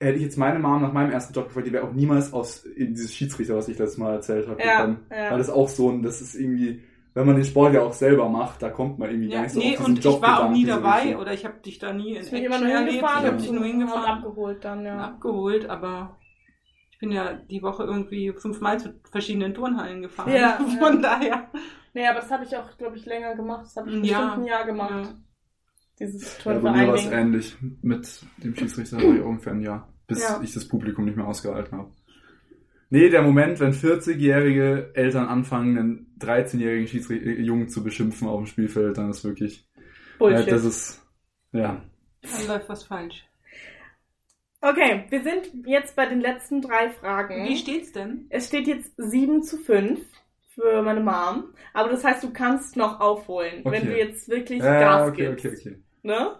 hätte 0.00 0.16
ich 0.16 0.22
jetzt 0.22 0.36
meine 0.36 0.58
Mom 0.58 0.82
nach 0.82 0.92
meinem 0.92 1.10
ersten 1.12 1.32
Job 1.32 1.48
gefragt, 1.48 1.66
die 1.66 1.72
wäre 1.72 1.84
auch 1.86 1.92
niemals 1.92 2.32
aus, 2.32 2.64
in 2.64 2.94
dieses 2.94 3.14
Schiedsrichter, 3.14 3.56
was 3.56 3.68
ich 3.68 3.78
letztes 3.78 3.98
Mal 3.98 4.14
erzählt 4.14 4.48
habe, 4.48 4.60
Ja, 4.62 4.80
gekommen. 4.80 5.06
ja. 5.10 5.30
Weil 5.30 5.38
das 5.38 5.50
auch 5.50 5.68
so 5.68 5.90
ein, 5.90 6.02
das 6.02 6.20
ist 6.20 6.34
irgendwie, 6.34 6.82
wenn 7.14 7.26
man 7.26 7.36
den 7.36 7.44
Sport 7.44 7.74
ja 7.74 7.82
auch 7.82 7.92
selber 7.92 8.28
macht, 8.28 8.62
da 8.62 8.70
kommt 8.70 8.98
man 8.98 9.10
irgendwie 9.10 9.28
gar 9.30 9.36
Ja, 9.38 9.42
nicht 9.42 9.52
so 9.52 9.60
nee, 9.60 9.72
auf 9.72 9.76
diesen 9.78 9.84
und 9.86 9.98
ich 9.98 10.22
war 10.22 10.44
auch 10.44 10.50
nie 10.50 10.64
dabei 10.66 11.16
oder 11.18 11.32
ich 11.32 11.44
habe 11.44 11.60
dich 11.60 11.78
da 11.78 11.92
nie 11.92 12.16
in 12.16 12.22
Ich 12.22 12.30
bin 12.30 12.44
Action 12.44 12.44
immer 12.44 12.58
nur 12.58 12.68
erlebt. 12.68 12.92
hingefahren 12.92 13.18
Ich 13.20 13.26
habe 13.26 13.36
und 13.36 13.42
dich 13.42 13.50
nur 13.52 13.60
und 13.60 13.66
hingefahren 13.68 14.04
abgeholt 14.18 14.64
dann, 14.64 14.78
und 14.80 14.84
ja. 14.86 14.98
abgeholt, 14.98 15.68
aber 15.68 16.16
bin 17.02 17.10
ja 17.10 17.32
die 17.34 17.60
Woche 17.62 17.82
irgendwie 17.82 18.32
fünfmal 18.32 18.78
zu 18.78 18.94
verschiedenen 19.10 19.52
Turnhallen 19.54 20.02
gefahren. 20.02 20.32
Ja, 20.32 20.52
Von 20.78 20.94
ja. 20.96 21.00
daher. 21.02 21.50
Nee, 21.94 22.06
aber 22.06 22.20
das 22.20 22.30
habe 22.30 22.44
ich 22.44 22.56
auch, 22.56 22.78
glaube 22.78 22.96
ich, 22.96 23.04
länger 23.06 23.34
gemacht. 23.34 23.64
Das 23.64 23.76
habe 23.76 23.90
ich 23.90 24.08
Ja, 24.08 24.20
bestimmt 24.20 24.44
ein 24.44 24.44
Jahr 24.48 24.64
gemacht. 24.64 24.90
ja. 25.06 25.14
Dieses 25.98 26.44
Ja, 26.44 26.58
bei 26.58 26.70
mir 26.72 26.86
war 26.88 26.94
es 26.94 27.06
ähnlich. 27.06 27.56
Mit 27.82 28.22
dem 28.38 28.54
Schiedsrichter 28.54 28.98
war 28.98 29.14
ich 29.16 29.20
ungefähr 29.20 29.52
ein 29.52 29.60
Jahr, 29.62 29.92
bis 30.06 30.22
Ja. 30.22 30.40
ich 30.42 30.54
das 30.54 30.66
Publikum 30.68 31.04
nicht 31.04 31.16
mehr 31.16 31.26
ausgehalten 31.26 31.76
habe. 31.76 31.90
Nee, 32.88 33.08
der 33.08 33.22
Moment, 33.22 33.58
wenn 33.58 33.72
40-jährige 33.72 34.92
Eltern 34.94 35.26
anfangen, 35.26 35.76
einen 35.78 36.16
13-jährigen 36.20 36.86
Schiedsrichter 36.86 37.30
Jungen 37.30 37.68
zu 37.68 37.82
beschimpfen 37.82 38.28
auf 38.28 38.38
dem 38.42 38.46
Spielfeld, 38.46 38.96
dann 38.96 39.10
ist 39.10 39.24
wirklich, 39.24 39.68
Bullshit. 40.18 40.46
ja, 40.46 40.52
das 40.52 40.64
ist, 40.64 41.06
ja. 41.52 41.82
Dann 42.22 42.46
läuft 42.46 42.68
was 42.68 42.84
falsch. 42.84 43.24
Okay, 44.62 45.04
wir 45.10 45.22
sind 45.22 45.50
jetzt 45.66 45.96
bei 45.96 46.06
den 46.06 46.20
letzten 46.20 46.60
drei 46.62 46.90
Fragen. 46.90 47.44
Wie 47.44 47.56
steht's 47.56 47.92
denn? 47.92 48.26
Es 48.30 48.46
steht 48.48 48.66
jetzt 48.66 48.92
7 48.96 49.42
zu 49.42 49.58
5 49.58 50.00
für 50.54 50.82
meine 50.82 51.00
Mom. 51.00 51.54
Aber 51.74 51.90
das 51.90 52.04
heißt, 52.04 52.22
du 52.24 52.32
kannst 52.32 52.76
noch 52.76 53.00
aufholen, 53.00 53.64
wenn 53.64 53.82
Okay. 53.82 53.86
du 53.86 53.98
jetzt 53.98 54.28
wirklich 54.28 54.58
Ja, 54.62 54.80
Gas 54.80 55.08
okay, 55.10 55.26
gibst. 55.36 55.46
okay, 55.46 55.56
okay. 55.58 55.82
Ne? 56.02 56.36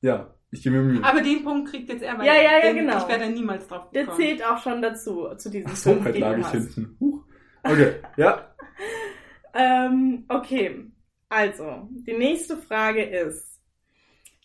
Ja, 0.00 0.34
ich 0.50 0.62
gebe 0.62 0.76
mir 0.76 0.82
Mühe. 0.82 1.04
Aber 1.04 1.20
den 1.20 1.42
Punkt 1.44 1.70
kriegt 1.70 1.88
jetzt 1.88 2.02
er, 2.02 2.18
weil 2.18 2.26
Ja, 2.26 2.34
ja, 2.34 2.58
ja, 2.64 2.72
genau. 2.72 2.98
ich 2.98 3.08
wäre 3.08 3.20
da 3.20 3.26
niemals 3.28 3.66
drauf 3.66 3.90
Der 3.90 4.02
gekommen. 4.04 4.20
zählt 4.20 4.44
auch 4.44 4.58
schon 4.62 4.82
dazu, 4.82 5.28
zu 5.36 5.50
diesen 5.50 5.70
Ach 5.70 5.76
so, 5.76 5.90
fünf, 5.92 6.04
halt 6.04 6.16
die 6.16 6.20
lag 6.20 6.38
ich 6.38 6.44
hast. 6.44 6.52
hinten. 6.52 6.96
Huch. 7.00 7.24
Okay, 7.64 7.94
ja. 8.16 8.54
Ähm, 9.58 10.26
okay. 10.28 10.84
Also, 11.30 11.88
die 11.90 12.12
nächste 12.12 12.56
Frage 12.58 13.02
ist, 13.02 13.58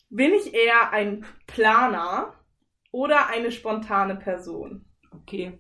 bin 0.09 0.33
ich 0.33 0.53
eher 0.53 0.91
ein 0.93 1.25
Planer 1.47 2.33
oder 2.91 3.27
eine 3.27 3.51
spontane 3.51 4.15
Person? 4.15 4.85
Okay. 5.11 5.59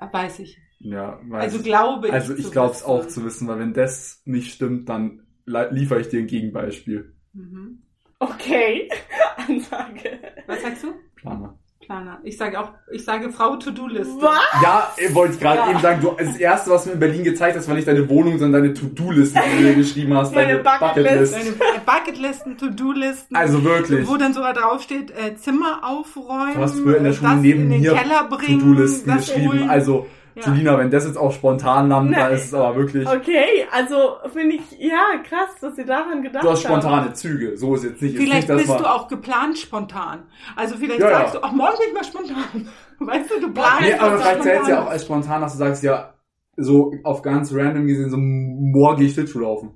Weiß 0.00 0.38
ich. 0.40 0.58
Ja, 0.80 1.20
weiß 1.28 1.42
Also 1.42 1.58
ich. 1.58 1.64
glaube 1.64 2.06
ich. 2.08 2.12
Also 2.12 2.34
ich 2.36 2.50
glaube 2.52 2.72
es 2.72 2.82
auch 2.84 3.06
zu 3.06 3.24
wissen, 3.24 3.48
weil 3.48 3.58
wenn 3.58 3.74
das 3.74 4.22
nicht 4.24 4.52
stimmt, 4.54 4.88
dann 4.88 5.26
li- 5.44 5.66
liefere 5.70 6.00
ich 6.00 6.08
dir 6.08 6.20
ein 6.20 6.26
Gegenbeispiel. 6.26 7.14
Mhm. 7.32 7.82
Okay. 8.20 8.88
Ansage. 9.36 10.20
Was 10.46 10.62
sagst 10.62 10.84
du? 10.84 10.94
Planer. 11.16 11.58
Planer. 11.88 12.18
Ich 12.22 12.36
sage 12.36 12.60
auch, 12.60 12.72
ich 12.92 13.02
sage 13.02 13.30
Frau 13.32 13.56
To-Do-Liste. 13.56 14.20
Was? 14.20 14.38
Ja, 14.62 14.92
ich 14.98 15.14
wollte 15.14 15.34
ich 15.34 15.40
gerade 15.40 15.58
Ja. 15.60 15.70
eben 15.70 15.80
sagen, 15.80 16.00
du, 16.02 16.10
das 16.18 16.36
erste, 16.36 16.70
was 16.70 16.82
du 16.84 16.90
mir 16.90 16.94
in 16.94 17.00
Berlin 17.00 17.24
gezeigt 17.24 17.56
hast, 17.56 17.66
war 17.66 17.74
nicht 17.74 17.88
deine 17.88 18.06
Wohnung, 18.10 18.38
sondern 18.38 18.62
deine 18.62 18.74
To-Do-Liste, 18.74 19.40
die 19.42 19.56
du 19.62 19.68
dir 19.70 19.74
geschrieben 19.82 20.14
hast, 20.14 20.34
Meine 20.34 20.58
deine 20.62 20.62
Bucketlist. 20.62 21.32
Bucketlist. 21.34 21.60
Deine 21.60 21.80
Bucketlisten, 21.86 22.58
To-Do-Listen. 22.58 23.34
Also 23.34 23.64
wirklich. 23.64 24.06
Wo 24.06 24.18
dann 24.18 24.34
sogar 24.34 24.52
draufsteht, 24.52 25.10
äh, 25.12 25.34
Zimmer 25.36 25.80
aufräumen. 25.82 26.54
Du 26.56 26.60
hast 26.60 26.78
früher 26.78 26.98
in 26.98 27.04
der 27.04 27.12
Schule 27.14 27.30
das 27.32 27.40
neben 27.40 27.62
in 27.62 27.70
den 27.70 27.80
mir 27.80 27.94
Keller 27.94 28.24
bringen. 28.28 28.60
To-Do-Listen 28.60 29.16
geschrieben. 29.16 29.48
holen. 29.48 29.70
Also, 29.70 30.06
Ja. 30.38 30.46
Julina, 30.52 30.78
wenn 30.78 30.90
das 30.90 31.04
jetzt 31.06 31.16
auch 31.16 31.32
spontan 31.32 31.88
landet, 31.88 32.16
dann 32.16 32.26
Nein. 32.28 32.34
ist 32.34 32.46
es 32.46 32.54
aber 32.54 32.76
wirklich. 32.76 33.06
Okay, 33.08 33.66
also 33.72 34.16
finde 34.32 34.56
ich, 34.56 34.62
ja, 34.78 35.18
krass, 35.28 35.50
dass 35.60 35.76
ihr 35.78 35.86
daran 35.86 36.22
gedacht 36.22 36.44
Du 36.44 36.50
hast 36.50 36.64
habt. 36.68 36.82
spontane 36.82 37.12
Züge. 37.12 37.56
So 37.56 37.74
ist 37.74 37.84
jetzt 37.84 38.02
nicht. 38.02 38.16
Vielleicht 38.16 38.48
nicht, 38.48 38.50
dass 38.50 38.56
bist 38.58 38.80
du 38.80 38.84
auch 38.88 39.08
geplant 39.08 39.58
spontan. 39.58 40.24
Also 40.56 40.76
vielleicht 40.76 41.00
Ja, 41.00 41.10
ja. 41.10 41.18
sagst 41.20 41.34
du, 41.34 41.42
ach, 41.42 41.52
morgen 41.52 41.76
bin 41.78 41.88
ich 41.88 41.94
mal 41.94 42.04
spontan. 42.04 42.68
Weißt 43.00 43.30
du, 43.30 43.40
du 43.40 43.52
planst. 43.52 43.80
Nee, 43.82 43.94
aber 43.94 44.18
vielleicht 44.18 44.42
zählt 44.42 44.62
es 44.62 44.68
ja 44.68 44.74
spontan 44.76 44.86
auch 44.86 44.90
als 44.90 45.04
spontan, 45.04 45.40
dass 45.40 45.52
du 45.52 45.58
sagst, 45.58 45.82
ja, 45.82 46.14
so 46.56 46.92
auf 47.04 47.22
ganz 47.22 47.52
random 47.54 47.86
gesehen, 47.86 48.10
so 48.10 48.16
morgen 48.16 48.98
gehe 48.98 49.06
ich 49.06 49.14
Schlittschuh 49.14 49.40
laufen. 49.40 49.70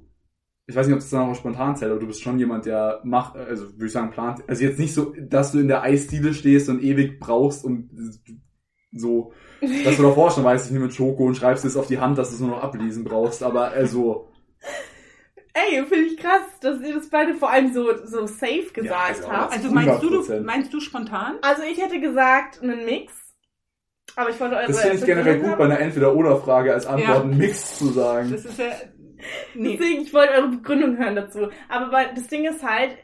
Ich 0.67 0.77
weiß 0.77 0.87
nicht, 0.87 0.95
ob 0.95 1.01
das 1.01 1.11
dann 1.11 1.29
auch 1.29 1.35
spontan 1.35 1.77
zählt, 1.77 1.91
aber 1.91 2.01
du 2.01 2.07
bist 2.07 2.23
schon 2.23 2.39
jemand, 2.39 2.67
der 2.67 3.01
macht, 3.05 3.37
also 3.37 3.73
würde 3.75 3.87
ich 3.87 3.93
sagen, 3.93 4.11
plant. 4.11 4.43
Also 4.49 4.63
jetzt 4.65 4.79
nicht 4.79 4.95
so, 4.95 5.13
dass 5.21 5.53
du 5.53 5.59
in 5.59 5.69
der 5.69 5.83
Eisdiele 5.83 6.35
stehst 6.35 6.69
und 6.69 6.83
ewig 6.83 7.19
brauchst 7.21 7.65
und 7.65 7.91
so, 8.93 9.33
dass 9.61 9.97
du 9.97 10.03
davor 10.03 10.31
schon 10.31 10.45
weißt, 10.45 10.67
ich 10.67 10.73
nehme 10.73 10.91
Schoko 10.91 11.25
und 11.25 11.37
schreibst 11.37 11.65
es 11.65 11.77
auf 11.77 11.87
die 11.87 11.99
Hand, 11.99 12.19
dass 12.19 12.29
du 12.29 12.35
es 12.35 12.41
nur 12.41 12.51
noch 12.51 12.63
ablesen 12.63 13.05
brauchst, 13.05 13.43
aber 13.43 13.71
also, 13.71 14.29
Ey, 15.55 15.85
finde 15.85 16.07
ich 16.07 16.17
krass, 16.17 16.43
dass 16.61 16.81
ihr 16.81 16.95
das 16.95 17.11
beide 17.11 17.35
vor 17.35 17.51
allem 17.51 17.75
so, 17.75 17.91
so 18.07 18.27
safe 18.27 18.71
gesagt 18.73 19.17
also, 19.17 19.31
habt. 19.31 19.53
Also 19.53 19.71
meinst 19.71 20.03
du, 20.03 20.09
du, 20.09 20.21
100%. 20.21 20.41
meinst 20.41 20.73
du 20.73 20.81
spontan? 20.81 21.37
Also 21.43 21.63
ich 21.63 21.79
hätte 21.79 22.01
gesagt, 22.01 22.63
einen 22.63 22.87
Mix. 22.87 23.13
Aber 24.17 24.31
ich 24.31 24.41
wollte 24.41 24.57
eure 24.57 24.69
das 24.69 24.81
finde 24.81 24.97
ich 24.97 25.05
generell 25.05 25.41
gut 25.41 25.59
bei 25.59 25.65
einer 25.65 25.79
Entweder-Oder-Frage 25.79 26.73
als 26.73 26.87
Antwort 26.87 27.09
Ja. 27.09 27.23
einen 27.23 27.37
Mix 27.37 27.79
zu 27.79 27.87
sagen. 27.87 28.31
Das 28.31 28.45
ist 28.45 28.59
ja. 28.59 28.73
Nee. 29.55 29.77
Deswegen, 29.77 30.03
ich 30.03 30.13
wollte 30.13 30.33
eure 30.33 30.49
Begründung 30.49 30.97
hören 30.97 31.17
dazu. 31.17 31.49
Aber 31.69 32.05
das 32.15 32.27
Ding 32.29 32.45
ist 32.45 32.63
halt, 32.63 32.97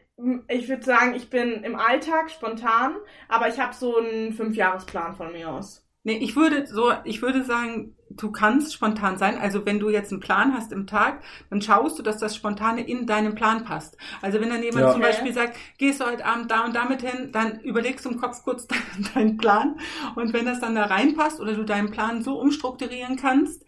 ich 0.48 0.68
würde 0.68 0.84
sagen, 0.84 1.14
ich 1.14 1.30
bin 1.30 1.62
im 1.64 1.74
Alltag 1.76 2.30
spontan, 2.30 2.96
aber 3.28 3.48
ich 3.48 3.58
habe 3.58 3.74
so 3.74 3.96
einen 3.98 4.32
Fünfjahresplan 4.32 5.14
von 5.16 5.32
mir 5.32 5.50
aus. 5.50 5.84
Nee, 6.04 6.16
ich 6.18 6.36
würde 6.36 6.66
so, 6.66 6.92
ich 7.04 7.20
würde 7.22 7.44
sagen, 7.44 7.94
du 8.08 8.30
kannst 8.32 8.72
spontan 8.72 9.18
sein. 9.18 9.36
Also 9.36 9.66
wenn 9.66 9.78
du 9.78 9.90
jetzt 9.90 10.10
einen 10.12 10.20
Plan 10.20 10.54
hast 10.54 10.72
im 10.72 10.86
Tag, 10.86 11.22
dann 11.50 11.60
schaust 11.60 11.98
du, 11.98 12.02
dass 12.02 12.18
das 12.18 12.34
Spontane 12.34 12.82
in 12.86 13.06
deinen 13.06 13.34
Plan 13.34 13.64
passt. 13.64 13.98
Also 14.22 14.40
wenn 14.40 14.48
dann 14.48 14.62
jemand 14.62 14.84
Ja. 14.84 14.92
zum 14.92 15.00
Okay. 15.00 15.08
Beispiel 15.08 15.32
sagt, 15.34 15.56
gehst 15.76 16.00
du 16.00 16.06
heute 16.06 16.24
Abend 16.24 16.50
da 16.50 16.64
und 16.64 16.74
damit 16.74 17.02
hin, 17.02 17.30
dann 17.32 17.60
überlegst 17.60 18.04
du 18.06 18.10
im 18.10 18.16
Kopf 18.20 18.42
kurz 18.42 18.66
deinen 19.14 19.36
Plan. 19.36 19.78
Und 20.14 20.32
wenn 20.32 20.46
das 20.46 20.60
dann 20.60 20.74
da 20.74 20.84
reinpasst 20.84 21.40
oder 21.40 21.52
du 21.54 21.64
deinen 21.64 21.90
Plan 21.90 22.22
so 22.22 22.40
umstrukturieren 22.40 23.16
kannst, 23.16 23.64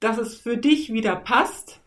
dass 0.00 0.18
es 0.18 0.36
für 0.40 0.56
dich 0.56 0.92
wieder 0.92 1.16
passt 1.16 1.80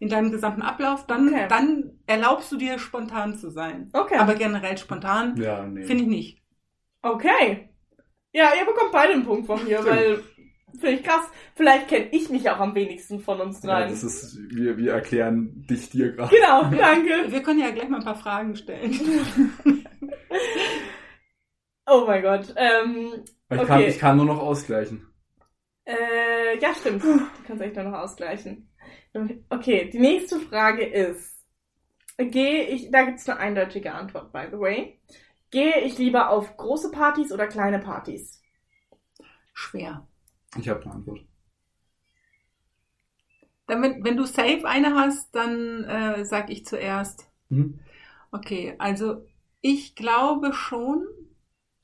in 0.00 0.08
deinem 0.08 0.30
gesamten 0.30 0.62
Ablauf, 0.62 1.06
dann, 1.06 1.28
Okay. 1.28 1.46
dann 1.48 1.98
erlaubst 2.06 2.50
du 2.52 2.56
dir 2.56 2.78
spontan 2.78 3.36
zu 3.36 3.50
sein. 3.50 3.90
Okay. 3.92 4.16
Aber 4.16 4.34
generell 4.34 4.78
spontan 4.78 5.36
Ja, 5.36 5.66
nee. 5.66 5.82
finde 5.84 6.04
ich 6.04 6.08
nicht. 6.08 6.42
Okay. 7.02 7.68
Ja, 8.32 8.52
ihr 8.58 8.64
bekommt 8.66 8.92
beide 8.92 9.12
einen 9.14 9.24
Punkt 9.24 9.46
von 9.46 9.62
mir, 9.64 9.78
Stimmt. 9.80 9.96
weil 9.96 10.22
finde 10.72 10.90
ich 10.92 11.02
krass. 11.02 11.26
Vielleicht 11.54 11.88
kenne 11.88 12.08
ich 12.12 12.28
mich 12.28 12.48
auch 12.50 12.58
am 12.60 12.74
wenigsten 12.74 13.18
von 13.20 13.40
uns 13.40 13.62
ja, 13.62 13.70
dreien. 13.80 13.90
das 13.90 14.04
ist, 14.04 14.38
wir, 14.54 14.76
wir 14.76 14.92
erklären 14.92 15.64
dich 15.68 15.90
dir 15.90 16.12
gerade. 16.12 16.34
genau, 16.34 16.64
danke. 16.78 17.32
Wir 17.32 17.42
können 17.42 17.58
ja 17.60 17.70
gleich 17.70 17.88
mal 17.88 17.98
ein 17.98 18.04
paar 18.04 18.14
Fragen 18.14 18.54
stellen. 18.54 18.92
Oh 21.90 22.04
mein 22.06 22.22
Gott. 22.22 22.52
Ähm, 22.56 23.12
Ich, 23.50 23.56
kann, 23.56 23.60
Okay. 23.60 23.86
ich 23.88 23.98
kann 23.98 24.16
nur 24.18 24.26
noch 24.26 24.40
ausgleichen. 24.40 25.06
Äh, 25.86 26.58
ja, 26.60 26.74
stimmt. 26.74 27.02
Du 27.02 27.18
kannst 27.46 27.62
echt 27.62 27.76
nur 27.76 27.84
noch 27.86 27.98
ausgleichen. 28.00 28.67
Okay, 29.50 29.90
die 29.90 29.98
nächste 29.98 30.38
Frage 30.38 30.84
ist, 30.84 31.38
gehe 32.16 32.64
ich, 32.68 32.90
da 32.90 33.04
gibt's 33.04 33.28
eine 33.28 33.38
eindeutige 33.38 33.92
Antwort, 33.92 34.32
by 34.32 34.46
the 34.50 34.58
way. 34.58 35.00
Gehe 35.50 35.80
ich 35.80 35.98
lieber 35.98 36.30
auf 36.30 36.56
große 36.56 36.90
Partys 36.90 37.32
oder 37.32 37.46
kleine 37.46 37.78
Partys? 37.78 38.42
Schwer. 39.54 40.06
Ich 40.58 40.68
habe 40.68 40.82
eine 40.82 40.94
Antwort. 40.94 41.20
Damit, 43.66 44.04
wenn 44.04 44.16
du 44.16 44.24
safe 44.24 44.66
eine 44.66 44.94
hast, 44.94 45.34
dann 45.34 45.84
äh, 45.84 46.24
sag 46.24 46.50
ich 46.50 46.64
zuerst. 46.64 47.30
Mhm. 47.48 47.80
Okay, 48.30 48.74
also 48.78 49.26
ich 49.60 49.94
glaube 49.94 50.52
schon, 50.52 51.06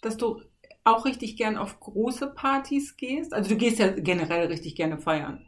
dass 0.01 0.17
du 0.17 0.41
auch 0.85 1.05
richtig 1.05 1.37
gern 1.37 1.57
auf 1.57 1.81
große 1.81 2.29
Partys 2.29 2.97
gehst. 2.97 3.33
Also 3.33 3.51
du 3.51 3.57
gehst 3.57 3.79
ja 3.79 3.89
generell 3.89 4.47
richtig 4.47 4.77
gerne 4.77 4.99
feiern. 4.99 5.47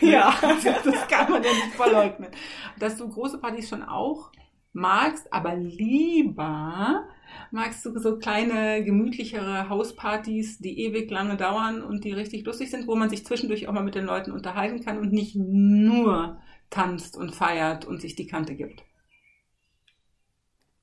Ja. 0.00 0.34
das 0.42 1.08
kann 1.08 1.30
man 1.30 1.42
ja 1.42 1.50
nicht 1.50 1.74
verleugnen. 1.74 2.30
Dass 2.78 2.96
du 2.96 3.08
große 3.08 3.38
Partys 3.38 3.68
schon 3.68 3.82
auch 3.82 4.30
magst, 4.72 5.32
aber 5.32 5.54
lieber 5.54 7.06
magst 7.50 7.84
du 7.84 7.98
so 7.98 8.18
kleine, 8.18 8.84
gemütlichere 8.84 9.68
Hauspartys, 9.68 10.58
die 10.58 10.80
ewig 10.80 11.10
lange 11.10 11.36
dauern 11.36 11.82
und 11.82 12.04
die 12.04 12.12
richtig 12.12 12.44
lustig 12.44 12.70
sind, 12.70 12.86
wo 12.86 12.94
man 12.94 13.10
sich 13.10 13.24
zwischendurch 13.24 13.68
auch 13.68 13.72
mal 13.72 13.84
mit 13.84 13.94
den 13.94 14.06
Leuten 14.06 14.32
unterhalten 14.32 14.84
kann 14.84 14.98
und 14.98 15.12
nicht 15.12 15.36
nur 15.36 16.38
tanzt 16.70 17.16
und 17.16 17.34
feiert 17.34 17.84
und 17.84 18.00
sich 18.00 18.14
die 18.14 18.26
Kante 18.26 18.54
gibt. 18.54 18.84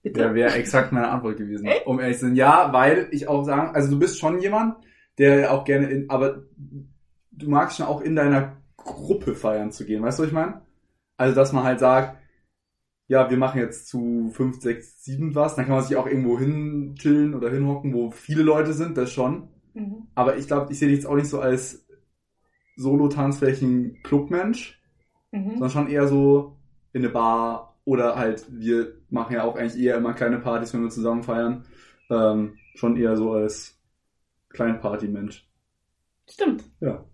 Bitte? 0.01 0.19
Der 0.21 0.33
wäre 0.33 0.53
exakt 0.53 0.91
meine 0.91 1.09
Antwort 1.09 1.37
gewesen. 1.37 1.67
Um 1.85 1.99
ehrlich 1.99 2.17
zu 2.17 2.27
sein. 2.27 2.35
Ja, 2.35 2.71
weil 2.71 3.09
ich 3.11 3.27
auch 3.27 3.43
sagen, 3.43 3.75
also 3.75 3.89
du 3.91 3.99
bist 3.99 4.17
schon 4.17 4.39
jemand, 4.39 4.75
der 5.17 5.51
auch 5.51 5.65
gerne 5.65 5.89
in, 5.89 6.09
aber 6.09 6.43
du 7.31 7.49
magst 7.49 7.77
schon 7.77 7.85
auch 7.85 8.01
in 8.01 8.15
deiner 8.15 8.58
Gruppe 8.95 9.35
feiern 9.35 9.71
zu 9.71 9.85
gehen. 9.85 10.01
Weißt 10.03 10.19
du, 10.19 10.23
was 10.23 10.29
ich 10.29 10.33
meine? 10.35 10.61
Also, 11.17 11.35
dass 11.35 11.53
man 11.53 11.63
halt 11.63 11.79
sagt, 11.79 12.17
ja, 13.07 13.29
wir 13.29 13.37
machen 13.37 13.59
jetzt 13.59 13.87
zu 13.87 14.29
5, 14.33 14.61
6, 14.61 15.03
7 15.03 15.35
was, 15.35 15.55
dann 15.55 15.65
kann 15.65 15.75
man 15.75 15.83
sich 15.83 15.97
auch 15.97 16.07
irgendwo 16.07 16.37
hin 16.39 16.95
chillen 16.97 17.33
oder 17.35 17.49
hinhocken, 17.49 17.93
wo 17.93 18.11
viele 18.11 18.43
Leute 18.43 18.73
sind, 18.73 18.97
das 18.97 19.11
schon. 19.11 19.49
Mhm. 19.73 20.07
Aber 20.15 20.37
ich 20.37 20.47
glaube, 20.47 20.71
ich 20.71 20.79
sehe 20.79 20.87
dich 20.89 20.97
jetzt 20.97 21.07
auch 21.07 21.15
nicht 21.15 21.27
so 21.29 21.39
als 21.39 21.85
Solo-Tanzflächen-Clubmensch, 22.77 24.75
Mhm. 25.31 25.51
sondern 25.51 25.69
schon 25.69 25.89
eher 25.89 26.07
so 26.07 26.57
in 26.93 27.03
eine 27.03 27.11
Bar 27.13 27.75
oder 27.85 28.15
halt, 28.17 28.45
wir 28.49 28.93
machen 29.09 29.33
ja 29.35 29.43
auch 29.43 29.55
eigentlich 29.55 29.81
eher 29.81 29.97
immer 29.97 30.13
kleine 30.13 30.39
Partys, 30.39 30.73
wenn 30.73 30.81
wir 30.83 30.89
zusammen 30.89 31.23
feiern. 31.23 31.65
Ähm, 32.09 32.57
schon 32.75 32.97
eher 32.97 33.15
so 33.17 33.33
als 33.33 33.79
Kleinparty-Mensch. 34.49 35.47
Stimmt. 36.29 36.63
Ja. 36.79 37.05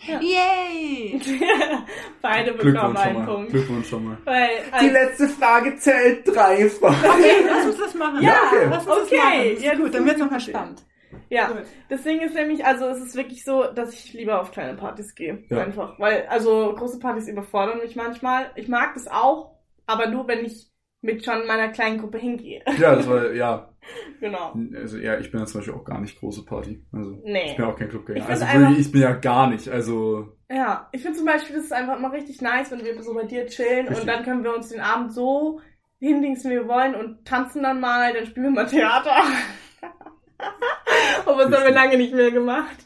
Ja. 0.00 0.20
Yay! 0.20 1.20
Beide 2.22 2.52
bekommen 2.54 2.72
Glückwunsch 2.72 2.98
schon 2.98 3.08
einen 3.08 3.18
mal. 3.18 3.26
Punkt. 3.26 3.50
Glückwunsch 3.52 3.88
schon 3.88 4.04
mal. 4.04 4.18
Weil, 4.24 4.48
Die 4.80 4.88
letzte 4.88 5.28
Frage 5.28 5.76
zählt 5.76 6.26
drei 6.26 6.68
Fragen. 6.68 6.96
Okay, 7.08 7.44
lass 7.46 7.66
uns 7.66 7.78
das 7.78 7.94
machen. 7.94 8.22
Ja, 8.22 8.36
okay. 8.46 8.66
lass 8.68 8.86
uns 8.86 9.06
okay. 9.06 9.54
das 9.54 9.64
Ja, 9.64 9.74
gut, 9.76 9.94
dann 9.94 10.04
wird's 10.04 10.16
ist 10.16 10.22
nochmal 10.24 10.40
spannend. 10.40 10.82
ja. 11.28 11.62
Das 11.88 12.02
Ding 12.02 12.20
ist 12.20 12.34
nämlich, 12.34 12.64
also 12.64 12.86
es 12.86 12.98
ist 12.98 13.14
wirklich 13.14 13.44
so, 13.44 13.64
dass 13.72 13.92
ich 13.92 14.12
lieber 14.12 14.40
auf 14.40 14.50
kleine 14.50 14.74
Partys 14.76 15.14
gehe. 15.14 15.44
Ja. 15.50 15.62
Einfach. 15.62 15.98
Weil, 16.00 16.26
also 16.26 16.74
große 16.74 16.98
Partys 16.98 17.28
überfordern 17.28 17.78
mich 17.78 17.94
manchmal. 17.94 18.50
Ich 18.56 18.66
mag 18.66 18.94
das 18.94 19.06
auch, 19.06 19.56
aber 19.86 20.08
nur 20.08 20.26
wenn 20.26 20.44
ich 20.44 20.71
mit 21.02 21.24
schon 21.24 21.46
meiner 21.46 21.68
kleinen 21.68 21.98
Gruppe 21.98 22.18
hingehe. 22.18 22.62
Ja, 22.78 22.94
das 22.96 23.08
war, 23.08 23.32
ja. 23.32 23.68
genau. 24.20 24.54
Also, 24.76 24.98
ja, 24.98 25.18
ich 25.18 25.30
bin 25.30 25.40
ja 25.40 25.46
zum 25.46 25.60
Beispiel 25.60 25.74
auch 25.74 25.84
gar 25.84 26.00
nicht 26.00 26.18
große 26.18 26.44
Party. 26.44 26.82
Also, 26.92 27.20
Nee. 27.24 27.50
ich 27.50 27.56
bin 27.56 27.64
auch 27.64 27.76
kein 27.76 27.88
Clubgänger. 27.88 28.28
Also, 28.28 28.44
einfach- 28.44 28.60
wirklich, 28.60 28.86
ich 28.86 28.92
bin 28.92 29.02
ja 29.02 29.12
gar 29.12 29.48
nicht. 29.48 29.68
Also, 29.68 30.36
Ja, 30.48 30.88
ich 30.92 31.02
finde 31.02 31.18
zum 31.18 31.26
Beispiel, 31.26 31.56
das 31.56 31.64
ist 31.66 31.72
einfach 31.72 31.98
immer 31.98 32.12
richtig 32.12 32.40
nice, 32.40 32.70
wenn 32.70 32.84
wir 32.84 33.00
so 33.02 33.14
bei 33.14 33.24
dir 33.24 33.46
chillen 33.46 33.88
Richtig. 33.88 34.00
und 34.00 34.06
dann 34.06 34.24
können 34.24 34.44
wir 34.44 34.54
uns 34.54 34.68
den 34.68 34.80
Abend 34.80 35.12
so 35.12 35.60
hindingsen, 35.98 36.50
wie 36.50 36.54
wir 36.54 36.68
wollen 36.68 36.94
und 36.94 37.24
tanzen 37.26 37.62
dann 37.62 37.80
mal, 37.80 38.12
dann 38.12 38.26
spielen 38.26 38.46
wir 38.46 38.62
mal 38.62 38.66
Theater. 38.66 39.16
und 41.26 41.38
was 41.38 41.44
haben 41.52 41.64
wir 41.64 41.70
lange 41.72 41.96
nicht 41.96 42.14
mehr 42.14 42.30
gemacht. 42.30 42.76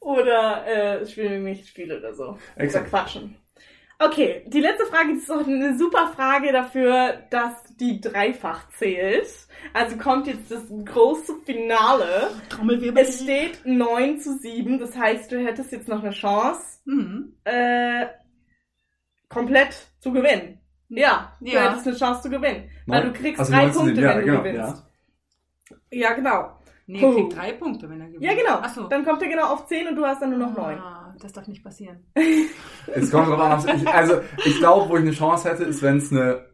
Oder 0.00 0.66
äh, 1.00 1.06
spielen 1.06 1.32
irgendwelche 1.32 1.66
Spiele 1.66 1.98
oder 1.98 2.14
so. 2.14 2.38
Exakt. 2.56 2.88
Oder 2.88 2.90
quatschen. 3.02 3.36
Okay, 4.02 4.44
die 4.46 4.60
letzte 4.60 4.86
Frage 4.86 5.12
ist 5.12 5.30
auch 5.30 5.46
eine 5.46 5.76
super 5.76 6.10
Frage 6.16 6.52
dafür, 6.52 7.18
dass 7.28 7.52
die 7.78 8.00
dreifach 8.00 8.70
zählt. 8.70 9.26
Also 9.74 9.98
kommt 9.98 10.26
jetzt 10.26 10.50
das 10.50 10.62
große 10.86 11.34
Finale. 11.44 12.30
Trommelwirbel. 12.48 13.02
Es 13.02 13.20
steht 13.22 13.60
9 13.66 14.18
zu 14.18 14.38
7, 14.38 14.78
das 14.78 14.96
heißt, 14.96 15.30
du 15.30 15.38
hättest 15.44 15.70
jetzt 15.72 15.86
noch 15.88 16.02
eine 16.02 16.12
Chance, 16.12 16.62
Mhm. 16.86 17.34
äh, 17.44 18.06
komplett 19.28 19.74
zu 20.00 20.12
gewinnen. 20.12 20.60
Ja, 20.88 21.36
du 21.40 21.50
Ja. 21.50 21.68
hättest 21.70 21.86
eine 21.86 21.96
Chance 21.96 22.22
zu 22.22 22.30
gewinnen. 22.30 22.70
Weil 22.86 23.02
du 23.04 23.12
kriegst 23.12 23.38
Also 23.38 23.52
drei 23.52 23.66
19, 23.66 23.82
Punkte, 23.84 24.00
ja, 24.00 24.08
wenn 24.16 24.20
du 24.20 24.24
genau, 24.26 24.42
gewinnst. 24.42 24.86
Ja, 25.90 26.12
genau. 26.14 26.58
Nee, 26.90 27.02
er 27.02 27.12
kriegt 27.14 27.36
drei 27.36 27.52
Punkte, 27.52 27.88
wenn 27.88 28.00
er 28.00 28.06
gewinnt. 28.08 28.22
Ja, 28.24 28.34
genau. 28.34 28.54
Achso. 28.60 28.88
Dann 28.88 29.04
kommt 29.04 29.22
er 29.22 29.28
genau 29.28 29.52
auf 29.52 29.66
10 29.66 29.88
und 29.88 29.96
du 29.96 30.04
hast 30.04 30.20
dann 30.20 30.30
nur 30.30 30.38
noch 30.38 30.56
9. 30.56 30.78
Ah, 30.78 31.14
das 31.20 31.32
darf 31.32 31.46
nicht 31.46 31.62
passieren. 31.62 32.04
Es 32.94 33.10
kommt 33.10 33.28
drauf 33.28 33.40
an, 33.40 33.86
also 33.86 34.20
ich 34.44 34.58
glaube, 34.58 34.88
wo 34.90 34.96
ich 34.96 35.02
eine 35.02 35.12
Chance 35.12 35.48
hätte, 35.50 35.64
ist, 35.64 35.82
wenn 35.82 35.98
es 35.98 36.10
eine 36.10 36.46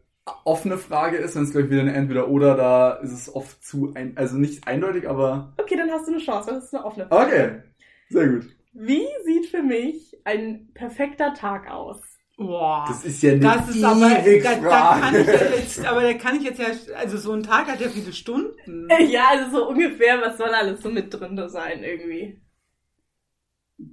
offene 0.43 0.77
Frage 0.77 1.17
ist, 1.17 1.35
wenn 1.35 1.43
es 1.43 1.51
gleich 1.51 1.69
wieder 1.69 1.81
eine 1.81 1.93
Entweder-Oder, 1.93 2.55
da 2.55 2.91
ist 2.95 3.13
es 3.13 3.33
oft 3.33 3.63
zu, 3.65 3.93
ein, 3.95 4.15
also 4.17 4.37
nicht 4.37 4.67
eindeutig, 4.67 5.09
aber 5.09 5.53
Okay, 5.57 5.75
dann 5.77 5.89
hast 5.89 6.07
du 6.07 6.11
eine 6.11 6.21
Chance, 6.21 6.47
weil 6.49 6.55
das 6.55 6.65
ist 6.65 6.75
eine 6.75 6.85
offene. 6.85 7.07
okay, 7.09 7.63
sehr 8.09 8.27
gut. 8.27 8.45
Wie 8.73 9.07
sieht 9.25 9.47
für 9.47 9.63
mich 9.63 10.19
ein 10.25 10.69
perfekter 10.73 11.33
Tag 11.33 11.71
aus? 11.71 11.97
Boah. 12.37 12.85
Das 12.87 13.03
ist 13.03 13.23
ja 13.23 13.31
eine 13.31 13.39
Das 13.41 13.67
ist 13.69 13.83
aber, 13.83 14.09
da, 14.43 14.55
da 14.55 14.99
kann 14.99 15.15
ich 15.15 15.27
ja 15.27 15.33
jetzt, 15.33 15.85
aber 15.85 16.01
da 16.03 16.13
kann 16.13 16.35
ich 16.37 16.43
jetzt 16.43 16.59
ja, 16.59 16.67
also 16.95 17.17
so 17.17 17.33
ein 17.33 17.43
Tag 17.43 17.67
hat 17.67 17.81
ja 17.81 17.89
viele 17.89 18.13
Stunden. 18.13 18.53
Ja, 19.09 19.29
also 19.31 19.57
so 19.57 19.67
ungefähr, 19.69 20.21
was 20.21 20.37
soll 20.37 20.49
alles 20.49 20.81
so 20.81 20.89
mit 20.89 21.13
drin 21.13 21.35
da 21.35 21.49
sein 21.49 21.83
irgendwie? 21.83 22.39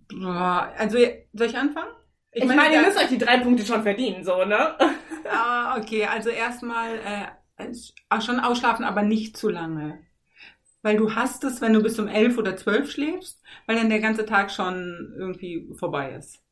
Boah, 0.09 0.73
Also, 0.79 0.99
soll 1.33 1.47
ich 1.49 1.57
anfangen? 1.57 1.93
Ich, 2.33 2.45
meine, 2.45 2.75
ihr 2.75 2.81
da- 2.83 2.87
müsst 2.89 2.99
euch 2.99 3.09
die 3.09 3.19
drei 3.19 3.39
Punkte 3.39 3.65
schon 3.65 3.83
verdienen, 3.83 4.25
so, 4.25 4.45
ne? 4.45 4.77
Ah, 5.31 5.79
okay, 5.79 6.05
also 6.05 6.29
erstmal 6.29 6.99
äh, 6.99 7.73
auch 8.11 8.21
schon 8.21 8.41
ausschlafen, 8.41 8.85
aber 8.85 9.03
nicht 9.03 9.39
zu 9.39 9.49
lange. 9.49 10.01
Weil 10.83 10.99
du 10.99 11.15
hast 11.17 11.45
es, 11.45 11.63
wenn 11.63 11.73
du 11.75 11.83
bis 11.83 11.99
um 11.99 12.09
elf 12.09 12.39
oder 12.39 12.57
zwölf 12.59 12.93
schläfst, 12.93 13.43
weil 13.67 13.77
dann 13.77 13.91
der 13.91 14.01
ganze 14.01 14.27
Tag 14.27 14.53
schon 14.53 15.15
irgendwie 15.19 15.71
vorbei 15.79 16.13
ist. 16.13 16.44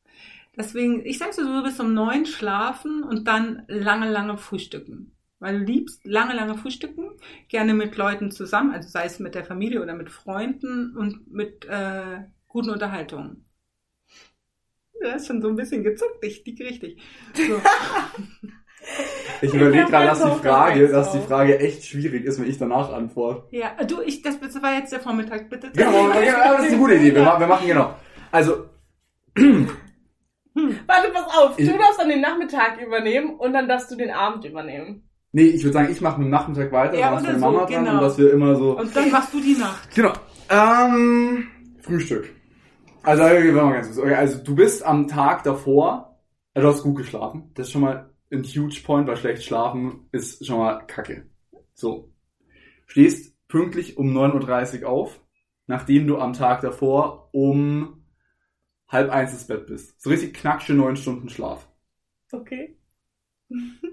Deswegen, 0.55 1.05
ich 1.05 1.17
sag 1.17 1.33
so, 1.33 1.43
so 1.43 1.63
bis 1.63 1.79
um 1.79 1.93
neun 1.93 2.25
schlafen 2.25 3.03
und 3.03 3.27
dann 3.27 3.63
lange, 3.67 4.09
lange 4.09 4.37
frühstücken. 4.37 5.15
Weil 5.39 5.59
du 5.59 5.65
liebst 5.65 6.05
lange, 6.05 6.33
lange 6.33 6.57
frühstücken, 6.57 7.11
gerne 7.49 7.73
mit 7.73 7.97
Leuten 7.97 8.31
zusammen, 8.31 8.71
also 8.71 8.87
sei 8.87 9.05
es 9.05 9.19
mit 9.19 9.35
der 9.35 9.43
Familie 9.45 9.81
oder 9.81 9.93
mit 9.95 10.09
Freunden 10.09 10.95
und 10.95 11.29
mit 11.31 11.65
äh, 11.65 12.19
guten 12.47 12.69
Unterhaltungen. 12.69 13.45
Ja, 15.01 15.13
ist 15.15 15.27
schon 15.27 15.41
so 15.41 15.49
ein 15.49 15.55
bisschen 15.57 15.83
gezuckt, 15.83 16.23
ich 16.23 16.45
lieg 16.45 16.59
richtig. 16.61 17.01
So. 17.35 17.59
Ich 19.41 19.53
überlege 19.53 19.85
gerade, 19.85 20.07
dass 20.07 20.23
die 20.23 20.41
Frage, 20.41 20.87
dass 20.87 21.11
die. 21.11 21.19
Frage 21.19 21.59
echt 21.59 21.85
schwierig 21.85 22.25
ist, 22.25 22.39
wenn 22.39 22.49
ich 22.49 22.57
danach 22.57 22.91
antworte. 22.91 23.47
Ja, 23.51 23.75
du, 23.83 24.01
ich, 24.01 24.21
das, 24.21 24.39
das 24.39 24.61
war 24.61 24.73
jetzt 24.73 24.91
der 24.91 24.99
Vormittag, 24.99 25.49
bitte. 25.49 25.71
Genau, 25.73 26.09
aber 26.09 26.21
das 26.21 26.65
ist 26.65 26.71
eine 26.71 26.77
gute 26.77 26.95
Idee. 26.95 27.15
Wir, 27.15 27.23
ma- 27.23 27.39
wir 27.39 27.47
machen 27.47 27.67
genau. 27.67 27.95
Also, 28.31 28.65
Warte, 30.87 31.11
pass 31.13 31.37
auf. 31.37 31.57
Ich- 31.57 31.67
Du 31.69 31.77
darfst 31.77 31.99
dann 31.99 32.09
den 32.09 32.21
Nachmittag 32.21 32.81
übernehmen 32.81 33.35
und 33.35 33.53
dann 33.53 33.67
darfst 33.67 33.89
du 33.91 33.95
den 33.95 34.11
Abend 34.11 34.45
übernehmen. 34.45 35.07
nee, 35.31 35.43
ich 35.47 35.63
würde 35.63 35.73
sagen, 35.73 35.91
ich 35.91 35.99
mache 36.01 36.19
mit 36.19 36.27
dem 36.27 36.31
Nachmittag 36.31 36.71
weiter, 36.71 36.93
Ja, 36.97 37.07
dann 37.07 37.15
hast 37.15 37.23
oder 37.23 37.31
meine 37.33 37.39
so, 37.39 37.45
Mama 37.45 37.65
dran 37.65 37.83
genau. 37.85 37.93
und 37.95 38.01
dass 38.01 38.17
wir 38.17 38.33
immer 38.33 38.55
so. 38.55 38.77
Und 38.77 38.95
dann 38.95 39.11
machst 39.11 39.33
du 39.33 39.41
die 39.41 39.55
Nacht. 39.55 39.89
Genau. 39.95 40.13
Ähm, 40.49 41.47
Frühstück. 41.81 42.29
Also, 43.01 43.23
okay, 43.23 43.53
warte 43.53 43.65
mal 43.67 43.73
ganz 43.73 43.87
kurz. 43.87 43.97
Okay, 43.99 44.13
also 44.13 44.43
du 44.43 44.55
bist 44.55 44.85
am 44.85 45.07
Tag 45.07 45.43
davor, 45.43 46.19
also 46.53 46.67
du 46.67 46.73
hast 46.73 46.83
gut 46.83 46.97
geschlafen. 46.97 47.51
Das 47.55 47.67
ist 47.67 47.71
schon 47.73 47.81
mal 47.81 48.09
ein 48.31 48.43
huge 48.43 48.81
point, 48.85 49.07
weil 49.07 49.17
schlecht 49.17 49.43
schlafen 49.43 50.07
ist 50.11 50.45
schon 50.45 50.59
mal 50.59 50.85
kacke. 50.87 51.25
So. 51.73 52.11
Stehst 52.85 53.35
pünktlich 53.47 53.97
um 53.97 54.15
9.30 54.15 54.83
Uhr 54.83 54.89
auf, 54.89 55.19
nachdem 55.67 56.07
du 56.07 56.17
am 56.19 56.33
Tag 56.33 56.61
davor 56.61 57.29
um 57.33 58.02
halb 58.93 59.09
eins 59.11 59.33
ins 59.33 59.47
Bett 59.47 59.67
bist. 59.67 60.01
So 60.01 60.09
richtig 60.09 60.33
knacksche 60.35 60.73
neun 60.73 60.95
Stunden 60.95 61.29
Schlaf. 61.29 61.67
Okay. 62.31 62.77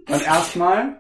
Dann 0.07 0.21
erstmal 0.23 0.99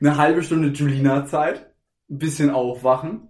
eine 0.00 0.16
halbe 0.16 0.42
Stunde 0.42 0.68
Julina-Zeit, 0.68 1.72
ein 2.10 2.18
bisschen 2.18 2.50
aufwachen. 2.50 3.28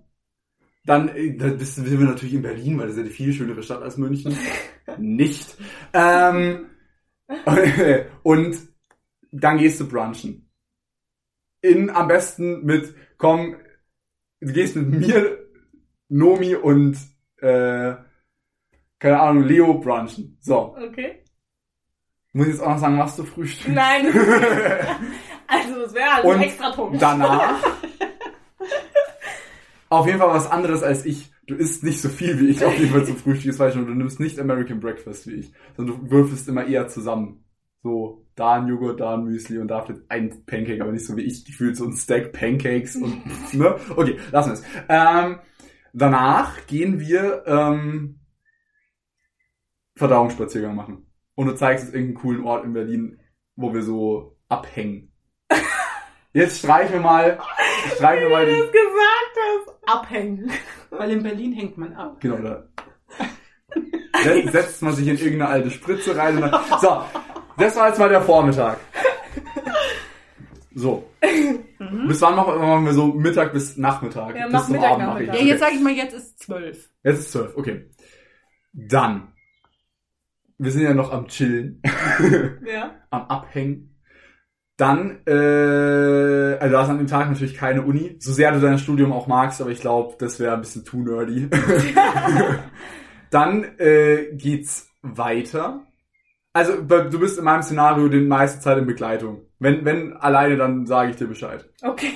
Dann 0.84 1.08
äh, 1.08 1.36
da 1.36 1.48
bist- 1.48 1.76
sind 1.76 1.90
wir 2.00 2.06
natürlich 2.06 2.34
in 2.34 2.42
Berlin, 2.42 2.78
weil 2.78 2.86
das 2.86 2.92
ist 2.92 2.98
ja 2.98 3.04
eine 3.04 3.12
viel 3.12 3.32
schönere 3.32 3.62
Stadt 3.62 3.82
als 3.82 3.96
München. 3.96 4.36
Nicht. 4.98 5.56
Ähm, 5.92 6.70
und 8.22 8.56
dann 9.32 9.58
gehst 9.58 9.80
du 9.80 9.88
brunchen. 9.88 10.48
In, 11.60 11.90
am 11.90 12.06
besten 12.08 12.64
mit, 12.64 12.94
komm, 13.18 13.56
du 14.40 14.52
gehst 14.52 14.76
mit 14.76 14.88
mir, 14.88 15.38
Nomi 16.08 16.54
und, 16.54 16.96
äh, 17.38 17.94
keine 19.06 19.20
Ahnung, 19.20 19.44
Leo 19.44 19.74
brunchen. 19.74 20.36
So. 20.40 20.76
Okay. 20.76 21.22
Muss 22.32 22.48
ich 22.48 22.54
jetzt 22.54 22.62
auch 22.62 22.70
noch 22.70 22.78
sagen, 22.78 22.98
was 22.98 23.16
du 23.16 23.22
frühstückst? 23.24 23.74
Nein. 23.74 24.06
also, 25.46 25.80
das 25.82 25.94
wäre 25.94 26.22
Und 26.24 26.36
ein 26.36 26.42
extra 26.42 26.70
Punkt. 26.72 27.00
danach 27.00 27.62
auf 29.88 30.06
jeden 30.06 30.18
Fall 30.18 30.30
was 30.30 30.50
anderes 30.50 30.82
als 30.82 31.04
ich. 31.04 31.30
Du 31.46 31.54
isst 31.54 31.84
nicht 31.84 32.00
so 32.00 32.08
viel 32.08 32.40
wie 32.40 32.48
ich 32.48 32.64
auf 32.64 32.76
jeden 32.76 32.90
Fall 32.90 33.06
zum 33.06 33.16
Frühstück. 33.16 33.52
Das 33.52 33.60
weiß 33.60 33.72
ich 33.72 33.78
schon. 33.78 33.86
Du 33.86 33.94
nimmst 33.94 34.18
nicht 34.18 34.40
American 34.40 34.80
Breakfast 34.80 35.28
wie 35.28 35.34
ich, 35.34 35.52
sondern 35.76 36.00
du 36.00 36.10
würfelst 36.10 36.48
immer 36.48 36.66
eher 36.66 36.88
zusammen. 36.88 37.44
So, 37.84 38.26
da 38.34 38.54
ein 38.54 38.66
Joghurt, 38.66 38.98
da 38.98 39.14
ein 39.14 39.22
Müsli 39.22 39.58
und 39.58 39.68
da 39.68 39.82
vielleicht 39.82 40.10
ein 40.10 40.44
Pancake, 40.44 40.82
aber 40.82 40.90
nicht 40.90 41.06
so 41.06 41.16
wie 41.16 41.22
ich 41.22 41.44
gefühlt 41.44 41.76
so 41.76 41.84
ein 41.84 41.92
Stack 41.92 42.32
Pancakes 42.32 42.96
und, 42.96 43.22
ne? 43.54 43.76
Okay, 43.94 44.18
lassen 44.32 44.48
wir 44.48 44.54
es. 44.54 44.64
Ähm, 44.88 45.38
danach 45.92 46.66
gehen 46.66 46.98
wir, 46.98 47.44
ähm, 47.46 48.18
Verdauungsspaziergang 49.96 50.74
machen. 50.74 51.06
Und 51.34 51.46
du 51.46 51.54
zeigst 51.54 51.86
uns 51.86 51.94
irgendeinen 51.94 52.22
coolen 52.22 52.44
Ort 52.44 52.64
in 52.64 52.72
Berlin, 52.72 53.20
wo 53.56 53.72
wir 53.74 53.82
so 53.82 54.36
abhängen. 54.48 55.12
Jetzt 56.32 56.58
streichen 56.58 56.94
wir 56.94 57.00
mal, 57.00 57.38
streichen 57.96 58.28
wir 58.28 58.30
mal 58.36 58.46
Wie 58.46 58.52
du 58.52 58.58
das 58.62 58.72
gesagt 58.72 59.36
hast. 59.36 59.88
Abhängen. 59.96 60.50
Weil 60.90 61.10
in 61.12 61.22
Berlin 61.22 61.52
hängt 61.52 61.78
man 61.78 61.94
ab. 61.94 62.20
genau, 62.20 62.38
da 62.38 62.64
Set- 64.22 64.50
setzt 64.52 64.82
man 64.82 64.94
sich 64.94 65.06
in 65.08 65.16
irgendeine 65.16 65.48
alte 65.48 65.70
Spritze 65.70 66.16
rein 66.16 66.36
und 66.36 66.42
dann, 66.50 66.62
so, 66.80 67.02
das 67.58 67.76
war 67.76 67.88
jetzt 67.88 67.98
mal 67.98 68.08
der 68.08 68.22
Vormittag. 68.22 68.78
So. 70.74 71.10
Bis 72.08 72.20
wann 72.20 72.34
machen 72.36 72.54
wir, 72.54 72.66
machen 72.66 72.84
wir 72.86 72.92
so 72.92 73.06
Mittag 73.06 73.52
bis 73.52 73.76
Nachmittag? 73.76 74.36
Ja, 74.36 74.44
bis 74.44 74.52
mach 74.52 74.64
zum 74.64 74.72
Mittag, 74.74 74.90
Abend 74.92 75.06
mache 75.06 75.20
ich. 75.22 75.26
Nachmittag. 75.28 75.46
Ja, 75.46 75.52
jetzt 75.52 75.60
sage 75.60 75.74
ich 75.74 75.80
mal, 75.82 75.92
jetzt 75.92 76.12
ist 76.14 76.38
zwölf. 76.38 76.90
Jetzt 77.02 77.18
ist 77.20 77.32
zwölf, 77.32 77.56
okay. 77.56 77.90
Dann. 78.72 79.32
Wir 80.58 80.70
sind 80.70 80.82
ja 80.82 80.94
noch 80.94 81.12
am 81.12 81.26
Chillen, 81.28 81.82
Ja. 82.66 82.94
am 83.10 83.22
Abhängen. 83.22 83.92
Dann, 84.78 85.20
äh, 85.26 86.56
also 86.60 86.68
du 86.70 86.78
hast 86.78 86.88
an 86.90 86.98
dem 86.98 87.06
Tag 87.06 87.28
natürlich 87.30 87.56
keine 87.56 87.82
Uni, 87.82 88.16
so 88.20 88.32
sehr 88.32 88.52
du 88.52 88.60
dein 88.60 88.78
Studium 88.78 89.12
auch 89.12 89.26
magst, 89.26 89.60
aber 89.60 89.70
ich 89.70 89.80
glaube, 89.80 90.16
das 90.18 90.38
wäre 90.38 90.54
ein 90.54 90.60
bisschen 90.60 90.84
too 90.84 90.98
nerdy. 91.02 91.48
Dann 93.30 93.64
äh, 93.78 94.34
geht's 94.34 94.90
weiter. 95.02 95.86
Also 96.52 96.80
du 96.82 97.18
bist 97.18 97.38
in 97.38 97.44
meinem 97.44 97.62
Szenario 97.62 98.08
die 98.08 98.20
meiste 98.20 98.60
Zeit 98.60 98.78
in 98.78 98.86
Begleitung. 98.86 99.42
Wenn, 99.58 99.84
wenn 99.84 100.14
alleine, 100.14 100.56
dann 100.56 100.86
sage 100.86 101.10
ich 101.10 101.16
dir 101.16 101.26
Bescheid. 101.26 101.68
Okay. 101.82 102.12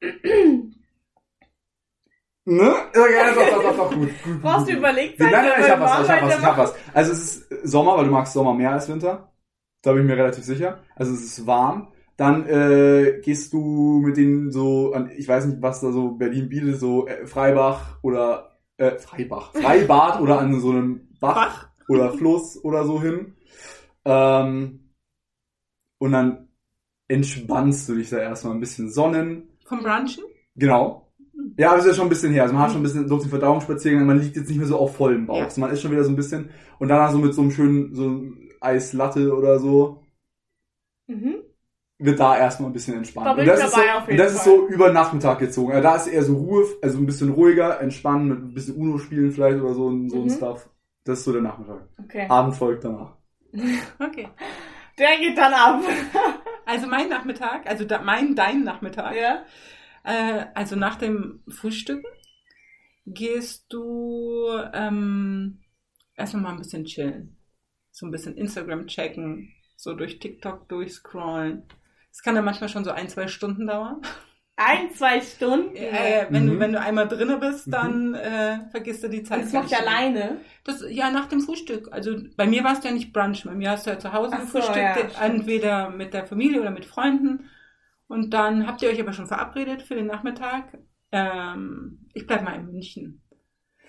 Ne? 2.48 2.62
Ja, 2.94 3.34
doch, 3.34 3.50
doch, 3.50 3.62
doch, 3.62 3.76
doch, 3.76 3.94
gut. 3.94 4.08
gut 4.22 4.40
Brauchst 4.40 4.68
du 4.68 4.76
überlegt 4.76 5.18
Nein, 5.18 5.32
nein, 5.32 5.46
nein, 5.48 5.64
ich 5.64 5.70
hab 5.70 5.80
was, 5.80 6.04
ich 6.04 6.10
hab 6.10 6.22
was, 6.22 6.38
ich 6.38 6.44
hab 6.44 6.56
was. 6.56 6.70
was. 6.70 6.94
Also 6.94 7.12
es 7.12 7.18
ist 7.18 7.68
Sommer, 7.68 7.96
weil 7.96 8.04
du 8.04 8.12
magst 8.12 8.32
Sommer 8.32 8.54
mehr 8.54 8.70
als 8.70 8.88
Winter. 8.88 9.32
Da 9.82 9.92
bin 9.92 10.02
ich 10.02 10.08
mir 10.08 10.16
relativ 10.16 10.44
sicher. 10.44 10.78
Also 10.94 11.12
es 11.12 11.24
ist 11.24 11.46
warm. 11.46 11.92
Dann 12.16 12.46
äh, 12.46 13.20
gehst 13.20 13.52
du 13.52 14.00
mit 14.04 14.16
denen 14.16 14.52
so, 14.52 14.92
an, 14.92 15.10
ich 15.16 15.26
weiß 15.26 15.46
nicht, 15.46 15.60
was 15.60 15.80
da 15.80 15.90
so 15.90 16.12
Berlin 16.12 16.48
bietet, 16.48 16.78
so 16.78 17.08
äh, 17.08 17.26
Freibach 17.26 17.98
oder 18.02 18.58
äh, 18.78 18.96
Freibach, 18.96 19.52
Freibad 19.52 20.20
oder 20.20 20.38
an 20.38 20.58
so 20.60 20.70
einem 20.70 21.08
Bach, 21.20 21.34
Bach. 21.34 21.68
oder 21.88 22.12
Fluss 22.12 22.62
oder 22.64 22.84
so 22.84 23.02
hin. 23.02 23.34
Ähm, 24.04 24.92
und 25.98 26.12
dann 26.12 26.48
entspannst 27.08 27.88
du 27.88 27.96
dich 27.96 28.10
da 28.10 28.18
erstmal 28.18 28.54
ein 28.54 28.60
bisschen 28.60 28.90
sonnen. 28.90 29.50
Vom 29.66 29.80
Brunchen? 29.80 30.24
Genau. 30.54 31.05
Ja, 31.56 31.68
aber 31.70 31.78
es 31.78 31.84
ist 31.84 31.92
ja 31.92 31.96
schon 31.96 32.06
ein 32.06 32.10
bisschen 32.10 32.32
her. 32.32 32.42
Also 32.42 32.54
man 32.54 32.62
hat 32.64 32.70
schon 32.72 32.80
ein 32.80 32.84
bisschen 32.84 33.08
durch 33.08 33.22
den 33.22 33.30
Verdauungsspaziergang, 33.30 34.06
man 34.06 34.20
liegt 34.20 34.36
jetzt 34.36 34.48
nicht 34.48 34.58
mehr 34.58 34.66
so 34.66 34.78
auf 34.78 34.96
vollem 34.96 35.26
Bauch. 35.26 35.38
Ja. 35.38 35.44
Also 35.44 35.60
man 35.60 35.70
ist 35.70 35.80
schon 35.80 35.90
wieder 35.92 36.04
so 36.04 36.10
ein 36.10 36.16
bisschen 36.16 36.50
und 36.78 36.88
danach 36.88 37.10
so 37.12 37.18
mit 37.18 37.34
so 37.34 37.42
einem 37.42 37.50
schönen 37.50 37.94
so 37.94 38.22
Eislatte 38.60 39.34
oder 39.34 39.58
so 39.58 40.02
Mhm. 41.08 41.36
wird 41.98 42.18
da 42.18 42.36
erstmal 42.36 42.70
ein 42.70 42.72
bisschen 42.72 42.96
entspannt. 42.96 43.26
Da 43.26 43.32
und 43.34 43.46
das 43.46 43.62
ist 43.64 43.72
dabei 43.76 43.86
so, 43.86 43.92
auf 43.98 44.08
jeden 44.08 44.10
und 44.20 44.26
das 44.26 44.34
ist 44.34 44.44
so 44.44 44.66
über 44.68 44.90
Nachmittag 44.92 45.38
gezogen. 45.38 45.70
Also 45.72 45.82
da 45.82 45.96
ist 45.96 46.06
eher 46.08 46.24
so 46.24 46.34
Ruhe, 46.36 46.64
also 46.82 46.98
ein 46.98 47.06
bisschen 47.06 47.30
ruhiger, 47.30 47.80
entspannen, 47.80 48.28
mit 48.28 48.38
ein 48.38 48.54
bisschen 48.54 48.76
Uno 48.76 48.98
spielen 48.98 49.30
vielleicht 49.30 49.60
oder 49.60 49.72
so, 49.74 49.86
und 49.86 50.08
so 50.10 50.16
ein 50.16 50.24
Mhm. 50.24 50.30
Stuff. 50.30 50.68
Das 51.04 51.20
ist 51.20 51.24
so 51.24 51.32
der 51.32 51.42
Nachmittag. 51.42 51.86
Okay. 52.02 52.26
Abend 52.28 52.54
folgt 52.56 52.84
danach. 52.84 53.16
Okay. 54.00 54.28
Der 54.98 55.18
geht 55.20 55.36
dann 55.38 55.52
ab. 55.52 55.82
Also 56.64 56.86
mein 56.88 57.08
Nachmittag, 57.08 57.66
also 57.66 57.84
da, 57.84 58.00
mein, 58.02 58.34
dein 58.34 58.64
Nachmittag, 58.64 59.14
ja. 59.14 59.44
Äh, 60.06 60.46
also 60.54 60.76
nach 60.76 60.96
dem 60.96 61.42
Frühstücken 61.48 62.06
gehst 63.06 63.66
du 63.72 64.48
ähm, 64.72 65.58
erstmal 66.16 66.42
mal 66.42 66.50
ein 66.52 66.58
bisschen 66.58 66.84
chillen. 66.84 67.36
So 67.92 68.06
ein 68.06 68.10
bisschen 68.10 68.36
Instagram 68.36 68.86
checken, 68.88 69.52
so 69.76 69.94
durch 69.94 70.18
TikTok 70.18 70.68
durchscrollen. 70.68 71.62
Es 72.10 72.22
kann 72.22 72.34
dann 72.34 72.44
manchmal 72.44 72.68
schon 72.68 72.84
so 72.84 72.90
ein, 72.90 73.08
zwei 73.08 73.28
Stunden 73.28 73.66
dauern. 73.66 74.00
Ein, 74.56 74.90
zwei 74.90 75.20
Stunden. 75.20 75.76
Äh, 75.76 76.26
wenn, 76.30 76.44
Mhm. 76.44 76.48
du, 76.48 76.58
wenn 76.60 76.72
du 76.72 76.80
einmal 76.80 77.08
drinne 77.08 77.36
bist, 77.38 77.66
Mhm. 77.66 77.70
dann 77.72 78.14
äh, 78.14 78.68
vergisst 78.70 79.02
du 79.04 79.08
die 79.08 79.22
Zeit. 79.22 79.38
Und 79.38 79.44
das 79.46 79.52
mache 79.52 79.64
ich 79.66 79.70
ganz 79.70 79.82
schnell. 79.82 79.88
alleine. 79.94 80.40
Das, 80.64 80.84
ja, 80.88 81.10
nach 81.10 81.26
dem 81.26 81.40
Frühstück. 81.42 81.88
Also 81.92 82.16
bei 82.36 82.46
mir 82.46 82.64
warst 82.64 82.82
du 82.84 82.88
ja 82.88 82.94
nicht 82.94 83.12
Brunch, 83.12 83.44
bei 83.44 83.54
mir 83.54 83.70
hast 83.70 83.86
du 83.86 83.90
ja 83.90 83.98
zu 83.98 84.12
Hause 84.12 84.32
Ach 84.34 84.40
so, 84.40 84.44
gefrühstückt, 84.46 84.78
ja, 84.78 85.10
stimmt. 85.10 85.20
entweder 85.20 85.90
mit 85.90 86.12
der 86.14 86.26
Familie 86.26 86.60
oder 86.60 86.70
mit 86.70 86.86
Freunden. 86.86 87.50
Und 88.08 88.32
dann 88.32 88.66
habt 88.66 88.82
ihr 88.82 88.88
euch 88.90 89.00
aber 89.00 89.12
schon 89.12 89.26
verabredet 89.26 89.82
für 89.82 89.94
den 89.94 90.06
Nachmittag. 90.06 90.78
Ähm, 91.12 92.06
ich 92.14 92.26
bleib 92.26 92.42
mal 92.44 92.54
in 92.56 92.66
München. 92.66 93.22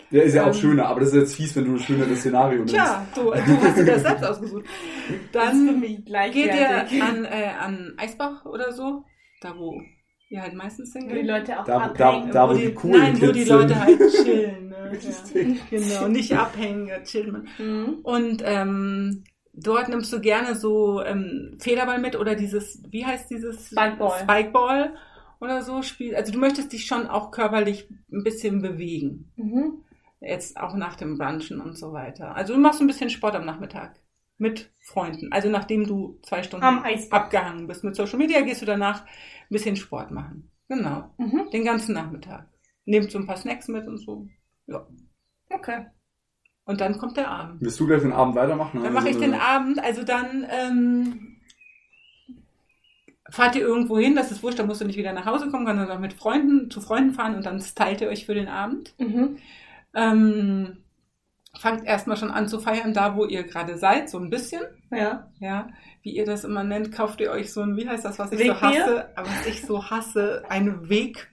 Ja, 0.10 0.22
ist 0.24 0.34
ja 0.36 0.44
auch 0.44 0.48
Ähm, 0.48 0.54
schöner, 0.54 0.86
aber 0.88 1.02
das 1.02 1.10
ist 1.10 1.16
jetzt 1.16 1.36
fies, 1.36 1.56
wenn 1.56 1.66
du 1.66 1.74
ein 1.74 1.80
schöneres 1.80 2.20
Szenario 2.20 2.60
nimmst. 2.60 2.74
Tja, 2.74 3.06
du, 3.14 3.24
du 3.26 3.34
hast 3.34 3.78
dir 3.78 3.86
das 3.86 4.02
selbst 4.04 4.24
ausgesucht. 4.24 4.66
Das 5.32 5.54
ist 5.54 5.60
für 5.62 5.66
Dann 5.68 5.80
mich 5.80 6.06
gleich 6.06 6.32
geht 6.34 6.54
ihr 6.54 7.04
an, 7.04 7.26
äh, 7.26 7.52
an 7.60 7.94
Eisbach 7.98 8.46
oder 8.46 8.72
so, 8.74 9.04
da 9.42 9.56
wo 9.58 9.82
ihr 10.30 10.42
halt 10.42 10.54
meistens 10.54 10.94
Wo 10.96 11.08
die. 11.14 11.22
Leute 11.22 11.60
auch 11.60 11.66
Da- 11.66 11.90
da- 11.94 12.10
abhängen. 12.10 12.32
da- 12.32 12.50
wo 12.50 12.54
die 12.54 12.74
coolen 12.74 13.02
Nein, 13.02 13.22
wo 13.22 13.26
die 13.28 13.32
Kids 13.40 13.50
Leute 13.50 13.68
sind. 13.70 13.80
halt 13.84 14.00
chillen. 14.24 14.70
Ne? 14.70 14.76
Ja. 15.34 15.78
Genau, 15.80 16.08
nicht 16.08 16.34
abhängen, 16.38 16.88
ja, 16.88 17.02
chillt 17.04 17.32
man. 17.32 17.48
Mhm. 17.58 18.00
Und 18.04 18.42
ähm, 18.46 19.24
dort 19.58 19.90
nimmst 19.90 20.14
du 20.14 20.22
gerne 20.22 20.56
so 20.56 21.02
ähm, 21.04 21.58
Federball 21.60 22.00
mit 22.00 22.16
oder 22.16 22.36
dieses, 22.36 22.82
wie 22.90 23.06
heißt 23.06 23.30
dieses? 23.30 23.68
Spikeball. 23.68 24.20
Spikeball 24.22 24.96
oder 25.40 25.62
so 25.62 25.82
spiel. 25.82 26.16
Also 26.16 26.32
du 26.32 26.40
möchtest 26.40 26.72
dich 26.72 26.86
schon 26.86 27.08
auch 27.08 27.32
körperlich 27.32 27.90
ein 28.12 28.24
bisschen 28.24 28.62
bewegen. 28.62 29.32
Mhm. 29.36 29.84
Jetzt 30.20 30.58
auch 30.58 30.76
nach 30.76 30.96
dem 30.96 31.18
Brunchen 31.18 31.62
und 31.62 31.78
so 31.78 31.94
weiter. 31.94 32.36
Also 32.36 32.54
du 32.54 32.60
machst 32.60 32.82
ein 32.82 32.88
bisschen 32.88 33.10
Sport 33.10 33.36
am 33.36 33.46
Nachmittag. 33.46 34.00
Mit 34.40 34.72
Freunden. 34.80 35.32
Also 35.32 35.50
nachdem 35.50 35.88
du 35.88 36.20
zwei 36.22 36.44
Stunden 36.44 36.64
abgehangen 37.10 37.66
bist 37.66 37.84
mit 37.84 37.96
Social 37.96 38.20
Media, 38.20 38.42
gehst 38.42 38.62
du 38.62 38.68
danach 38.68 39.04
ein 39.04 39.50
bisschen 39.50 39.76
Sport 39.76 40.12
machen. 40.12 40.52
Genau. 40.70 41.12
Mhm. 41.18 41.50
Den 41.52 41.66
ganzen 41.66 41.96
Nachmittag. 41.96 42.48
Nehmt 42.86 43.12
so 43.12 43.18
ein 43.18 43.26
paar 43.26 43.38
Snacks 43.38 43.68
mit 43.68 43.88
und 43.88 43.98
so. 43.98 44.28
Okay. 45.50 45.88
Und 46.68 46.82
dann 46.82 46.98
kommt 46.98 47.16
der 47.16 47.30
Abend. 47.30 47.62
Willst 47.62 47.80
du 47.80 47.88
gleich 47.88 48.02
den 48.02 48.12
Abend 48.12 48.36
weitermachen? 48.36 48.84
Dann 48.84 48.94
mache 48.94 49.10
ich 49.10 49.18
den 49.18 49.34
Abend, 49.34 49.80
also 49.80 50.04
dann 50.04 50.46
ähm, 50.50 51.38
fahrt 53.30 53.56
ihr 53.56 53.62
irgendwo 53.62 53.98
hin, 53.98 54.16
das 54.16 54.32
ist 54.32 54.44
wurscht, 54.44 54.60
da 54.60 54.66
musst 54.66 54.82
du 54.82 54.86
nicht 54.86 54.98
wieder 54.98 55.14
nach 55.14 55.26
Hause 55.26 55.50
kommen, 55.50 55.66
sondern 55.66 55.88
dann 55.88 56.02
mit 56.02 56.14
Freunden, 56.14 56.70
zu 56.70 56.82
Freunden 56.82 57.14
fahren 57.14 57.36
und 57.36 57.46
dann 57.46 57.62
stylt 57.62 58.02
ihr 58.02 58.10
euch 58.10 58.26
für 58.26 58.34
den 58.34 58.50
Abend. 58.50 58.94
Mhm. 59.00 59.38
Ähm, 59.96 60.78
fangt 61.58 61.86
erstmal 61.86 62.18
schon 62.18 62.32
an 62.32 62.50
zu 62.50 62.60
feiern, 62.60 62.94
da 62.94 63.16
wo 63.16 63.24
ihr 63.24 63.44
gerade 63.44 63.78
seid, 63.78 64.10
so 64.10 64.20
ein 64.20 64.30
bisschen. 64.30 64.64
Ja. 64.92 65.32
Ja, 65.40 65.70
wie 66.02 66.12
ihr 66.12 66.26
das 66.26 66.44
immer 66.44 66.66
nennt, 66.66 66.92
kauft 66.92 67.22
ihr 67.22 67.32
euch 67.32 67.54
so 67.54 67.62
ein, 67.62 67.78
wie 67.78 67.88
heißt 67.88 68.04
das, 68.04 68.20
was 68.20 68.34
ich 68.34 68.40
Wegbier? 68.40 68.54
so 68.54 68.62
hasse, 68.62 69.10
aber 69.16 69.28
was 69.28 69.48
ich 69.48 69.66
so 69.66 69.90
hasse, 69.90 70.44
ein 70.50 70.90
Wegbier. 70.90 71.28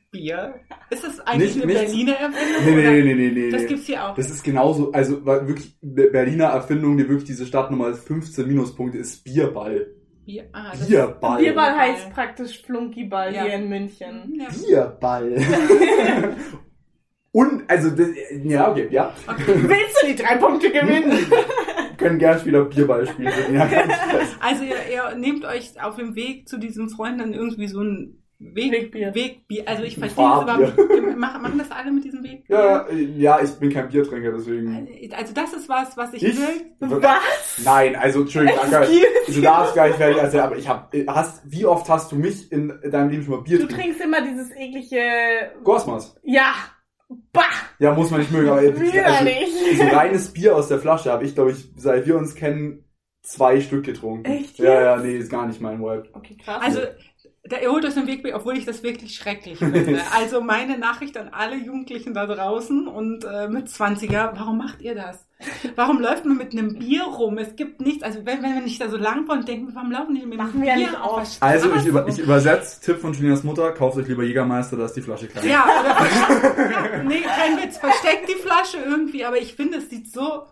Ist 0.90 1.04
das 1.04 1.20
eigentlich 1.20 1.54
Nicht- 1.56 1.64
eine 1.64 1.72
nicht- 1.72 1.84
Berliner 1.86 2.12
Erfindung? 2.12 2.64
Nee, 2.64 2.74
nee, 2.74 3.02
nee, 3.02 3.14
nee, 3.14 3.30
nee. 3.30 3.50
Das 3.50 3.62
nee. 3.62 3.68
gibt's 3.68 3.86
hier 3.86 4.04
auch. 4.04 4.14
Das 4.14 4.30
ist 4.30 4.42
genauso, 4.44 4.92
also 4.92 5.24
war 5.26 5.46
wirklich 5.46 5.76
Be- 5.82 6.10
Berliner 6.10 6.46
Erfindung, 6.46 6.96
die 6.96 7.08
wirklich 7.08 7.24
diese 7.24 7.46
Stadtnummer 7.46 7.86
als 7.86 8.00
15 8.04 8.46
Minuspunkte 8.46 8.98
ist 8.98 9.24
Bierball. 9.24 9.86
Bier, 10.24 10.48
ah, 10.52 10.72
Bierball. 10.88 11.38
Bierball 11.38 11.72
Ball. 11.72 11.78
heißt 11.80 12.10
praktisch 12.14 12.62
Flunkyball 12.62 13.34
Ja. 13.34 13.42
hier 13.44 13.54
in 13.54 13.68
München. 13.68 14.38
Ja. 14.40 14.48
Bierball. 14.66 15.36
Und, 17.32 17.68
also, 17.68 17.90
das, 17.90 18.08
ja, 18.44 18.70
okay, 18.70 18.86
ja. 18.92 19.12
Willst 19.46 20.02
du 20.02 20.06
die 20.06 20.14
drei 20.14 20.36
Punkte 20.36 20.70
gewinnen? 20.70 21.18
Können 21.96 22.18
gern 22.18 22.38
Spieler 22.38 22.64
Bierball 22.64 23.06
spielen. 23.06 23.32
Ja. 23.52 23.68
Also 24.40 24.62
ihr, 24.64 24.76
ihr 24.92 25.16
nehmt 25.16 25.44
euch 25.44 25.72
auf 25.82 25.96
dem 25.96 26.14
Weg 26.14 26.48
zu 26.48 26.58
diesem 26.58 26.90
Freund 26.90 27.18
dann 27.20 27.32
irgendwie 27.32 27.66
so 27.66 27.80
ein 27.80 28.22
Weg, 28.38 28.72
Wegbier. 28.72 29.14
Wegbier. 29.14 29.62
Also 29.66 29.84
ich 29.84 29.96
verstehe 29.96 30.24
das 30.24 30.44
Fahrbier. 30.44 30.74
überhaupt. 30.76 31.16
Machen, 31.18 31.42
machen 31.42 31.58
das 31.58 31.70
alle 31.70 31.92
mit 31.92 32.04
diesem 32.04 32.22
Wegbier? 32.24 32.56
ja, 32.56 32.92
ja, 32.92 33.40
ich 33.42 33.50
bin 33.52 33.70
kein 33.72 33.88
Biertrinker, 33.88 34.32
deswegen. 34.32 34.88
Also 35.14 35.32
das 35.32 35.52
ist 35.54 35.68
was, 35.68 35.96
was 35.96 36.12
ich, 36.14 36.22
Ich? 36.24 36.36
will. 36.36 36.66
Was? 36.80 37.20
Nein, 37.64 37.96
also, 37.96 38.22
Entschuldigung, 38.22 38.58
Excuse 38.60 39.06
du 39.34 39.40
darfst 39.40 39.74
gar 39.74 39.86
nicht 39.86 39.96
fertig 39.96 40.18
erzählen, 40.18 40.42
aber 40.44 40.56
ich 40.56 40.68
hab, 40.68 40.92
hast, 41.06 41.42
wie 41.44 41.64
oft 41.64 41.88
hast 41.88 42.12
du 42.12 42.16
mich 42.16 42.50
in 42.52 42.68
deinem 42.90 43.10
Leben 43.10 43.22
schon 43.22 43.34
mal 43.36 43.42
Bier 43.42 43.58
Du 43.58 43.66
trinken? 43.66 43.82
trinkst 43.82 44.00
immer 44.02 44.20
dieses 44.22 44.50
eklige. 44.50 45.52
Gosmas. 45.62 46.16
Ja. 46.22 46.52
Bah! 47.32 47.42
Ja, 47.78 47.92
muss 47.94 48.10
man 48.10 48.20
nicht 48.20 48.32
mögen, 48.32 48.48
aber 48.48 48.58
also, 48.58 48.72
so 48.84 49.84
reines 49.84 50.32
Bier 50.32 50.56
aus 50.56 50.68
der 50.68 50.78
Flasche 50.80 51.12
habe 51.12 51.24
ich, 51.24 51.34
glaube 51.34 51.52
ich, 51.52 51.68
seit 51.76 52.06
wir 52.06 52.16
uns 52.16 52.34
kennen, 52.34 52.84
zwei 53.22 53.60
Stück 53.60 53.84
getrunken. 53.84 54.24
Echt 54.24 54.58
Ja, 54.58 54.80
ja, 54.80 54.96
nee, 54.96 55.16
ist 55.18 55.30
gar 55.30 55.46
nicht 55.46 55.60
mein 55.60 55.80
Vibe. 55.80 56.08
Okay, 56.12 56.36
krass. 56.42 56.62
Also 56.62 56.80
da, 57.48 57.58
ihr 57.58 57.70
holt 57.70 57.84
euch 57.84 57.96
ein 57.96 58.06
Wegbier, 58.06 58.34
obwohl 58.36 58.56
ich 58.56 58.64
das 58.64 58.82
wirklich 58.82 59.14
schrecklich 59.14 59.58
finde. 59.58 60.00
Also 60.16 60.40
meine 60.40 60.78
Nachricht 60.78 61.16
an 61.18 61.28
alle 61.30 61.56
Jugendlichen 61.56 62.14
da 62.14 62.26
draußen 62.26 62.88
und 62.88 63.24
äh, 63.24 63.48
mit 63.48 63.68
20er, 63.68 64.30
warum 64.34 64.56
macht 64.58 64.80
ihr 64.80 64.94
das? 64.94 65.26
Warum 65.76 66.00
läuft 66.00 66.24
man 66.24 66.38
mit 66.38 66.52
einem 66.52 66.78
Bier 66.78 67.02
rum? 67.02 67.36
Es 67.36 67.54
gibt 67.54 67.82
nichts, 67.82 68.02
also 68.02 68.24
wenn, 68.24 68.42
wenn 68.42 68.54
wir 68.54 68.62
nicht 68.62 68.80
da 68.80 68.88
so 68.88 68.96
lang 68.96 69.28
wollen, 69.28 69.44
denken 69.44 69.66
wir, 69.68 69.74
warum 69.74 69.90
laufen 69.92 70.14
die 70.14 70.22
mit 70.24 70.38
einem 70.40 70.46
Machen 70.48 70.62
wir 70.62 70.68
ja 70.68 70.74
Bier 70.76 70.86
nicht 70.86 70.98
auf 71.00 71.38
der 71.38 71.46
Also, 71.46 71.74
ich, 71.74 71.84
über, 71.84 72.08
ich 72.08 72.18
übersetze, 72.18 72.80
Tipp 72.80 72.98
von 73.00 73.12
Julinas 73.12 73.42
Mutter, 73.42 73.72
kauft 73.72 73.98
euch 73.98 74.08
lieber 74.08 74.22
Jägermeister, 74.22 74.76
da 74.78 74.86
ist 74.86 74.94
die 74.94 75.02
Flasche 75.02 75.26
klein. 75.26 75.46
Ja, 75.46 75.66
oder 75.80 75.94
versteckt, 75.96 76.70
ja, 76.72 77.02
nee, 77.02 77.20
kein 77.20 77.58
Witz, 77.62 77.76
versteckt 77.76 78.26
die 78.28 78.40
Flasche 78.40 78.78
irgendwie, 78.78 79.22
aber 79.24 79.36
ich 79.36 79.54
finde, 79.54 79.78
es 79.78 79.90
sieht 79.90 80.10
so 80.10 80.44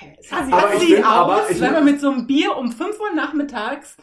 bin- 0.00 1.04
aus, 1.04 1.04
aber 1.04 1.42
ich 1.50 1.60
wenn 1.60 1.66
bin- 1.68 1.74
man 1.74 1.84
mit 1.84 2.00
so 2.00 2.10
einem 2.10 2.26
Bier 2.26 2.56
um 2.56 2.72
5 2.72 2.98
Uhr 2.98 3.14
nachmittags 3.14 3.96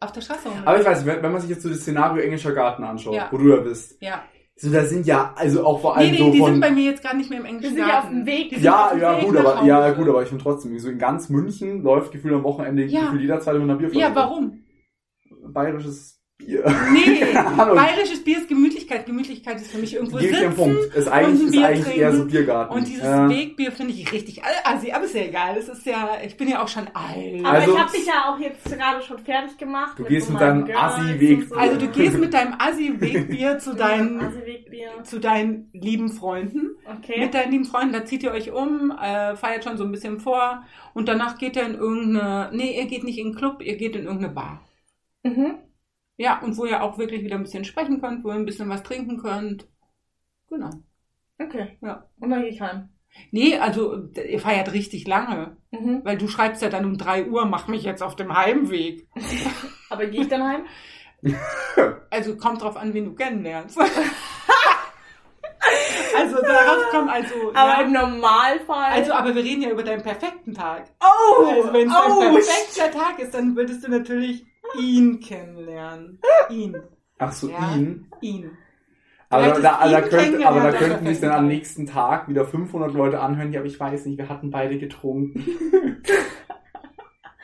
auf 0.00 0.12
der 0.12 0.20
Straße 0.20 0.48
rumläuft. 0.48 0.66
Aber 0.68 0.80
ich 0.80 0.86
weiß, 0.86 1.06
wenn, 1.06 1.22
wenn 1.22 1.32
man 1.32 1.40
sich 1.40 1.50
jetzt 1.50 1.62
so 1.62 1.68
das 1.68 1.80
Szenario 1.80 2.22
englischer 2.22 2.52
Garten 2.52 2.84
anschaut, 2.84 3.14
Ja. 3.14 3.28
wo 3.30 3.36
du 3.38 3.48
da 3.48 3.56
bist, 3.56 4.00
Ja. 4.00 4.22
so, 4.56 4.70
da 4.70 4.84
sind 4.84 5.06
ja, 5.06 5.32
also 5.36 5.64
auch 5.66 5.80
vor 5.80 5.96
Nee, 5.96 6.02
allem 6.02 6.10
nee, 6.12 6.18
so 6.18 6.30
die 6.32 6.38
von... 6.38 6.52
sind 6.52 6.60
bei 6.60 6.70
mir 6.70 6.84
jetzt 6.90 7.02
gar 7.02 7.14
nicht 7.14 7.30
mehr 7.30 7.40
im 7.40 7.46
englischen 7.46 7.74
sind 7.74 7.78
ja 7.80 7.88
Garten. 7.88 8.06
auf 8.06 8.12
dem 8.12 8.26
Weg. 8.26 8.48
Die 8.50 8.54
sind 8.56 8.64
ja, 8.64 8.84
auf 8.86 8.90
dem 8.92 9.00
ja, 9.00 9.16
Weg 9.16 9.24
gut, 9.24 9.36
aber, 9.36 9.64
ja, 9.64 9.90
gut, 9.92 10.08
aber 10.08 10.22
ich 10.22 10.28
finde 10.28 10.44
trotzdem, 10.44 10.78
so 10.78 10.88
in 10.88 10.98
ganz 10.98 11.28
München 11.28 11.82
läuft 11.82 12.12
gefühlt 12.12 12.34
am 12.34 12.44
Wochenende 12.44 12.84
Ja. 12.84 13.02
gefühlt 13.02 13.22
jeder 13.22 13.40
zweite 13.40 13.58
mit 13.58 13.68
einer 13.68 13.78
Bierflasche. 13.78 14.00
Ja, 14.08 14.14
warum? 14.14 14.64
Bayerisches 15.52 16.17
Bier. 16.38 16.64
Nee, 16.92 17.24
bayerisches 17.56 18.22
Bier 18.22 18.38
ist 18.38 18.48
Gemütlichkeit. 18.48 19.06
Gemütlichkeit 19.06 19.56
ist 19.60 19.72
für 19.72 19.78
mich 19.78 19.94
irgendwo 19.96 20.18
Gebe 20.18 20.36
sitzen. 20.36 20.54
Punkt. 20.54 20.94
Ist 20.94 21.08
eigentlich, 21.08 21.34
und 21.34 21.40
ein 21.40 21.46
ist 21.46 21.50
Bier 21.52 21.66
eigentlich 21.66 21.96
eher 21.96 22.12
so 22.12 22.18
trinken. 22.18 22.32
Biergarten. 22.32 22.74
Und 22.74 22.86
dieses 22.86 23.02
ja. 23.02 23.28
Wegbier 23.28 23.72
finde 23.72 23.92
ich 23.92 24.12
richtig 24.12 24.42
assi, 24.64 24.92
aber 24.92 25.04
ist 25.04 25.14
ja 25.16 25.22
egal. 25.22 25.56
Es 25.58 25.68
ist 25.68 25.84
ja, 25.84 26.10
ich 26.24 26.36
bin 26.36 26.48
ja 26.48 26.62
auch 26.62 26.68
schon 26.68 26.86
alt. 26.94 27.44
Aber 27.44 27.48
Also- 27.58 27.72
ich 27.72 27.78
habe 27.78 27.92
dich 27.92 28.06
ja 28.06 28.32
auch 28.32 28.38
jetzt 28.38 28.64
gerade 28.64 29.02
schon 29.02 29.18
fertig 29.18 29.58
gemacht. 29.58 29.98
Du 29.98 30.04
gehst 30.04 30.28
so 30.28 30.32
mit 30.34 30.40
deinem 30.42 30.60
meinen 30.60 30.66
Girls 30.66 30.94
Assi-Weg- 30.94 31.38
und 31.40 31.48
so. 31.48 31.54
Also 31.56 31.76
du 31.76 31.88
gehst 31.88 32.18
mit 32.18 32.32
deinem 32.32 32.54
Assi-Wegbier 32.56 33.58
zu 33.58 33.74
deinen, 33.74 34.20
Assi-Wegbier. 34.20 34.90
zu 35.02 35.18
deinen 35.18 35.70
lieben 35.72 36.12
Freunden. 36.12 36.76
Okay. 36.98 37.18
Mit 37.20 37.34
deinen 37.34 37.50
lieben 37.50 37.64
Freunden, 37.64 37.92
da 37.92 38.04
zieht 38.04 38.22
ihr 38.22 38.30
euch 38.30 38.52
um, 38.52 38.92
äh, 38.92 39.34
feiert 39.34 39.64
schon 39.64 39.76
so 39.76 39.82
ein 39.84 39.90
bisschen 39.90 40.20
vor 40.20 40.62
und 40.94 41.08
danach 41.08 41.36
geht 41.36 41.56
ihr 41.56 41.66
in 41.66 41.74
irgendeine, 41.74 42.50
nee, 42.52 42.78
ihr 42.78 42.86
geht 42.86 43.02
nicht 43.02 43.18
in 43.18 43.26
einen 43.26 43.34
Club, 43.34 43.60
ihr 43.60 43.76
geht 43.76 43.96
in 43.96 44.04
irgendeine 44.04 44.32
Bar. 44.32 44.62
Mhm. 45.24 45.54
Ja, 46.18 46.40
und 46.40 46.56
wo 46.56 46.66
ihr 46.66 46.82
auch 46.82 46.98
wirklich 46.98 47.22
wieder 47.22 47.36
ein 47.36 47.44
bisschen 47.44 47.64
sprechen 47.64 48.00
könnt, 48.00 48.24
wo 48.24 48.28
ihr 48.28 48.34
ein 48.34 48.44
bisschen 48.44 48.68
was 48.68 48.82
trinken 48.82 49.18
könnt. 49.18 49.68
Genau. 50.50 50.70
Okay. 51.38 51.78
Ja. 51.80 52.04
Und 52.20 52.30
dann 52.30 52.42
gehe 52.42 52.50
ich 52.50 52.60
heim. 52.60 52.88
Nee, 53.30 53.56
also 53.56 54.08
ihr 54.14 54.40
feiert 54.40 54.72
richtig 54.72 55.06
lange. 55.06 55.56
Mhm. 55.70 56.00
Weil 56.04 56.18
du 56.18 56.26
schreibst 56.28 56.60
ja 56.60 56.68
dann 56.68 56.84
um 56.84 56.98
3 56.98 57.28
Uhr, 57.28 57.46
mach 57.46 57.68
mich 57.68 57.84
jetzt 57.84 58.02
auf 58.02 58.16
dem 58.16 58.36
Heimweg. 58.36 59.06
Aber 59.90 60.06
gehe 60.06 60.22
ich 60.22 60.28
dann 60.28 60.42
heim? 60.42 60.66
Also 62.10 62.36
kommt 62.36 62.62
drauf 62.62 62.76
an, 62.76 62.94
wen 62.94 63.06
du 63.06 63.14
kennenlernst. 63.14 63.78
also 66.20 66.36
darauf 66.42 66.90
kommt 66.90 67.10
also. 67.10 67.34
Aber 67.54 67.84
im 67.84 67.92
ja, 67.94 68.06
Normalfall. 68.06 68.92
also, 68.92 69.12
aber 69.12 69.34
wir 69.34 69.42
reden 69.44 69.62
ja 69.62 69.70
über 69.70 69.82
deinen 69.82 70.02
perfekten 70.02 70.54
Tag. 70.54 70.84
oh! 71.00 71.44
Also 71.46 71.72
wenn 71.72 71.88
es 71.88 71.94
oh, 71.94 72.20
dein 72.20 72.34
perfekter 72.34 72.98
Tag 72.98 73.18
ist, 73.18 73.34
dann 73.34 73.56
würdest 73.56 73.84
du 73.86 73.90
natürlich 73.90 74.46
ihn 74.78 75.20
kennenlernen. 75.20 76.20
Ihn. 76.50 76.76
Ach 77.18 77.32
so, 77.32 77.48
Ja. 77.48 77.74
ihn. 77.74 78.06
Ihn. 78.20 78.50
Aber 79.30 79.48
da, 79.48 79.60
da, 79.60 79.84
ihn 79.86 79.92
könnte, 80.02 80.16
kennengelernt 80.16 80.46
aber 80.56 80.70
da 80.72 80.78
könnten 80.78 81.06
sich 81.06 81.20
dann 81.20 81.32
am 81.32 81.48
nächsten 81.48 81.86
Tag 81.86 82.28
wieder 82.28 82.46
500 82.46 82.94
Leute 82.94 83.20
anhören, 83.20 83.52
ja, 83.52 83.60
aber 83.60 83.68
ich 83.68 83.78
weiß 83.78 84.06
nicht, 84.06 84.16
wir 84.16 84.28
hatten 84.28 84.50
beide 84.50 84.78
getrunken. 84.78 85.44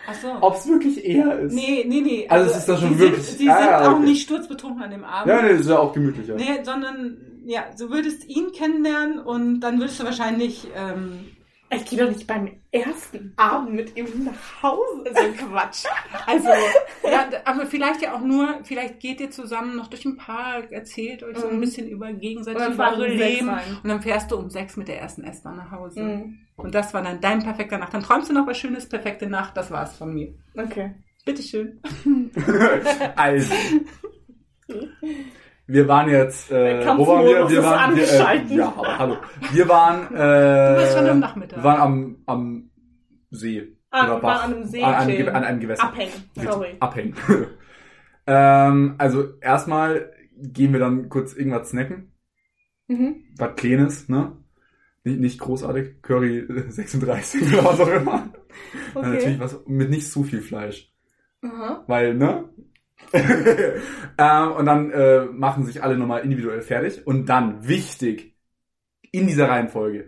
Ach 0.06 0.14
so. 0.14 0.28
Ob 0.40 0.54
es 0.56 0.66
wirklich 0.68 1.04
er 1.04 1.40
ist. 1.40 1.54
Nee, 1.54 1.84
nee, 1.88 2.00
nee. 2.02 2.26
Also 2.28 2.50
es 2.50 2.58
ist 2.58 2.68
doch 2.68 2.78
schon 2.78 2.94
sie 2.94 2.98
wirklich- 3.00 3.24
Sind, 3.26 3.38
sie 3.38 3.48
Ah, 3.50 3.56
sind 3.58 3.66
ja, 3.66 3.88
auch 3.90 3.94
okay. 3.96 4.04
nicht 4.04 4.22
sturzbetrunken 4.22 4.82
an 4.82 4.90
dem 4.90 5.04
Abend. 5.04 5.28
Ja, 5.32 5.42
nee, 5.42 5.52
das 5.52 5.60
ist 5.62 5.70
ja 5.70 5.78
auch 5.78 5.92
gemütlicher. 5.92 6.34
Nee, 6.34 6.62
sondern, 6.62 7.16
ja, 7.44 7.64
du 7.78 7.90
würdest 7.90 8.24
ihn 8.28 8.52
kennenlernen 8.52 9.18
und 9.20 9.60
dann 9.60 9.78
würdest 9.78 10.00
du 10.00 10.04
wahrscheinlich, 10.04 10.66
ähm, 10.74 11.26
Ich 11.70 11.84
gehe 11.86 11.98
doch 11.98 12.08
nicht 12.08 12.26
beim 12.26 12.52
ersten 12.70 13.32
Abend 13.36 13.72
mit 13.74 13.96
ihm 13.96 14.06
nach 14.24 14.62
Hause. 14.62 15.10
So 15.12 15.20
ein 15.20 15.36
Quatsch. 15.36 15.84
also, 16.26 16.48
ja, 17.02 17.28
aber 17.44 17.66
vielleicht 17.66 18.00
ja 18.02 18.14
auch 18.14 18.20
nur, 18.20 18.60
vielleicht 18.62 19.00
geht 19.00 19.20
ihr 19.20 19.30
zusammen 19.30 19.76
noch 19.76 19.88
durch 19.88 20.02
den 20.02 20.16
Park, 20.16 20.70
erzählt 20.72 21.22
euch 21.24 21.36
so 21.38 21.48
ein 21.48 21.56
Mhm. 21.56 21.60
bisschen 21.60 21.88
über 21.88 22.12
gegenseitig 22.12 22.62
über 22.74 22.92
eure 22.92 23.08
Leben 23.08 23.48
und 23.82 23.88
dann 23.88 24.02
fährst 24.02 24.30
du 24.30 24.36
um 24.36 24.50
sechs 24.50 24.76
mit 24.76 24.86
der 24.88 25.00
ersten 25.00 25.24
S-Bahn 25.24 25.56
nach 25.56 25.70
Hause. 25.72 26.00
Mhm. 26.02 26.38
Und 26.56 26.74
das 26.74 26.94
war 26.94 27.02
dann 27.02 27.20
dein 27.20 27.42
perfekter 27.42 27.78
Nacht. 27.78 27.92
Dann 27.94 28.02
träumst 28.04 28.28
du 28.30 28.34
noch 28.34 28.46
was 28.46 28.56
Schönes, 28.56 28.88
perfekte 28.88 29.26
Nacht, 29.28 29.56
das 29.56 29.70
war's 29.72 29.96
von 29.96 30.14
mir. 30.14 30.32
Okay. 30.56 30.94
Bitteschön. 31.24 31.80
also. 33.16 33.52
Wir 35.66 35.88
waren 35.88 36.10
jetzt, 36.10 36.50
äh, 36.50 36.84
wo 36.96 37.06
waren 37.06 37.24
wir? 37.24 37.48
Wir 37.48 37.62
waren, 37.62 37.96
wir, 37.96 38.02
äh, 38.02 38.06
angeschaltet. 38.06 38.50
ja, 38.50 38.66
aber 38.68 38.98
hallo. 38.98 39.16
Wir 39.52 39.68
waren, 39.68 40.14
äh, 40.14 40.74
Du 40.74 40.80
warst 40.80 40.98
schon 40.98 41.06
am 41.08 41.18
Nachmittag. 41.20 41.58
Wir 41.58 41.64
waren 41.64 41.80
am, 41.80 42.16
am 42.26 42.70
See. 43.30 43.76
Ah, 43.90 44.04
oder 44.04 44.16
wir 44.16 44.20
Bach. 44.20 44.42
waren 44.42 44.50
an 44.52 44.54
einem 44.58 44.64
See 44.66 44.82
An, 44.82 44.94
einem 44.94 45.28
an 45.28 45.44
einem 45.44 45.60
Gewässer. 45.60 45.84
Abhängen. 45.84 46.12
Sorry. 46.34 46.76
Abhängen. 46.80 47.14
ähm, 48.26 48.94
also 48.98 49.38
erstmal 49.40 50.12
gehen 50.36 50.72
wir 50.72 50.80
dann 50.80 51.08
kurz 51.08 51.32
irgendwas 51.34 51.70
snacken. 51.70 52.12
Mhm. 52.88 53.24
Was 53.38 53.54
Kleines, 53.56 54.08
ne? 54.08 54.36
Nicht, 55.04 55.20
nicht 55.20 55.40
großartig. 55.40 56.02
Curry 56.02 56.38
äh, 56.48 56.70
36 56.70 57.52
oder 57.52 57.64
was 57.64 57.80
auch 57.80 57.88
immer. 57.88 58.28
Dann 58.94 59.12
natürlich 59.12 59.36
Okay. 59.36 59.40
was 59.40 59.60
mit 59.66 59.90
nicht 59.90 60.10
zu 60.10 60.24
viel 60.24 60.40
Fleisch. 60.40 60.92
Aha. 61.42 61.84
Weil, 61.86 62.14
ne? 62.14 62.48
ähm, 64.18 64.52
und 64.52 64.66
dann 64.66 64.90
äh, 64.90 65.24
machen 65.26 65.64
sich 65.64 65.82
alle 65.82 65.96
nochmal 65.96 66.22
individuell 66.22 66.60
fertig. 66.60 67.06
Und 67.06 67.26
dann, 67.26 67.66
wichtig, 67.66 68.34
in 69.12 69.26
dieser 69.26 69.48
Reihenfolge, 69.48 70.06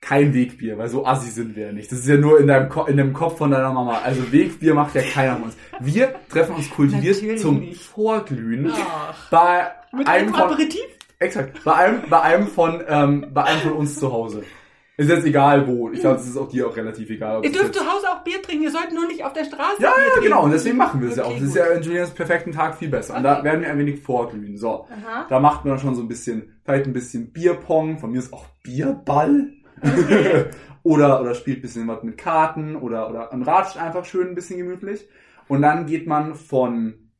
kein 0.00 0.32
Wegbier, 0.32 0.78
weil 0.78 0.88
so 0.88 1.04
assi 1.04 1.30
sind 1.30 1.56
wir 1.56 1.66
ja 1.66 1.72
nicht. 1.72 1.90
Das 1.90 1.98
ist 1.98 2.08
ja 2.08 2.16
nur 2.16 2.40
in 2.40 2.46
deinem, 2.46 2.68
Ko 2.68 2.84
in 2.86 2.96
dem 2.96 3.12
Kopf 3.12 3.38
von 3.38 3.50
deiner 3.50 3.72
Mama. 3.72 4.00
Also 4.04 4.32
Wegbier 4.32 4.74
macht 4.74 4.94
ja 4.94 5.02
keiner 5.02 5.34
von 5.34 5.44
uns. 5.44 5.56
Wir 5.80 6.14
treffen 6.28 6.54
uns 6.54 6.70
kultiviert 6.70 7.16
Natürlich 7.16 7.40
zum 7.40 7.60
nicht. 7.60 7.82
Vorglühen 7.82 8.72
Ach. 8.72 9.30
bei 9.30 9.70
Mit 9.92 10.06
einem 10.08 10.34
einem 10.34 10.34
Aperitif? 10.34 10.80
exakt, 11.18 11.64
bei 11.64 11.74
einem, 11.74 12.02
bei 12.08 12.20
einem 12.20 12.46
von, 12.46 12.82
ähm, 12.86 13.26
bei 13.32 13.44
einem 13.44 13.60
von 13.60 13.72
uns 13.72 13.98
zu 13.98 14.12
Hause. 14.12 14.44
Ist 14.98 15.08
jetzt 15.08 15.24
egal 15.24 15.66
wo. 15.68 15.90
Ich 15.92 16.00
glaube, 16.00 16.16
es 16.16 16.26
ist 16.28 16.36
auch 16.36 16.48
dir 16.48 16.66
auch 16.66 16.76
relativ 16.76 17.08
egal. 17.08 17.44
Ihr 17.44 17.52
dürft 17.52 17.72
zu 17.72 17.80
Hause 17.80 18.10
auch 18.10 18.24
Bier 18.24 18.42
trinken, 18.42 18.64
ihr 18.64 18.70
sollt 18.72 18.92
nur 18.92 19.06
nicht 19.06 19.24
auf 19.24 19.32
der 19.32 19.44
Straße 19.44 19.80
Ja, 19.80 19.92
Bier 19.94 20.02
ja, 20.04 20.10
trinken. 20.10 20.24
genau. 20.24 20.42
Und 20.44 20.50
deswegen 20.50 20.76
machen 20.76 21.00
wir 21.00 21.08
es 21.08 21.16
ja 21.16 21.22
auch. 21.22 21.30
Okay, 21.30 21.38
Das 21.38 21.48
ist 21.50 21.54
ja 21.56 21.66
in 21.66 21.82
Julians 21.82 22.10
perfekten 22.10 22.50
Tag 22.50 22.74
viel 22.76 22.88
besser. 22.88 23.16
Und 23.16 23.22
da 23.22 23.34
Okay. 23.36 23.44
werden 23.44 23.60
wir 23.60 23.70
ein 23.70 23.78
wenig 23.78 24.00
vorglühen. 24.02 24.56
So. 24.58 24.86
Aha. 24.90 25.26
Da 25.28 25.38
macht 25.38 25.64
man 25.64 25.74
dann 25.74 25.80
schon 25.80 25.94
so 25.94 26.02
ein 26.02 26.08
bisschen, 26.08 26.60
vielleicht 26.64 26.86
ein 26.86 26.92
bisschen 26.92 27.32
Bierpong. 27.32 27.98
Von 27.98 28.10
mir 28.10 28.18
ist 28.18 28.32
auch 28.32 28.44
Bierball. 28.64 29.52
Okay. 29.80 30.46
oder, 30.82 31.20
oder 31.20 31.34
spielt 31.36 31.58
ein 31.58 31.62
bisschen 31.62 31.86
was 31.86 32.02
mit 32.02 32.18
Karten 32.18 32.74
oder, 32.74 33.08
oder 33.08 33.32
und 33.32 33.44
ratscht 33.44 33.76
einfach 33.76 34.04
schön 34.04 34.26
ein 34.28 34.34
bisschen 34.34 34.58
gemütlich. 34.58 35.08
Und 35.46 35.62
dann 35.62 35.86
geht 35.86 36.08
man 36.08 36.34
von, 36.34 37.12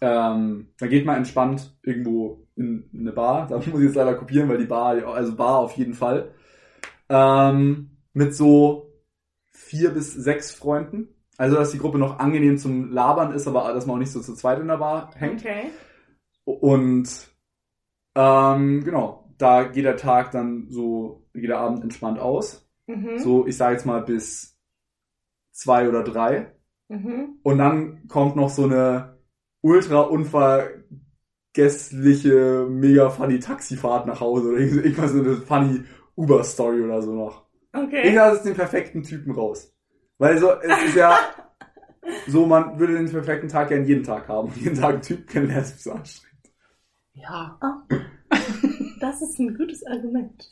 ähm, 0.00 0.72
dann 0.78 0.88
geht 0.88 1.06
man 1.06 1.16
entspannt 1.18 1.78
irgendwo 1.82 2.46
in 2.56 2.90
eine 2.98 3.12
Bar. 3.12 3.46
Da 3.48 3.56
muss 3.58 3.66
ich 3.80 3.86
jetzt 3.86 3.94
leider 3.94 4.14
kopieren, 4.14 4.48
weil 4.48 4.58
die 4.58 4.64
Bar, 4.66 4.96
also 5.06 5.36
Bar 5.36 5.58
auf 5.58 5.72
jeden 5.74 5.94
Fall. 5.94 6.34
Ähm, 7.08 7.90
mit 8.12 8.34
so 8.34 8.92
vier 9.50 9.90
bis 9.90 10.12
sechs 10.12 10.52
Freunden. 10.52 11.08
Also, 11.36 11.56
dass 11.56 11.70
die 11.70 11.78
Gruppe 11.78 11.98
noch 11.98 12.18
angenehm 12.18 12.58
zum 12.58 12.90
Labern 12.90 13.32
ist, 13.32 13.46
aber 13.46 13.72
dass 13.72 13.86
man 13.86 13.94
auch 13.96 14.00
nicht 14.00 14.12
so 14.12 14.20
zu 14.20 14.34
zweit 14.34 14.58
in 14.58 14.68
der 14.68 14.78
Bar 14.78 15.10
hängt. 15.14 15.40
Okay. 15.40 15.70
Und 16.44 17.30
ähm, 18.14 18.84
genau, 18.84 19.32
da 19.38 19.64
geht 19.64 19.84
der 19.84 19.96
Tag 19.96 20.32
dann 20.32 20.66
so, 20.68 21.26
geht 21.34 21.48
der 21.48 21.60
Abend 21.60 21.82
entspannt 21.84 22.18
aus. 22.18 22.68
Mhm. 22.86 23.18
So, 23.18 23.46
ich 23.46 23.56
sage 23.56 23.74
jetzt 23.74 23.86
mal 23.86 24.02
bis 24.02 24.58
zwei 25.52 25.88
oder 25.88 26.02
drei. 26.02 26.52
Mhm. 26.88 27.38
Und 27.42 27.58
dann 27.58 28.08
kommt 28.08 28.34
noch 28.34 28.48
so 28.48 28.64
eine 28.64 29.18
ultra 29.60 30.00
unvergessliche, 30.00 32.66
mega 32.68 33.10
funny 33.10 33.38
Taxifahrt 33.38 34.06
nach 34.06 34.20
Hause 34.20 34.48
oder 34.48 34.58
irgend- 34.58 34.84
irgendwas 34.84 35.12
so 35.12 35.20
eine 35.20 35.36
funny 35.36 35.84
Uber-Story 36.18 36.82
oder 36.82 37.02
so 37.02 37.14
noch. 37.14 37.46
Okay. 37.74 38.02
Irgendwas 38.06 38.38
ist 38.38 38.44
den 38.44 38.54
perfekten 38.54 39.02
Typen 39.02 39.32
raus. 39.32 39.74
Weil 40.18 40.38
so, 40.38 40.52
es 40.60 40.88
ist 40.88 40.96
ja 40.96 41.16
so, 42.28 42.46
man 42.46 42.78
würde 42.78 42.94
den 42.94 43.10
perfekten 43.10 43.48
Tag 43.48 43.68
gerne 43.68 43.86
jeden 43.86 44.04
Tag 44.04 44.28
haben. 44.28 44.52
Jeden 44.56 44.76
Tag 44.76 44.94
einen 44.94 45.02
Typ 45.02 45.28
kennenlernen, 45.28 45.64
ist 45.64 45.84
so 45.84 45.92
anstrengend. 45.92 46.28
Ja. 47.14 47.58
Das 49.00 49.22
ist 49.22 49.38
ein 49.38 49.54
gutes 49.56 49.84
Argument. 49.86 50.50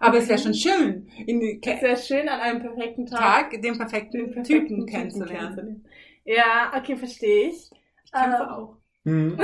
Aber 0.00 0.18
es 0.18 0.28
wäre 0.28 0.38
schon 0.38 0.54
schön, 0.54 1.08
in 1.26 1.40
den 1.40 1.60
Ke- 1.60 1.78
Sehr 1.80 1.96
schön 1.96 2.28
an 2.28 2.40
einem 2.40 2.60
perfekten 2.60 3.06
Tag, 3.06 3.50
Tag 3.50 3.62
den 3.62 3.78
perfekten, 3.78 4.18
den 4.18 4.30
perfekten 4.32 4.68
Typen 4.68 4.86
kennenzulernen. 4.86 5.84
Ja, 6.24 6.72
okay, 6.76 6.96
verstehe 6.96 7.48
ich. 7.48 7.70
Ich 8.04 8.12
kämpfe 8.12 8.42
Ähm, 8.42 8.48
auch. 8.50 8.76
Mhm. 9.04 9.36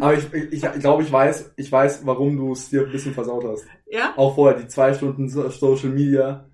Aber 0.00 0.14
ich, 0.14 0.32
ich, 0.32 0.62
ich 0.64 0.80
glaube, 0.80 1.02
ich 1.02 1.12
weiß, 1.12 1.52
ich 1.56 1.70
weiß, 1.70 2.06
warum 2.06 2.36
du 2.36 2.52
es 2.52 2.70
dir 2.70 2.86
ein 2.86 2.92
bisschen 2.92 3.14
versaut 3.14 3.44
hast. 3.44 3.66
Ja? 3.90 4.14
Auch 4.16 4.34
vorher, 4.36 4.58
die 4.58 4.68
zwei 4.68 4.94
Stunden 4.94 5.28
so- 5.28 5.48
Social 5.50 5.90
Media. 5.90 6.44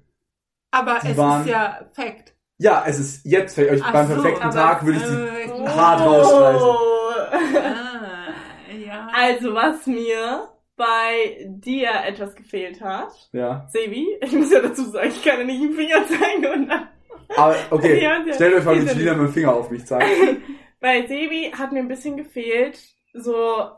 Aber 0.71 0.99
es 1.05 1.17
waren- 1.17 1.43
ist 1.43 1.51
ja 1.51 1.81
Fact. 1.95 2.35
Ja, 2.59 2.85
es 2.87 2.99
ist 2.99 3.25
jetzt, 3.27 3.59
euch 3.59 3.83
Ach 3.85 3.93
beim 3.93 4.07
so, 4.09 4.15
perfekten 4.15 4.51
Tag 4.51 4.85
würde 4.85 4.99
ich 4.99 5.05
sie 5.05 5.27
ich- 5.45 5.53
Oh. 5.53 5.69
hart 5.69 6.01
rausstreichen. 6.01 7.57
Ah, 7.57 8.75
ja. 8.87 9.09
Also, 9.13 9.55
was 9.55 9.87
mir 9.87 10.49
bei 10.77 11.47
dir 11.49 11.91
etwas 12.07 12.35
gefehlt 12.35 12.81
hat, 12.81 13.13
Ja. 13.33 13.67
Sebi, 13.69 14.07
ich 14.23 14.33
muss 14.33 14.51
ja 14.53 14.61
dazu 14.61 14.85
sagen, 14.85 15.09
ich 15.09 15.23
kann 15.25 15.39
ja 15.41 15.45
nicht 15.45 15.63
den 15.63 15.73
Finger 15.75 16.07
zeigen 16.07 16.47
und 16.47 16.69
dann 16.69 16.89
Aber 17.37 17.57
okay, 17.71 18.03
Ja, 18.03 18.23
stellt 18.35 18.55
euch 18.55 18.65
mal, 18.65 18.77
wie 18.81 18.87
Julia 18.93 19.15
mit 19.15 19.29
dem 19.29 19.33
Finger 19.33 19.53
auf 19.55 19.71
mich 19.71 19.85
zeigt. 19.87 20.07
Bei 20.81 21.07
Sebi 21.07 21.53
hat 21.57 21.73
mir 21.73 21.81
ein 21.81 21.89
bisschen 21.89 22.17
gefehlt, 22.17 22.79
so 23.15 23.71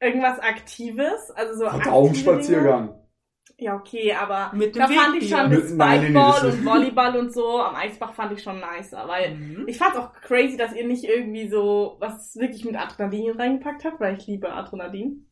irgendwas 0.00 0.38
Aktives, 0.40 1.30
also 1.32 1.64
so. 1.64 1.70
Verdauungsspaziergang. 1.70 2.94
Ja, 3.60 3.74
okay, 3.74 4.12
aber 4.12 4.52
Mit 4.54 4.76
dem 4.76 4.82
da 4.82 4.86
fand 4.88 5.20
ich 5.20 5.28
schon 5.30 5.48
Mit- 5.48 5.64
das 5.64 5.72
nein, 5.72 6.00
nee, 6.00 6.06
Spikeball 6.06 6.46
und 6.52 6.64
Volleyball 6.64 7.16
und 7.16 7.32
so 7.34 7.58
am 7.60 7.74
Eisbach 7.74 8.14
fand 8.14 8.32
ich 8.32 8.42
schon 8.42 8.60
nicer, 8.60 9.08
weil 9.08 9.34
Mhm. 9.34 9.64
ich 9.66 9.76
fand's 9.78 9.96
auch 9.98 10.12
crazy, 10.12 10.56
dass 10.56 10.72
ihr 10.74 10.86
nicht 10.86 11.02
irgendwie 11.02 11.48
so 11.48 11.96
was 11.98 12.36
wirklich 12.36 12.64
mit 12.64 12.76
Adrenalin 12.76 13.32
reingepackt 13.36 13.84
habt, 13.84 13.98
weil 14.00 14.16
ich 14.16 14.26
liebe 14.28 14.52
Adrenalin. 14.52 15.26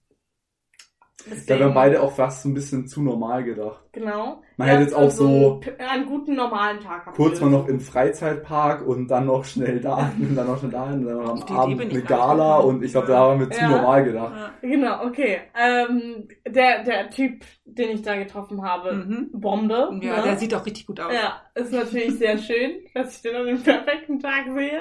Da 1.24 1.30
Deswegen, 1.34 1.64
haben 1.64 1.74
beide 1.74 2.02
auch 2.02 2.12
fast 2.12 2.42
so 2.42 2.48
ein 2.48 2.54
bisschen 2.54 2.88
zu 2.88 3.00
normal 3.02 3.44
gedacht. 3.44 3.84
Genau. 3.92 4.42
Man 4.59 4.68
hätte 4.68 4.82
jetzt 4.84 4.94
auch 4.94 5.11
so 5.11 5.61
einen, 5.78 6.07
guten 6.07 6.34
normalen 6.34 6.80
Tag 6.80 7.04
haben 7.04 7.14
kurz 7.14 7.40
mal 7.42 7.50
noch 7.50 7.68
im 7.68 7.78
Freizeitpark 7.78 8.86
und 8.86 9.09
dann 9.09 9.26
noch 9.26 9.44
schnell 9.44 9.80
dahin, 9.80 10.28
und 10.30 10.34
dann 10.34 10.46
noch 10.46 10.59
schnell 10.59 10.70
dahin, 10.70 11.00
und 11.00 11.07
dann 11.07 11.18
noch 11.18 11.30
am 11.42 11.46
die 11.46 11.52
Abend 11.52 11.80
eine 11.82 12.02
Gala 12.02 12.57
und 12.59 12.82
ich 12.82 12.92
glaube, 12.92 13.09
da 13.09 13.18
haben 13.18 13.40
wir 13.40 13.50
zu 13.50 13.61
Ja. 13.61 13.68
normal 13.68 14.04
gedacht. 14.04 14.32
Ja. 14.34 14.68
Genau, 14.68 15.04
okay. 15.04 15.40
Ähm, 15.54 16.28
der, 16.48 16.84
der 16.84 17.11
Typ, 17.11 17.44
den 17.66 17.90
ich 17.90 18.00
da 18.02 18.16
getroffen 18.16 18.62
habe, 18.62 18.94
Mhm. 18.94 19.30
Bombe. 19.32 19.90
Ja, 20.00 20.16
ne? 20.16 20.22
der 20.22 20.36
sieht 20.38 20.54
auch 20.54 20.64
richtig 20.64 20.86
gut 20.86 21.00
aus. 21.00 21.12
Ja, 21.12 21.42
ist 21.54 21.72
natürlich 21.72 22.16
sehr 22.18 22.38
schön, 22.38 22.80
dass 22.94 23.16
ich 23.16 23.22
den 23.22 23.36
an 23.36 23.46
dem 23.46 23.62
perfekten 23.62 24.20
Tag 24.20 24.44
sehe. 24.54 24.80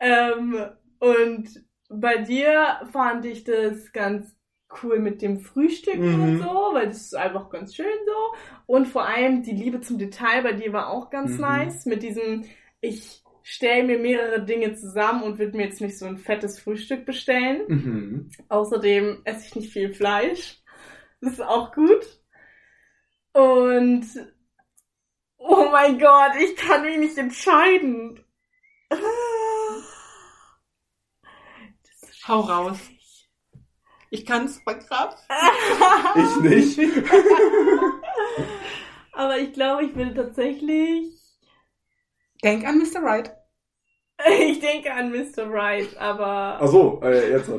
Ähm, 0.00 0.56
und 0.98 1.48
bei 1.88 2.18
dir 2.18 2.80
fand 2.92 3.24
ich 3.24 3.44
das 3.44 3.92
ganz 3.92 4.36
cool 4.82 4.98
mit 5.00 5.22
dem 5.22 5.40
Frühstücken 5.40 6.16
Mhm. 6.16 6.22
und 6.22 6.38
so, 6.38 6.48
weil 6.72 6.86
das 6.88 6.98
ist 7.02 7.14
einfach 7.16 7.50
ganz 7.50 7.74
schön 7.74 7.86
so. 8.06 8.38
Und 8.66 8.86
vor 8.86 9.04
allem 9.06 9.42
die 9.42 9.52
Liebe 9.52 9.80
zum 9.80 9.98
Detail 9.98 10.42
bei 10.42 10.52
dir 10.52 10.72
war 10.72 10.88
auch 10.90 11.10
ganz 11.10 11.32
Mhm. 11.32 11.40
nice. 11.40 11.86
Mit 11.86 12.02
diesem, 12.02 12.44
ich 12.80 13.22
stelle 13.42 13.84
mir 13.84 13.98
mehrere 13.98 14.44
Dinge 14.44 14.74
zusammen 14.74 15.22
und 15.24 15.38
würde 15.38 15.56
mir 15.56 15.64
jetzt 15.66 15.80
nicht 15.80 15.98
so 15.98 16.06
ein 16.06 16.18
fettes 16.18 16.60
Frühstück 16.60 17.04
bestellen. 17.06 17.62
Mhm. 17.68 18.30
Außerdem 18.48 19.22
esse 19.24 19.46
ich 19.46 19.54
nicht 19.56 19.72
viel 19.72 19.92
Fleisch. 19.92 20.62
Das 21.20 21.32
ist 21.34 21.42
auch 21.42 21.72
gut. 21.72 22.06
Und 23.32 24.06
oh 25.38 25.68
mein 25.70 25.98
Gott, 25.98 26.32
ich 26.40 26.56
kann 26.56 26.82
mich 26.82 26.98
nicht 26.98 27.18
entscheiden. 27.18 28.24
Hau 32.26 32.40
raus. 32.40 32.78
Ich 34.10 34.26
kann 34.26 34.46
es 34.46 34.58
verkraften. 34.60 35.24
Ich 36.16 36.76
nicht. 36.76 36.78
Aber 39.12 39.38
ich 39.38 39.52
glaube, 39.52 39.84
ich 39.84 39.94
will 39.94 40.14
tatsächlich. 40.14 41.14
Denk 42.42 42.66
an 42.66 42.78
Mr. 42.78 43.02
Right. 43.02 43.30
Ich 44.28 44.60
denke 44.60 44.92
an 44.92 45.10
Mr. 45.12 45.48
Right, 45.50 45.96
aber. 45.98 46.58
Ach 46.60 46.66
so, 46.68 47.00
äh, 47.02 47.30
jetzt. 47.30 47.50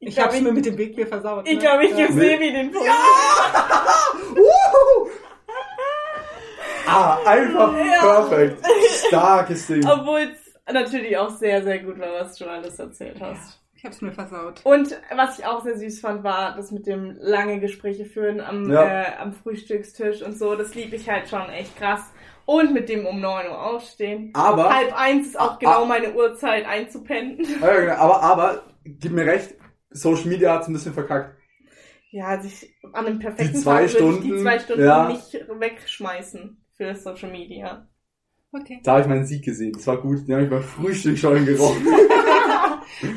Ich, 0.00 0.14
glaub, 0.16 0.26
hab's 0.26 0.40
mir 0.40 0.50
mit 0.52 0.66
dem 0.66 0.76
Weg 0.76 0.94
hier 0.96 1.06
versaut. 1.06 1.46
Ich 1.46 1.54
ne? 1.54 1.60
glaube, 1.60 1.84
ich 1.84 1.90
Ja. 1.92 2.06
gebe 2.06 2.14
Nee. 2.14 2.20
Sebi 2.30 2.52
den 2.52 2.72
Punkt. 2.72 2.88
Wuhu! 4.30 5.10
ah, 6.86 7.18
einfach 7.24 7.74
Ja. 7.76 8.00
perfekt. 8.26 8.66
Starkes 9.06 9.66
Ding. 9.68 9.86
Obwohl 9.86 10.20
es 10.34 10.49
natürlich 10.72 11.16
auch 11.16 11.30
sehr, 11.30 11.62
sehr 11.62 11.78
gut 11.80 11.98
war, 11.98 12.12
was 12.20 12.36
du 12.36 12.46
alles 12.46 12.78
erzählt 12.78 13.20
hast. 13.20 13.60
Ich 13.74 13.84
hab's 13.84 14.02
mir 14.02 14.12
versaut. 14.12 14.60
Und 14.64 15.00
was 15.14 15.38
ich 15.38 15.46
auch 15.46 15.62
sehr 15.64 15.78
süß 15.78 16.00
fand, 16.00 16.22
war 16.22 16.54
das 16.54 16.70
mit 16.70 16.86
dem 16.86 17.16
lange 17.18 17.60
Gespräche 17.60 18.04
führen 18.04 18.40
am, 18.40 18.70
Ja. 18.70 18.84
äh, 18.84 19.16
am 19.18 19.32
Frühstückstisch 19.32 20.20
und 20.22 20.36
so. 20.36 20.54
Das 20.54 20.74
lieb 20.74 20.92
ich 20.92 21.08
halt 21.08 21.28
schon 21.28 21.48
echt 21.48 21.76
krass. 21.78 22.02
Und 22.44 22.74
mit 22.74 22.88
dem 22.88 23.06
um 23.06 23.20
9 23.20 23.46
Uhr 23.46 23.62
aufstehen. 23.62 24.32
Aber, 24.34 24.74
Halb 24.74 24.92
eins 25.00 25.28
ist 25.28 25.40
auch 25.40 25.58
genau 25.58 25.84
Ah. 25.84 25.86
meine 25.86 26.12
Uhrzeit 26.14 26.66
einzupennen. 26.66 27.38
äh, 27.62 27.90
aber, 27.90 28.22
aber, 28.22 28.62
gib 28.84 29.12
mir 29.12 29.24
recht, 29.24 29.54
Social 29.90 30.26
Media 30.26 30.54
hat's 30.54 30.68
ein 30.68 30.72
bisschen 30.74 30.92
verkackt. 30.94 31.36
Ja, 32.10 32.26
also 32.26 32.48
ich, 32.48 32.74
an 32.92 33.06
einem 33.06 33.18
perfekten 33.20 33.52
Die 33.54 33.60
zwei 33.60 33.86
Tag 33.86 33.94
würde 34.00 34.14
ich 34.16 34.20
die 34.20 34.26
Stunden, 34.26 34.42
zwei 34.42 34.58
Stunden 34.58 34.84
ja. 34.84 35.08
nicht 35.08 35.32
wegschmeißen 35.32 36.64
für 36.76 36.94
Social 36.96 37.30
Media. 37.30 37.86
Okay. 38.52 38.80
Da 38.82 38.92
habe 38.92 39.02
ich 39.02 39.06
meinen 39.08 39.24
Sieg 39.26 39.44
gesehen. 39.44 39.72
Das 39.72 39.86
war 39.86 39.98
gut. 39.98 40.26
Den 40.26 40.34
habe 40.34 40.44
ich 40.44 40.50
beim 40.50 40.62
Frühstück 40.62 41.16
schon 41.18 41.44
gerochen. 41.46 41.86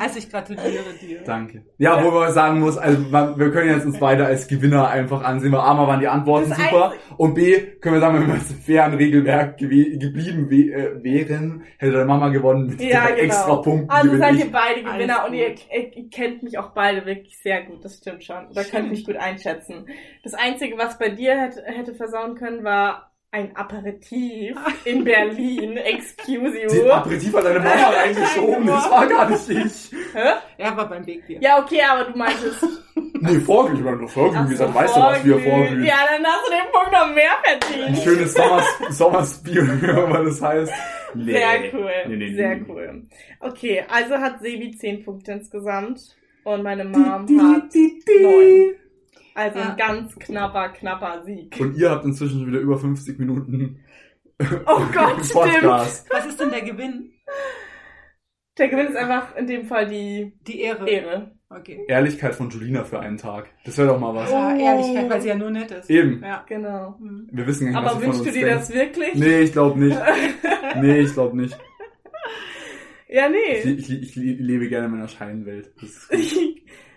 Also 0.00 0.18
ich 0.18 0.30
gratuliere 0.30 0.94
dir. 0.98 1.20
Danke. 1.26 1.62
Ja, 1.76 2.02
wo 2.02 2.10
man 2.10 2.32
sagen 2.32 2.60
muss, 2.60 2.78
also 2.78 2.98
man, 3.10 3.38
wir 3.38 3.50
können 3.50 3.68
jetzt 3.68 3.84
uns 3.84 3.98
beide 3.98 4.24
als 4.24 4.48
Gewinner 4.48 4.88
einfach 4.88 5.22
ansehen, 5.22 5.52
weil 5.52 5.60
A, 5.60 5.74
mal 5.74 5.86
waren 5.86 6.00
die 6.00 6.08
Antworten 6.08 6.48
Das 6.48 6.58
super 6.58 6.94
und 7.18 7.34
B, 7.34 7.58
können 7.80 7.96
wir 7.96 8.00
sagen, 8.00 8.18
wenn 8.18 8.26
wir 8.28 8.34
das 8.34 8.50
fairen 8.64 8.94
Regelwerk 8.94 9.58
gewe- 9.58 9.98
geblieben 9.98 10.48
we 10.48 10.72
äh, 10.72 11.02
wären, 11.04 11.64
hätte 11.76 11.92
deine 11.92 12.06
Mama 12.06 12.30
gewonnen 12.30 12.68
mit 12.68 12.80
Ja, 12.80 13.00
drei 13.02 13.12
genau. 13.12 13.22
extra 13.24 13.56
Punkten. 13.56 13.90
Also 13.90 14.16
seid 14.16 14.36
ihr 14.36 14.50
beide 14.50 14.82
Gewinner 14.84 15.20
Alles 15.24 15.28
und 15.28 15.34
ihr, 15.34 15.48
ihr, 15.50 15.96
ihr 15.96 16.08
kennt 16.08 16.42
mich 16.42 16.56
auch 16.56 16.70
beide 16.72 17.04
wirklich 17.04 17.38
sehr 17.42 17.62
gut, 17.64 17.84
das 17.84 17.98
stimmt 17.98 18.24
schon. 18.24 18.46
Oder 18.48 18.64
könnt 18.64 18.88
mich 18.90 19.04
gut 19.04 19.16
einschätzen. 19.16 19.86
Das 20.22 20.32
Einzige, 20.32 20.78
was 20.78 20.98
bei 20.98 21.10
dir 21.10 21.38
hätte, 21.38 21.62
hätte 21.66 21.94
versauen 21.94 22.36
können, 22.36 22.64
war 22.64 23.10
ein 23.34 23.54
Aperitif 23.56 24.56
in 24.84 25.02
Berlin. 25.02 25.76
Excuse 25.76 26.52
Den 26.52 26.70
you. 26.86 26.90
Aperitif 26.90 27.34
hat 27.34 27.44
deine 27.44 27.58
Mama 27.58 27.88
reingeschoben, 28.00 28.66
das 28.66 28.88
war 28.90 29.06
gar 29.08 29.28
nicht 29.28 29.48
ich. 29.50 29.90
Hä? 30.14 30.34
Er 30.56 30.76
war 30.76 30.88
beim 30.88 31.04
Weg 31.04 31.24
hier. 31.26 31.40
Ja, 31.40 31.58
okay, 31.60 31.80
aber 31.82 32.04
du 32.10 32.16
meintest. 32.18 32.64
Nee, 33.20 33.40
vorglüht, 33.40 33.80
ich 33.80 33.86
habe 33.86 33.98
doch 34.02 34.10
vorglüht 34.10 34.36
Ach 34.38 34.44
so, 34.44 34.50
gesagt, 34.50 34.74
weißt 34.74 34.96
du, 34.96 35.00
was 35.00 35.24
wir 35.24 35.32
vorglühen. 35.38 35.66
vorglüht? 35.66 35.86
Ja, 35.88 35.94
dann 36.10 36.26
hast 36.26 36.46
du 36.46 36.50
den 36.50 36.72
Punkt 36.72 36.92
noch 36.92 37.14
mehr 37.14 37.30
Ein 37.42 37.60
verdient. 37.62 37.98
schönes 38.04 38.34
Sommers 38.34 38.66
Sommersbier, 38.90 39.80
wie 39.80 39.90
auch 39.92 40.04
immer 40.08 40.24
das 40.24 40.42
heißt. 40.42 40.72
Nee. 41.14 41.32
Sehr 41.32 41.72
cool. 41.72 41.90
Nee, 42.08 42.16
nee, 42.16 42.28
nee, 42.30 42.34
Sehr 42.36 42.60
cool. 42.68 43.02
Okay, 43.40 43.82
also 43.88 44.16
hat 44.18 44.40
Sebi 44.40 44.72
10 44.76 45.04
Punkte 45.04 45.32
insgesamt 45.32 46.00
und 46.42 46.62
meine 46.62 46.84
Mom 46.84 47.04
hat 47.04 47.28
9. 47.74 48.74
Also 49.34 49.58
Ja. 49.58 49.70
ein 49.70 49.76
ganz 49.76 50.14
knapper, 50.16 50.68
knapper 50.70 51.22
Sieg. 51.24 51.56
Und 51.60 51.76
ihr 51.76 51.90
habt 51.90 52.04
inzwischen 52.04 52.38
schon 52.40 52.46
wieder 52.48 52.60
über 52.60 52.78
50 52.78 53.18
Minuten 53.18 53.80
Oh 54.66 54.80
Gott, 54.92 55.16
stimmt. 55.24 55.32
Podcast. 55.32 56.08
Was 56.10 56.26
ist 56.26 56.40
denn 56.40 56.50
der 56.50 56.62
Gewinn? 56.62 57.10
Der 58.58 58.68
Gewinn 58.68 58.86
ist 58.86 58.96
einfach 58.96 59.34
in 59.36 59.46
dem 59.48 59.66
Fall 59.66 59.86
die 59.88 60.32
Die 60.46 60.60
Ehre. 60.60 60.88
Ehre. 60.88 61.32
Okay. 61.50 61.84
Ehrlichkeit 61.88 62.34
von 62.34 62.50
Julina 62.50 62.82
für 62.84 62.98
einen 62.98 63.16
Tag. 63.16 63.48
Das 63.64 63.78
wäre 63.78 63.88
doch 63.88 64.00
mal 64.00 64.12
was. 64.14 64.30
Oh. 64.30 64.34
Ja, 64.34 64.56
Ehrlichkeit, 64.56 65.08
weil 65.10 65.20
sie 65.20 65.28
ja 65.28 65.34
nur 65.36 65.50
nett 65.50 65.70
ist. 65.70 65.88
Eben. 65.90 66.20
Ja. 66.22 66.44
Genau. 66.48 66.96
Hm. 66.98 67.28
Wir 67.32 67.46
wissen 67.46 67.72
gar 67.72 67.80
nicht, 67.82 67.84
was 67.84 67.92
Aber 67.92 68.00
sie 68.00 68.06
von 68.06 68.14
wünschst 68.14 68.26
uns 68.26 68.32
du 68.34 68.38
dir 68.40 68.46
denkt. 68.46 68.60
das 68.62 68.74
wirklich? 68.74 69.14
Nee, 69.14 69.40
ich 69.40 69.52
glaube 69.52 69.78
nicht. 69.80 69.98
Nee, 70.80 70.98
ich 71.00 71.12
glaube 71.12 71.36
nicht. 71.36 71.56
Ja, 73.08 73.28
Ich, 73.28 73.64
nee. 73.64 73.70
ich, 73.74 73.90
ich 73.90 74.16
lebe 74.16 74.68
gerne 74.68 74.86
in 74.86 74.92
meiner 74.92 75.06
Scheinwelt. 75.06 75.72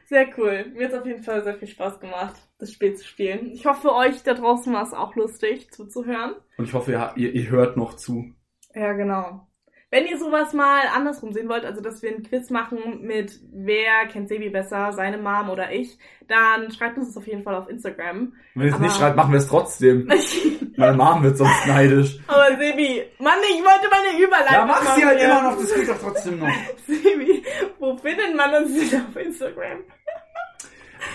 Sehr 0.07 0.27
cool. 0.37 0.71
Mir 0.73 0.87
hat 0.87 0.93
auf 0.93 1.05
jeden 1.05 1.21
Fall 1.21 1.43
sehr 1.43 1.55
viel 1.55 1.67
Spaß 1.67 1.99
gemacht, 1.99 2.35
das 2.59 2.71
Spiel 2.71 2.95
zu 2.95 3.05
spielen. 3.05 3.51
Ich 3.51 3.65
hoffe, 3.65 3.93
euch 3.93 4.23
da 4.23 4.33
draußen 4.33 4.73
war 4.73 4.83
es 4.83 4.93
auch 4.93 5.15
lustig 5.15 5.69
zuzuhören. 5.71 6.35
Und 6.57 6.63
ich 6.63 6.73
hoffe, 6.73 6.91
ihr, 6.91 7.11
ihr, 7.17 7.33
ihr 7.33 7.49
hört 7.49 7.75
noch 7.75 7.95
zu. 7.95 8.33
Ja, 8.73 8.93
genau. 8.93 9.46
Wenn 9.89 10.05
ihr 10.05 10.17
sowas 10.17 10.51
mal 10.51 10.81
andersrum 10.93 11.31
sehen 11.31 11.47
wollt, 11.47 11.63
also 11.63 11.79
dass 11.81 12.01
wir 12.01 12.11
ein 12.11 12.23
Quiz 12.23 12.49
machen 12.49 13.03
mit 13.03 13.39
wer 13.53 14.05
kennt 14.11 14.27
Sebi 14.27 14.49
besser, 14.49 14.91
seine 14.91 15.17
Mom 15.17 15.49
oder 15.49 15.71
ich, 15.71 15.97
dann 16.27 16.69
schreibt 16.71 16.97
uns 16.97 17.07
das 17.07 17.17
auf 17.17 17.25
jeden 17.25 17.41
Fall 17.43 17.55
auf 17.55 17.69
Instagram. 17.69 18.33
Wenn 18.53 18.67
ihr 18.67 18.73
es 18.73 18.79
nicht 18.79 18.95
schreibt, 18.97 19.15
machen 19.15 19.31
wir 19.31 19.39
es 19.39 19.47
trotzdem. 19.47 20.11
Meine 20.75 20.97
Mom 20.97 21.23
wird 21.23 21.37
sonst 21.37 21.67
neidisch. 21.67 22.19
Aber 22.27 22.47
Sebi, 22.57 23.01
Mann, 23.19 23.39
ich 23.49 23.63
wollte 23.63 23.87
meine 23.89 24.23
Überleitung 24.23 24.53
Ja, 24.53 24.65
mach 24.65 24.95
sie 24.95 25.05
halt 25.05 25.19
immer 25.19 25.41
noch, 25.41 25.57
das 25.57 25.73
geht 25.73 25.89
doch 25.89 25.99
trotzdem 25.99 26.39
noch. 26.39 26.53
Sebi, 26.85 27.43
wo 27.79 27.97
findet 27.97 28.35
man 28.35 28.53
uns 28.63 28.91
denn 28.91 29.01
auf 29.07 29.15
Instagram? 29.15 29.79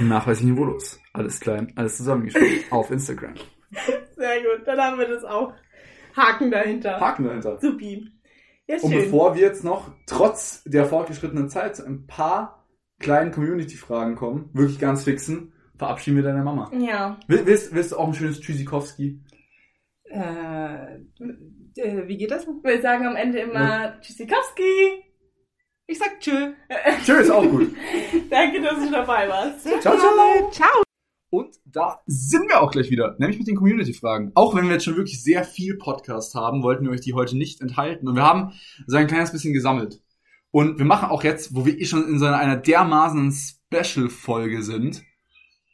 Nachweislich 0.00 0.48
niveaulos. 0.48 0.98
Alles 1.12 1.38
klein, 1.38 1.72
alles 1.76 1.98
zusammengeschrieben. 1.98 2.64
Auf 2.70 2.90
Instagram. 2.90 3.34
Sehr 4.16 4.40
gut, 4.40 4.66
dann 4.66 4.80
haben 4.80 4.98
wir 4.98 5.08
das 5.08 5.24
auch. 5.24 5.52
Haken 6.16 6.50
dahinter. 6.50 6.98
Haken 6.98 7.24
dahinter. 7.26 7.58
Supi. 7.60 8.10
Ja, 8.72 8.78
Und 8.82 8.90
bevor 8.90 9.34
wir 9.34 9.42
jetzt 9.42 9.64
noch, 9.64 9.90
trotz 10.06 10.62
der 10.64 10.86
fortgeschrittenen 10.86 11.48
Zeit, 11.50 11.76
zu 11.76 11.84
ein 11.84 12.06
paar 12.06 12.66
kleinen 12.98 13.30
Community-Fragen 13.32 14.14
kommen, 14.16 14.48
wirklich 14.54 14.78
ganz 14.78 15.04
fixen, 15.04 15.52
verabschieden 15.76 16.16
wir 16.16 16.22
deine 16.24 16.42
Mama. 16.42 16.70
ja. 16.78 17.18
Will- 17.26 17.44
Willst, 17.46 17.74
willst 17.74 17.92
du 17.92 17.96
auch 17.98 18.06
ein 18.08 18.14
schönes 18.14 18.40
Tschüssikowski? 18.40 19.20
Äh, 20.04 20.96
äh, 21.76 22.08
wie 22.08 22.16
geht 22.16 22.30
das? 22.30 22.46
Wir 22.46 22.80
sagen 22.82 23.06
am 23.06 23.16
Ende 23.16 23.40
immer 23.40 24.00
Tschüssikowski. 24.00 25.04
Ich 25.86 25.98
sag 25.98 26.20
tschö. 26.20 26.52
Tschüss, 27.04 27.28
auch 27.28 27.42
gut. 27.44 27.74
Danke, 28.30 28.62
dass 28.62 28.78
du 28.78 28.90
dabei 28.90 29.28
warst. 29.28 29.62
Ciao, 29.82 29.96
ciao. 29.98 30.50
Ciao. 30.50 30.82
Und 31.33 31.57
da 31.64 32.03
sind 32.05 32.47
wir 32.51 32.61
auch 32.61 32.70
gleich 32.70 32.91
wieder, 32.91 33.16
nämlich 33.18 33.39
mit 33.39 33.49
den 33.49 33.57
Community-Fragen. 33.57 34.33
Auch 34.35 34.55
wenn 34.55 34.66
wir 34.66 34.72
jetzt 34.72 34.85
schon 34.85 34.99
wirklich 34.99 35.22
sehr 35.22 35.45
viel 35.45 35.78
Podcast 35.78 36.35
haben, 36.35 36.62
wollten 36.62 36.85
wir 36.85 36.91
euch 36.91 37.01
die 37.01 37.14
heute 37.14 37.39
nicht 37.39 37.62
enthalten. 37.62 38.07
Und 38.07 38.16
wir 38.16 38.22
haben 38.22 38.53
so 38.87 38.99
ein 38.99 39.07
kleines 39.07 39.33
bisschen 39.33 39.55
gesammelt. 39.55 40.03
Und 40.51 40.78
wir 40.78 40.85
machen 40.85 41.09
auch 41.09 41.24
jetzt, 41.24 41.57
wo 41.57 41.64
wir 41.64 41.80
eh 41.80 41.87
schon 41.87 42.07
in 42.07 42.18
so 42.18 42.26
einer 42.26 42.57
dermaßen 42.57 43.33
Special-Folge 43.33 44.62
sind, 44.62 45.05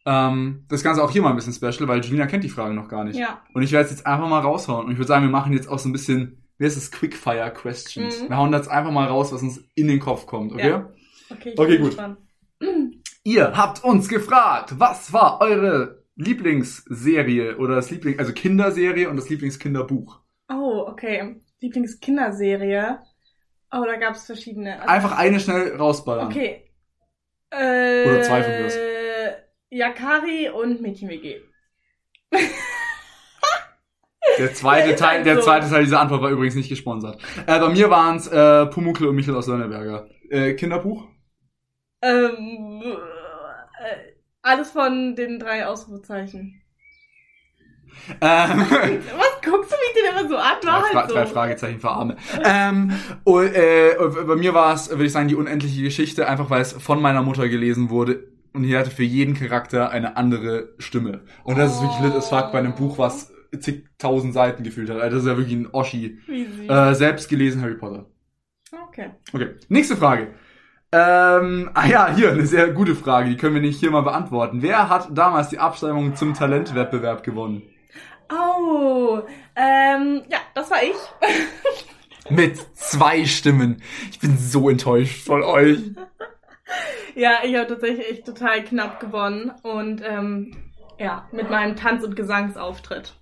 ähm, 0.06 0.64
das 0.68 0.84
Ganze 0.84 1.02
auch 1.02 1.10
hier 1.10 1.22
mal 1.22 1.30
ein 1.30 1.36
bisschen 1.36 1.54
special, 1.54 1.88
weil 1.88 2.04
Julina 2.04 2.28
kennt 2.28 2.44
die 2.44 2.48
Fragen 2.48 2.76
noch 2.76 2.86
gar 2.86 3.02
nicht. 3.02 3.18
Ja. 3.18 3.42
Und 3.52 3.62
ich 3.64 3.72
werde 3.72 3.86
es 3.86 3.90
jetzt 3.90 4.06
einfach 4.06 4.28
mal 4.28 4.38
raushauen. 4.38 4.86
Und 4.86 4.92
ich 4.92 4.98
würde 4.98 5.08
sagen, 5.08 5.24
wir 5.24 5.32
machen 5.32 5.52
jetzt 5.52 5.68
auch 5.68 5.80
so 5.80 5.88
ein 5.88 5.92
bisschen, 5.92 6.44
wie 6.58 6.66
heißt 6.66 6.76
das, 6.76 6.92
Quickfire 6.92 7.52
Questions. 7.52 8.22
Mhm. 8.22 8.28
Wir 8.28 8.36
hauen 8.36 8.52
jetzt 8.52 8.68
einfach 8.68 8.92
mal 8.92 9.08
raus, 9.08 9.32
was 9.32 9.42
uns 9.42 9.60
in 9.74 9.88
den 9.88 9.98
Kopf 9.98 10.26
kommt, 10.26 10.52
okay? 10.52 10.68
Ja. 10.68 10.92
Okay, 11.30 11.54
Okay, 11.56 11.78
gut. 11.78 11.86
gespannt. 11.86 12.18
Ihr 13.28 13.54
habt 13.58 13.84
uns 13.84 14.08
gefragt, 14.08 14.76
was 14.78 15.12
war 15.12 15.42
eure 15.42 16.02
Lieblingsserie 16.16 17.58
oder 17.58 17.74
das 17.74 17.90
Liebling, 17.90 18.18
also 18.18 18.32
Kinderserie 18.32 19.10
und 19.10 19.16
das 19.18 19.28
Lieblingskinderbuch? 19.28 20.18
Oh, 20.48 20.86
okay. 20.88 21.38
Lieblingskinderserie. 21.60 23.00
Oh, 23.70 23.84
da 23.84 23.96
gab 23.96 24.14
es 24.14 24.24
verschiedene. 24.24 24.80
Also- 24.80 24.88
Einfach 24.90 25.18
eine 25.18 25.40
schnell 25.40 25.76
rausballern. 25.76 26.28
Okay. 26.28 26.70
Äh, 27.50 28.08
Oder 28.08 28.22
zwei 28.22 28.42
von 28.42 28.52
mir 28.52 28.64
aus. 28.66 28.78
Yakari 29.68 30.48
und 30.48 30.80
Mädchen-WG. 30.80 31.42
Der 34.38 34.54
zweite 34.54 34.96
Teil, 34.96 35.16
halt 35.18 35.26
der 35.26 35.40
zweite 35.42 35.68
Teil 35.68 35.84
dieser 35.84 36.00
Antwort 36.00 36.22
war 36.22 36.30
übrigens 36.30 36.54
nicht 36.54 36.70
gesponsert. 36.70 37.20
Äh, 37.46 37.60
bei 37.60 37.68
mir 37.68 37.90
waren 37.90 38.16
es 38.16 38.26
äh, 38.28 38.64
Pumuckl 38.66 39.06
und 39.06 39.16
Michael 39.16 39.36
aus 39.36 39.48
Lönneberger. 39.48 40.08
Äh, 40.30 40.54
Kinderbuch? 40.54 41.06
Ähm, 42.00 42.82
äh, 42.84 43.17
alles 44.48 44.70
von 44.70 45.14
den 45.16 45.38
drei 45.38 45.66
Ausrufezeichen. 45.66 46.60
Ähm, 48.20 48.20
Was 48.20 49.42
guckst 49.44 49.72
du 49.72 49.76
mich 49.76 49.94
denn 49.94 50.10
immer 50.18 50.28
so 50.28 50.36
an? 50.36 50.56
drei, 50.62 50.70
War 50.72 50.82
Fra 50.84 51.00
halt 51.00 51.08
so. 51.08 51.14
drei 51.14 51.26
Fragezeichen 51.26 51.80
für 51.80 51.90
Arme. 51.90 52.16
ähm, 52.44 52.92
und, 53.24 53.54
äh, 53.54 53.96
bei 54.26 54.36
mir 54.36 54.54
war 54.54 54.74
es, 54.74 54.90
würde 54.90 55.04
ich 55.06 55.12
sagen, 55.12 55.28
die 55.28 55.34
unendliche 55.34 55.82
Geschichte, 55.82 56.28
einfach 56.28 56.50
weil 56.50 56.60
es 56.62 56.72
von 56.72 57.00
meiner 57.00 57.22
Mutter 57.22 57.48
gelesen 57.48 57.90
wurde. 57.90 58.28
Und 58.52 58.64
hier 58.64 58.78
hatte 58.78 58.90
für 58.90 59.02
jeden 59.04 59.34
Charakter 59.34 59.90
eine 59.90 60.16
andere 60.16 60.70
Stimme. 60.78 61.22
Und 61.44 61.58
das 61.58 61.74
ist 61.74 61.82
wirklich 61.82 62.00
lit 62.00 62.14
as 62.14 62.28
fuck 62.28 62.50
bei 62.50 62.58
einem 62.58 62.74
Buch, 62.74 62.98
was 62.98 63.30
zigtausend 63.58 64.34
Seiten 64.34 64.62
gefühlt 64.62 64.90
hat. 64.90 65.00
Also 65.00 65.16
das 65.16 65.24
ist 65.24 65.30
ja 65.30 65.36
wirklich 65.36 65.56
ein 65.56 65.68
Oschi. 65.72 66.18
Äh, 66.68 66.94
selbst 66.94 67.28
gelesen 67.28 67.62
Harry 67.62 67.76
Potter. 67.76 68.06
okay. 68.88 69.10
Okay, 69.32 69.50
nächste 69.68 69.96
Frage. 69.96 70.34
Ähm, 70.90 71.70
ah 71.74 71.86
ja, 71.86 72.14
hier, 72.14 72.32
eine 72.32 72.46
sehr 72.46 72.70
gute 72.70 72.94
Frage, 72.94 73.28
die 73.28 73.36
können 73.36 73.54
wir 73.54 73.60
nicht 73.60 73.78
hier 73.78 73.90
mal 73.90 74.00
beantworten. 74.00 74.62
Wer 74.62 74.88
hat 74.88 75.08
damals 75.10 75.50
die 75.50 75.58
Abstimmung 75.58 76.16
zum 76.16 76.32
Talentwettbewerb 76.32 77.22
gewonnen? 77.22 77.62
Oh, 78.32 79.20
ähm, 79.54 80.22
ja, 80.30 80.38
das 80.54 80.70
war 80.70 80.82
ich. 80.82 80.96
Mit 82.30 82.58
zwei 82.76 83.24
Stimmen. 83.26 83.82
Ich 84.10 84.18
bin 84.18 84.38
so 84.38 84.70
enttäuscht 84.70 85.26
von 85.26 85.42
euch. 85.42 85.78
ja, 87.14 87.38
ich 87.44 87.54
habe 87.54 87.66
tatsächlich 87.66 88.10
echt 88.10 88.26
total 88.26 88.64
knapp 88.64 89.00
gewonnen 89.00 89.52
und 89.62 90.02
ähm, 90.04 90.72
ja, 90.98 91.28
mit 91.32 91.50
meinem 91.50 91.76
Tanz- 91.76 92.04
und 92.04 92.16
Gesangsauftritt. 92.16 93.14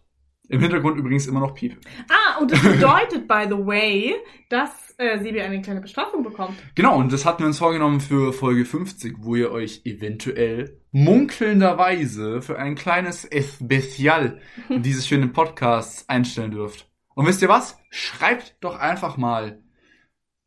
Im 0.48 0.60
Hintergrund 0.60 0.98
übrigens 0.98 1.26
immer 1.26 1.40
noch 1.40 1.54
Piep. 1.54 1.76
Ah, 2.08 2.38
und 2.40 2.52
das 2.52 2.62
bedeutet, 2.62 3.26
by 3.26 3.46
the 3.48 3.66
way, 3.66 4.14
dass 4.48 4.86
äh, 4.99 5.18
Sebi 5.18 5.40
eine 5.40 5.61
kleine 5.61 5.80
Bestrafung 5.80 6.22
bekommt. 6.22 6.57
Genau, 6.74 6.97
und 6.99 7.12
das 7.12 7.24
hatten 7.24 7.40
wir 7.40 7.47
uns 7.47 7.59
vorgenommen 7.59 8.01
für 8.01 8.32
Folge 8.32 8.64
50, 8.64 9.16
wo 9.20 9.36
ihr 9.36 9.51
euch 9.51 9.82
eventuell 9.84 10.80
munkelnderweise 10.92 12.40
für 12.42 12.59
ein 12.59 12.74
kleines 12.74 13.24
Especial 13.24 14.40
dieses 14.70 15.07
schönen 15.07 15.32
Podcasts 15.32 16.09
einstellen 16.09 16.51
dürft. 16.51 16.90
Und 17.14 17.26
wisst 17.26 17.42
ihr 17.42 17.49
was? 17.49 17.78
Schreibt 17.90 18.57
doch 18.61 18.78
einfach 18.78 19.16
mal. 19.16 19.62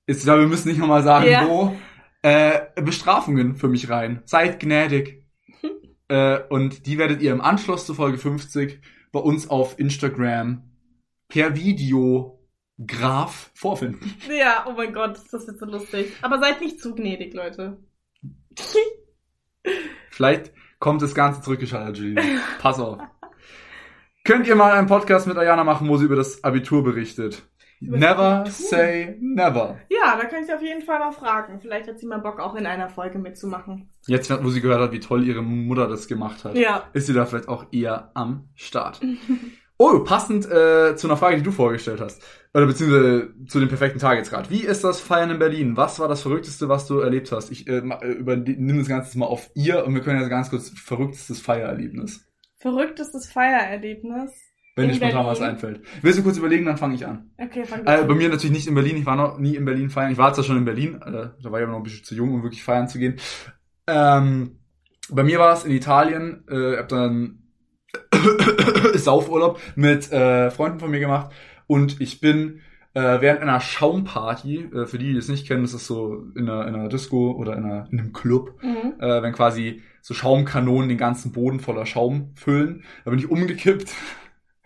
Ist, 0.07 0.23
glaube, 0.23 0.41
wir 0.41 0.47
müssen 0.47 0.69
nicht 0.69 0.79
nochmal 0.79 1.03
sagen, 1.03 1.29
Ja. 1.29 1.47
wo. 1.47 1.75
Äh, 2.21 2.61
Bestrafungen 2.81 3.55
für 3.55 3.67
mich 3.69 3.89
rein. 3.89 4.21
Seid 4.25 4.59
gnädig. 4.59 5.23
äh, 6.09 6.39
und 6.49 6.85
die 6.87 6.97
werdet 6.97 7.21
ihr 7.21 7.31
im 7.31 7.41
Anschluss 7.41 7.85
zu 7.85 7.93
Folge 7.93 8.17
50 8.17 8.81
bei 9.11 9.19
uns 9.19 9.49
auf 9.49 9.79
Instagram 9.79 10.63
per 11.27 11.55
Video 11.55 12.38
Graph 12.87 13.51
vorfinden. 13.53 14.15
Ja, 14.29 14.65
oh 14.67 14.73
mein 14.73 14.93
Gott, 14.93 15.19
das 15.31 15.47
wird 15.47 15.59
so 15.59 15.65
lustig. 15.65 16.13
Aber 16.21 16.39
seid 16.39 16.61
nicht 16.61 16.79
zu 16.81 16.95
gnädig, 16.95 17.33
Leute. 17.33 17.77
Vielleicht 20.09 20.51
kommt 20.79 21.01
das 21.01 21.13
Ganze 21.15 21.41
zurückgeschaltet, 21.41 21.97
Julie. 21.97 22.39
Pass 22.61 22.79
auf. 22.79 22.99
Könnt 24.23 24.47
ihr 24.47 24.55
mal 24.55 24.73
einen 24.73 24.87
Podcast 24.87 25.27
mit 25.27 25.37
Ayana 25.37 25.63
machen, 25.63 25.87
wo 25.89 25.97
sie 25.97 26.05
über 26.05 26.15
das 26.15 26.43
Abitur 26.43 26.83
berichtet? 26.83 27.43
Über 27.81 27.97
Never 27.97 28.19
Abitur? 28.41 28.51
say 28.51 29.17
never. 29.21 29.77
Ja, 29.89 30.17
da 30.17 30.25
kann 30.25 30.43
ich 30.43 30.53
auf 30.53 30.61
jeden 30.61 30.81
Fall 30.81 30.99
mal 30.99 31.11
fragen. 31.13 31.59
Vielleicht 31.59 31.87
hat 31.87 31.99
sie 31.99 32.05
mal 32.05 32.19
Bock, 32.19 32.39
auch 32.39 32.55
in 32.55 32.65
einer 32.65 32.89
Folge 32.89 33.17
mitzumachen. 33.19 33.89
Jetzt, 34.07 34.29
wo 34.43 34.49
sie 34.49 34.59
gehört 34.61 34.81
hat, 34.81 34.91
wie 34.91 34.99
toll 34.99 35.25
ihre 35.25 35.41
Mutter 35.41 35.87
das 35.87 36.07
gemacht 36.07 36.43
hat, 36.43 36.55
Ja. 36.55 36.89
ist 36.93 37.07
sie 37.07 37.13
da 37.13 37.25
vielleicht 37.25 37.47
auch 37.47 37.67
eher 37.71 38.11
am 38.13 38.49
Start. 38.55 39.01
Oh, 39.81 39.99
passend 40.03 40.43
äh, 40.45 40.97
zu 40.97 41.07
einer 41.07 41.15
Frage, 41.15 41.37
die 41.37 41.41
du 41.41 41.51
vorgestellt 41.53 42.01
hast. 42.01 42.21
Oder 42.53 42.65
beziehungsweise 42.65 43.33
zu 43.47 43.59
dem 43.59 43.69
perfekten 43.69 43.99
Tag 43.99 44.17
jetzt 44.17 44.31
gerade. 44.31 44.49
Wie 44.49 44.63
ist 44.63 44.83
das 44.83 44.99
Feiern 44.99 45.29
in 45.29 45.37
Berlin? 45.39 45.77
Was 45.77 45.99
war 45.99 46.07
das 46.07 46.23
Verrückteste, 46.23 46.67
was 46.67 46.87
du 46.87 46.99
erlebt 46.99 47.31
hast? 47.31 47.51
Ich 47.51 47.67
äh, 47.67 47.77
äh, 47.77 48.11
übernehme 48.11 48.79
das 48.79 48.87
Ganze 48.87 49.19
mal 49.19 49.27
auf 49.27 49.51
ihr 49.53 49.85
und 49.85 49.93
wir 49.93 50.01
können 50.01 50.19
ja 50.19 50.27
ganz 50.27 50.49
kurz 50.49 50.69
verrücktestes 50.69 51.39
Feiererlebnis. 51.41 52.25
Verrücktestes 52.57 53.31
Feiererlebnis. 53.31 54.31
Wenn 54.75 54.87
dir 54.89 54.95
spontan 54.95 55.15
Berlin? 55.17 55.31
was 55.31 55.41
einfällt. 55.41 55.81
Willst 56.01 56.19
du 56.19 56.23
kurz 56.23 56.37
überlegen, 56.37 56.65
dann 56.65 56.77
fange 56.77 56.95
ich 56.95 57.05
an. 57.05 57.29
Okay, 57.37 57.65
fang 57.65 57.85
Äh, 57.85 57.91
an. 57.91 58.07
bei 58.07 58.15
mir 58.15 58.29
natürlich 58.29 58.51
nicht 58.55 58.67
in 58.67 58.73
Berlin. 58.75 58.97
Ich 58.97 59.05
war 59.05 59.15
noch 59.15 59.37
nie 59.37 59.55
in 59.55 59.65
Berlin 59.65 59.89
feiern. 59.91 60.11
Ich 60.11 60.17
war 60.17 60.33
zwar 60.33 60.43
schon 60.43 60.57
in 60.57 60.65
Berlin, 60.65 60.95
äh, 61.05 61.11
da 61.11 61.51
war 61.51 61.59
ich 61.59 61.63
aber 61.63 61.73
noch 61.73 61.79
ein 61.79 61.83
bisschen 61.83 62.03
zu 62.03 62.15
jung, 62.15 62.33
um 62.33 62.41
wirklich 62.41 62.63
feiern 62.63 62.87
zu 62.87 62.97
gehen. 62.97 63.17
Ähm, 63.85 64.59
bei 65.11 65.23
mir 65.23 65.37
war 65.37 65.53
es 65.53 65.65
in 65.65 65.71
Italien. 65.71 66.45
Äh, 66.49 66.77
hab 66.77 66.87
dann 66.87 67.43
Saufurlaub 68.95 69.59
mit 69.75 70.11
äh, 70.11 70.49
Freunden 70.49 70.79
von 70.79 70.89
mir 70.89 70.99
gemacht 70.99 71.31
und 71.69 72.01
ich 72.01 72.19
bin 72.19 72.61
äh, 72.95 73.21
während 73.21 73.41
einer 73.41 73.61
Schaumparty, 73.61 74.69
äh, 74.73 74.85
für 74.87 74.97
die, 74.97 75.13
die 75.13 75.17
es 75.17 75.29
nicht 75.29 75.47
kennen, 75.47 75.61
das 75.61 75.73
ist 75.75 75.85
so 75.85 76.25
in 76.35 76.49
einer, 76.49 76.67
in 76.67 76.73
einer 76.75 76.89
Disco 76.89 77.31
oder 77.33 77.55
in, 77.55 77.63
einer, 77.63 77.87
in 77.91 77.99
einem 77.99 78.13
Club, 78.13 78.57
Mhm. 78.63 78.95
äh, 78.99 79.21
wenn 79.21 79.31
quasi 79.33 79.81
so 80.01 80.13
Schaumkanonen 80.15 80.89
den 80.89 80.97
ganzen 80.97 81.31
Boden 81.31 81.59
voller 81.59 81.85
Schaum 81.85 82.31
füllen. 82.35 82.83
Da 83.05 83.11
bin 83.11 83.19
ich 83.19 83.29
umgekippt 83.29 83.93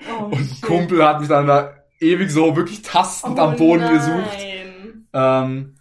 Oh, 0.09 0.25
und 0.25 0.33
ein. 0.39 0.61
Kumpel 0.61 1.05
hat 1.05 1.19
mich 1.19 1.29
dann 1.29 1.47
da 1.47 1.73
ewig 1.99 2.31
so 2.31 2.55
wirklich 2.55 2.81
tastend 2.81 3.37
oh, 3.39 3.41
am 3.43 3.55
Boden 3.57 3.81
nein. 3.83 3.93
gesucht. 3.93 4.37
Ähm, 5.13 5.75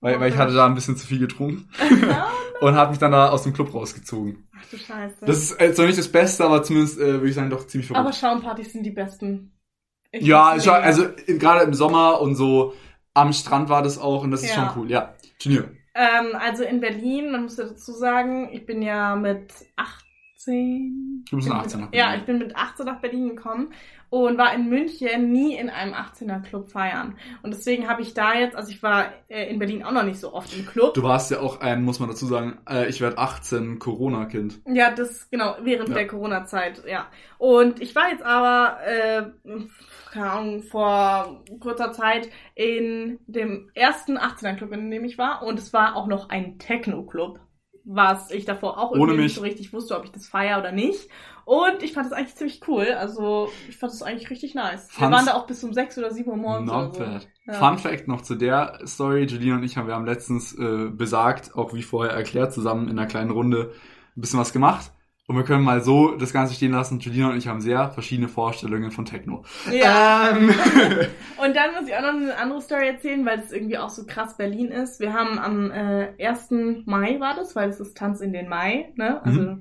weil, 0.00 0.16
Oh 0.16 0.20
weil 0.20 0.28
ich 0.28 0.34
Gott. 0.34 0.44
hatte 0.44 0.54
da 0.54 0.66
ein 0.66 0.74
bisschen 0.74 0.96
zu 0.96 1.06
viel 1.06 1.18
getrunken 1.20 1.68
und 2.60 2.74
hat 2.76 2.90
mich 2.90 2.98
dann 2.98 3.12
da 3.12 3.30
aus 3.30 3.42
dem 3.44 3.52
Club 3.52 3.72
rausgezogen. 3.72 4.48
Ach 4.56 4.64
du 4.70 4.76
Scheiße. 4.78 5.16
Das 5.24 5.38
ist 5.38 5.60
jetzt 5.60 5.78
noch 5.78 5.86
nicht 5.86 5.98
das 5.98 6.08
Beste, 6.10 6.44
aber 6.44 6.62
zumindest 6.62 6.98
äh, 6.98 7.14
würde 7.14 7.28
ich 7.28 7.34
sagen, 7.34 7.50
doch 7.50 7.66
ziemlich 7.66 7.90
Aber 7.90 8.12
verrückt. 8.12 8.18
Schaumpartys 8.20 8.72
sind 8.72 8.84
die 8.84 8.90
besten. 8.90 9.52
Ich 10.20 10.26
Ja, 10.26 10.54
mega. 10.56 10.72
also 10.74 11.06
gerade 11.26 11.64
im 11.64 11.74
Sommer 11.74 12.20
und 12.20 12.34
so 12.36 12.74
am 13.14 13.32
Strand 13.32 13.68
war 13.68 13.82
das 13.82 13.98
auch 13.98 14.22
und 14.24 14.30
das 14.30 14.42
ist 14.42 14.54
Ja. 14.56 14.70
schon 14.72 14.82
cool. 14.82 14.90
Ja, 14.90 15.14
Turnier. 15.38 15.70
Ähm, 15.94 16.34
also 16.38 16.64
in 16.64 16.80
Berlin, 16.80 17.30
man 17.30 17.42
muss 17.44 17.56
ja 17.56 17.64
dazu 17.64 17.92
sagen, 17.92 18.48
ich 18.52 18.66
bin 18.66 18.82
ja 18.82 19.14
mit 19.14 19.52
18. 19.76 21.24
Du 21.30 21.36
bist 21.36 21.48
bin 21.48 21.56
ein 21.56 21.64
18er. 21.66 21.76
Mit, 21.86 21.94
ja, 21.94 22.14
ich 22.16 22.22
bin 22.24 22.38
mit 22.38 22.54
18 22.56 22.84
nach 22.86 23.00
Berlin 23.00 23.30
gekommen 23.36 23.72
und 24.10 24.36
war 24.38 24.52
in 24.54 24.68
München 24.68 25.32
nie 25.32 25.56
in 25.56 25.70
einem 25.70 25.94
18er 25.94 26.40
Club 26.42 26.68
feiern. 26.68 27.16
Und 27.42 27.52
deswegen 27.54 27.88
habe 27.88 28.02
ich 28.02 28.12
da 28.14 28.34
jetzt, 28.34 28.54
also 28.56 28.70
ich 28.70 28.82
war 28.82 29.06
äh, 29.28 29.48
in 29.50 29.58
Berlin 29.58 29.82
auch 29.84 29.92
noch 29.92 30.02
nicht 30.04 30.18
so 30.20 30.32
oft 30.34 30.56
im 30.56 30.66
Club. 30.66 30.94
Du 30.94 31.02
warst 31.02 31.30
ja 31.30 31.40
auch 31.40 31.60
ein, 31.60 31.82
muss 31.82 31.98
man 32.00 32.08
dazu 32.08 32.26
sagen, 32.26 32.58
äh, 32.68 32.88
ich 32.88 33.00
werde 33.00 33.18
18 33.18 33.78
Corona-Kind. 33.78 34.60
Ja, 34.66 34.90
das, 34.90 35.30
genau, 35.30 35.56
während 35.62 35.88
Ja. 35.90 35.94
der 35.94 36.06
Corona-Zeit, 36.08 36.82
ja. 36.86 37.06
Und 37.38 37.80
ich 37.80 37.94
war 37.94 38.10
jetzt 38.10 38.22
aber, 38.22 38.78
äh, 38.86 39.22
keine 40.14 40.30
Ahnung, 40.30 40.62
vor 40.62 41.42
kurzer 41.60 41.92
Zeit 41.92 42.30
in 42.54 43.18
dem 43.26 43.70
ersten 43.74 44.16
18er-Club, 44.16 44.72
in 44.72 44.90
dem 44.90 45.04
ich 45.04 45.18
war. 45.18 45.42
Und 45.42 45.58
es 45.58 45.72
war 45.72 45.96
auch 45.96 46.06
noch 46.06 46.28
ein 46.30 46.58
Techno-Club, 46.58 47.40
was 47.84 48.30
ich 48.30 48.44
davor 48.46 48.78
auch 48.78 48.92
irgendwie 48.94 49.18
nicht 49.24 49.34
so 49.34 49.42
richtig 49.42 49.72
wusste, 49.74 49.96
ob 49.98 50.04
ich 50.04 50.12
das 50.12 50.26
feiere 50.26 50.58
oder 50.60 50.72
nicht. 50.72 51.08
Und 51.44 51.82
ich 51.82 51.92
fand 51.92 52.06
das 52.06 52.14
eigentlich 52.14 52.36
ziemlich 52.36 52.62
cool. 52.68 52.86
Also, 52.98 53.50
ich 53.68 53.76
fand 53.76 53.92
das 53.92 54.02
eigentlich 54.02 54.30
richtig 54.30 54.54
nice. 54.54 54.88
Wir 54.88 55.00
Fand's- 55.00 55.16
waren 55.18 55.26
da 55.26 55.34
auch 55.34 55.46
bis 55.46 55.62
um 55.62 55.74
6 55.74 55.98
oder 55.98 56.10
7 56.10 56.30
Uhr 56.30 56.36
morgens 56.38 56.70
Not 56.70 56.94
so. 56.94 57.00
bad. 57.00 57.28
Ja. 57.46 57.52
Fun 57.54 57.76
Fact 57.76 58.08
noch 58.08 58.22
zu 58.22 58.36
der 58.36 58.78
Story. 58.86 59.24
Julina 59.24 59.56
und 59.56 59.62
ich 59.64 59.76
haben, 59.76 59.86
wir 59.86 59.94
haben 59.94 60.06
letztens 60.06 60.54
äh, 60.58 60.88
besagt, 60.90 61.54
auch 61.54 61.74
wie 61.74 61.82
vorher 61.82 62.14
erklärt, 62.14 62.54
zusammen 62.54 62.88
in 62.88 62.98
einer 62.98 63.06
kleinen 63.06 63.30
Runde 63.30 63.72
ein 64.16 64.20
bisschen 64.22 64.40
was 64.40 64.54
gemacht. 64.54 64.90
Und 65.26 65.36
wir 65.36 65.44
können 65.44 65.64
mal 65.64 65.80
so 65.80 66.16
das 66.16 66.34
Ganze 66.34 66.54
stehen 66.54 66.72
lassen. 66.72 67.00
Julina 67.00 67.30
und 67.30 67.38
ich 67.38 67.48
haben 67.48 67.62
sehr 67.62 67.90
verschiedene 67.90 68.28
Vorstellungen 68.28 68.90
von 68.90 69.06
Techno. 69.06 69.42
Ja. 69.72 70.36
Ähm, 70.36 70.50
Und 71.42 71.56
dann 71.56 71.72
muss 71.74 71.88
ich 71.88 71.94
auch 71.94 72.02
noch 72.02 72.08
eine 72.10 72.36
andere 72.36 72.60
Story 72.60 72.88
erzählen, 72.88 73.24
weil 73.24 73.38
das 73.38 73.50
irgendwie 73.50 73.78
auch 73.78 73.88
so 73.88 74.04
krass 74.04 74.36
Berlin 74.36 74.68
ist. 74.68 75.00
Wir 75.00 75.14
haben 75.14 75.38
am 75.38 75.70
äh, 75.70 76.12
1. 76.22 76.84
Mai 76.84 77.20
war 77.20 77.34
das, 77.34 77.56
weil 77.56 77.70
es 77.70 77.80
ist 77.80 77.96
Tanz 77.96 78.20
in 78.20 78.34
den 78.34 78.50
Mai, 78.50 78.92
ne? 78.96 79.22
Also 79.24 79.56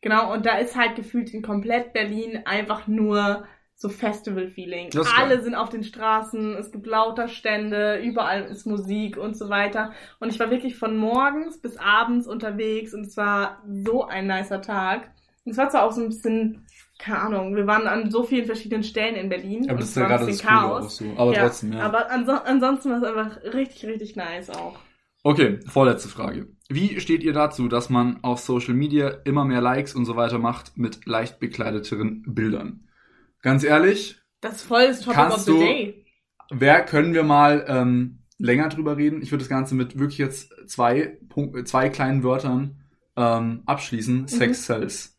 genau, 0.00 0.32
und 0.32 0.46
da 0.46 0.58
ist 0.58 0.76
halt 0.76 0.94
gefühlt 0.94 1.34
in 1.34 1.42
komplett 1.42 1.92
Berlin 1.92 2.42
einfach 2.44 2.86
nur 2.86 3.44
so 3.80 3.88
Festival-Feeling. 3.88 4.90
Alle 5.16 5.40
sind 5.40 5.54
auf 5.54 5.68
den 5.68 5.84
Straßen, 5.84 6.56
es 6.56 6.72
gibt 6.72 6.86
lauter 6.86 7.28
Stände, 7.28 8.00
überall 8.02 8.44
ist 8.46 8.66
Musik 8.66 9.16
und 9.16 9.36
so 9.36 9.48
weiter. 9.50 9.92
Und 10.18 10.30
ich 10.30 10.40
war 10.40 10.50
wirklich 10.50 10.76
von 10.76 10.96
morgens 10.96 11.60
bis 11.60 11.76
abends 11.76 12.26
unterwegs 12.26 12.92
und 12.92 13.06
es 13.06 13.16
war 13.16 13.62
so 13.84 14.04
ein 14.04 14.26
nicer 14.26 14.60
Tag. 14.62 15.12
Und 15.44 15.52
es 15.52 15.58
war 15.58 15.70
zwar 15.70 15.84
auch 15.84 15.92
so 15.92 16.02
ein 16.02 16.08
bisschen, 16.08 16.66
keine 16.98 17.20
Ahnung, 17.20 17.54
wir 17.54 17.68
waren 17.68 17.86
an 17.86 18.10
so 18.10 18.24
vielen 18.24 18.46
verschiedenen 18.46 18.82
Stellen 18.82 19.14
in 19.14 19.28
Berlin. 19.28 19.66
aber 19.70 19.74
und 19.74 19.82
es 19.84 19.90
ist 19.90 19.96
ja 19.96 20.10
war 20.10 20.18
ein 20.18 20.26
bisschen 20.26 20.48
Chaos. 20.48 20.96
so. 20.96 21.04
Aber 21.16 21.32
Ja, 21.32 21.42
trotzdem, 21.44 21.72
ja. 21.72 21.84
Aber 21.84 22.10
anso 22.10 22.32
ansonsten 22.32 22.90
war 22.90 22.98
es 22.98 23.04
einfach 23.04 23.54
richtig, 23.54 23.86
richtig 23.86 24.16
nice 24.16 24.50
auch. 24.50 24.80
Okay, 25.22 25.60
vorletzte 25.68 26.08
Frage. 26.08 26.48
Wie 26.68 26.98
steht 26.98 27.22
ihr 27.22 27.32
dazu, 27.32 27.68
dass 27.68 27.90
man 27.90 28.18
auf 28.22 28.40
Social 28.40 28.74
Media 28.74 29.08
immer 29.24 29.44
mehr 29.44 29.60
Likes 29.60 29.94
und 29.94 30.04
so 30.04 30.16
weiter 30.16 30.40
macht 30.40 30.76
mit 30.76 31.06
leicht 31.06 31.38
bekleideteren 31.38 32.24
Bildern? 32.26 32.87
Ganz 33.42 33.64
ehrlich, 33.64 34.20
Das 34.40 34.56
ist 34.56 34.62
voll 34.62 34.88
das 34.88 35.00
Topic 35.00 35.20
of 35.20 35.38
the 35.40 35.50
du- 35.52 35.58
Day. 35.60 36.04
wer 36.50 36.84
können 36.84 37.14
wir 37.14 37.22
mal 37.22 37.64
ähm, 37.68 38.20
länger 38.38 38.68
drüber 38.68 38.96
reden? 38.96 39.22
Ich 39.22 39.30
würde 39.30 39.42
das 39.42 39.48
Ganze 39.48 39.74
mit 39.74 39.98
wirklich 39.98 40.18
jetzt 40.18 40.52
zwei, 40.68 41.18
Punkt, 41.28 41.56
äh, 41.56 41.64
zwei 41.64 41.88
kleinen 41.88 42.22
Wörtern 42.22 42.80
ähm, 43.16 43.62
abschließen. 43.66 44.28
Sex 44.28 44.66
sells. 44.66 45.18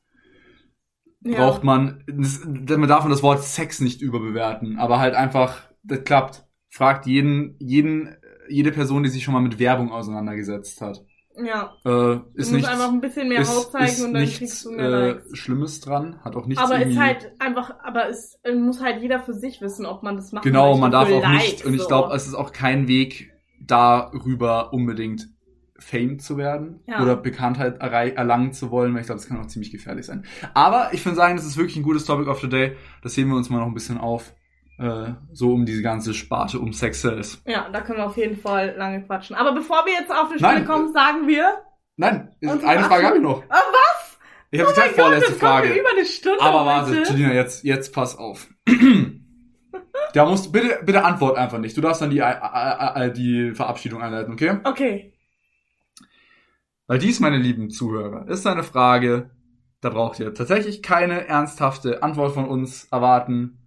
Ja. 1.21 1.37
Braucht 1.37 1.63
man, 1.65 2.03
das, 2.07 2.45
man 2.45 2.87
darf 2.87 3.03
man 3.03 3.11
das 3.11 3.23
Wort 3.23 3.43
Sex 3.43 3.81
nicht 3.81 4.01
überbewerten, 4.01 4.77
aber 4.79 4.99
halt 4.99 5.15
einfach, 5.15 5.69
das 5.83 6.03
klappt. 6.05 6.45
Fragt 6.69 7.07
jeden, 7.07 7.55
jeden, 7.59 8.15
jede 8.47 8.71
Person, 8.71 9.03
die 9.03 9.09
sich 9.09 9.23
schon 9.23 9.33
mal 9.33 9.41
mit 9.41 9.59
Werbung 9.59 9.91
auseinandergesetzt 9.91 10.81
hat. 10.81 11.03
Ja. 11.45 11.73
Äh, 11.83 11.89
Du 11.89 12.23
ist 12.33 12.37
musst 12.37 12.51
nichts, 12.53 12.69
einfach 12.69 12.89
ein 12.89 13.01
bisschen 13.01 13.29
mehr 13.29 13.41
ist, 13.41 13.55
Haut 13.55 13.71
zeigen 13.71 13.85
ist 13.85 14.01
und 14.01 14.13
dann 14.13 14.21
nichts 14.23 14.37
kriegst 14.37 14.65
du 14.65 14.71
mehr 14.71 14.85
äh, 14.85 15.07
Likes. 15.11 15.37
Schlimmes 15.37 15.79
dran, 15.81 16.19
hat 16.23 16.35
auch 16.35 16.45
nichts 16.45 16.63
Aber 16.63 16.79
ist 16.85 16.97
halt 16.99 17.31
einfach, 17.39 17.75
aber 17.83 18.09
es 18.09 18.39
äh, 18.43 18.53
muss 18.55 18.81
halt 18.81 19.01
jeder 19.01 19.19
für 19.21 19.33
sich 19.33 19.61
wissen, 19.61 19.85
ob 19.85 20.03
man 20.03 20.15
das 20.15 20.31
macht. 20.31 20.43
Genau, 20.43 20.77
man 20.77 20.91
darf 20.91 21.11
auch 21.11 21.21
Likes, 21.23 21.43
nicht, 21.43 21.65
und 21.65 21.73
ich 21.73 21.81
so. 21.81 21.87
glaube, 21.87 22.13
es 22.15 22.27
ist 22.27 22.33
auch 22.35 22.51
kein 22.51 22.87
Weg, 22.87 23.31
darüber 23.61 24.73
unbedingt 24.73 25.27
Fame 25.77 26.19
zu 26.19 26.35
werden 26.37 26.81
Ja. 26.87 27.01
oder 27.01 27.15
Bekanntheit 27.15 27.77
erlangen 27.79 28.51
zu 28.51 28.69
wollen, 28.69 28.93
weil 28.93 29.01
ich 29.01 29.05
glaube, 29.07 29.21
das 29.21 29.29
kann 29.29 29.39
auch 29.39 29.47
ziemlich 29.47 29.71
gefährlich 29.71 30.05
sein. 30.05 30.25
Aber 30.53 30.89
ich 30.93 31.05
würde 31.05 31.15
sagen, 31.15 31.37
das 31.37 31.45
ist 31.45 31.55
wirklich 31.57 31.77
ein 31.77 31.83
gutes 31.83 32.03
Topic 32.05 32.29
of 32.29 32.41
the 32.41 32.49
Day. 32.49 32.75
Das 33.01 33.15
heben 33.15 33.29
wir 33.29 33.37
uns 33.37 33.49
mal 33.49 33.59
noch 33.59 33.67
ein 33.67 33.73
bisschen 33.73 33.97
auf 33.97 34.33
äh, 34.79 35.13
so 35.33 35.53
um 35.53 35.65
diese 35.65 35.81
ganze 35.81 36.13
Sparte 36.13 36.59
um 36.59 36.73
Sex 36.73 37.01
Sales. 37.01 37.41
Ja, 37.45 37.69
da 37.71 37.81
können 37.81 37.99
wir 37.99 38.05
auf 38.05 38.17
jeden 38.17 38.37
Fall 38.37 38.75
lange 38.77 39.03
quatschen. 39.03 39.35
Aber 39.35 39.53
bevor 39.53 39.85
wir 39.85 39.93
jetzt 39.93 40.11
auf 40.11 40.29
die. 40.31 40.39
Spiele 40.39 40.63
kommen, 40.65 40.93
sagen 40.93 41.27
wir. 41.27 41.63
Nein, 41.97 42.29
eine 42.41 42.83
Frage 42.85 43.05
habe 43.05 43.17
ich 43.17 43.23
noch. 43.23 43.43
Ah, 43.49 43.61
was? 43.71 44.17
Ich 44.51 44.59
habe 44.59 44.71
Oh 44.71 44.73
die 44.73 44.81
Gott, 44.81 44.89
vorletzte 44.91 45.31
wir 45.33 45.37
Frage. 45.39 45.73
über 45.73 45.89
eine 45.95 46.05
Stunde 46.05 46.41
Aber 46.41 46.65
warte. 46.65 47.03
Julina, 47.03 47.33
jetzt, 47.33 47.63
jetzt 47.63 47.93
pass 47.93 48.17
auf. 48.17 48.47
Da 50.13 50.25
musst 50.25 50.47
du, 50.47 50.51
bitte, 50.51 50.79
bitte 50.83 51.03
antwort 51.03 51.37
einfach 51.37 51.59
nicht. 51.59 51.77
Du 51.77 51.81
darfst 51.81 52.01
dann 52.01 52.09
die, 52.09 52.17
äh, 52.17 52.23
äh, 52.31 53.05
äh, 53.05 53.13
die 53.13 53.51
Verabschiedung 53.53 54.01
einleiten, 54.01 54.33
okay? 54.33 54.57
Okay. 54.63 55.13
Weil 56.87 56.97
dies, 56.97 57.19
meine 57.19 57.37
lieben 57.37 57.69
Zuhörer, 57.69 58.27
ist 58.27 58.47
eine 58.47 58.63
Frage, 58.63 59.29
da 59.81 59.89
braucht 59.89 60.19
ihr 60.19 60.33
tatsächlich 60.33 60.81
keine 60.81 61.27
ernsthafte 61.27 62.01
Antwort 62.01 62.33
von 62.33 62.47
uns 62.47 62.85
erwarten. 62.85 63.58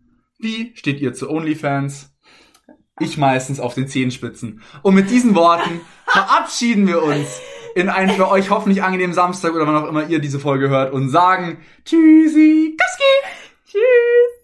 Wie 0.43 0.73
steht 0.75 1.01
ihr 1.01 1.15
zu 1.15 1.31
OnlyFans? 1.31 2.13
Ich 2.99 3.17
meistens 3.17 3.61
auf 3.61 3.75
den 3.75 3.87
Zehenspitzen. 3.87 4.61
Und 4.83 4.95
mit 4.97 5.09
diesen 5.09 5.37
Worten 5.37 5.81
verabschieden 6.05 6.89
wir 6.89 7.01
uns 7.01 7.41
in 7.77 7.89
einen 7.89 8.11
für 8.11 8.29
euch 8.29 8.51
hoffentlich 8.51 8.83
angenehmen 8.83 9.15
Samstag 9.15 9.55
oder 9.55 9.69
wann 9.69 9.77
auch 9.77 9.89
immer 9.89 10.09
ihr 10.09 10.19
diese 10.19 10.41
Folge 10.41 10.69
hört 10.69 10.93
und 10.93 11.11
sagen 11.11 11.59
Tschüssi, 11.85 12.77
Kaski! 12.77 13.39
Tschüss. 13.71 14.42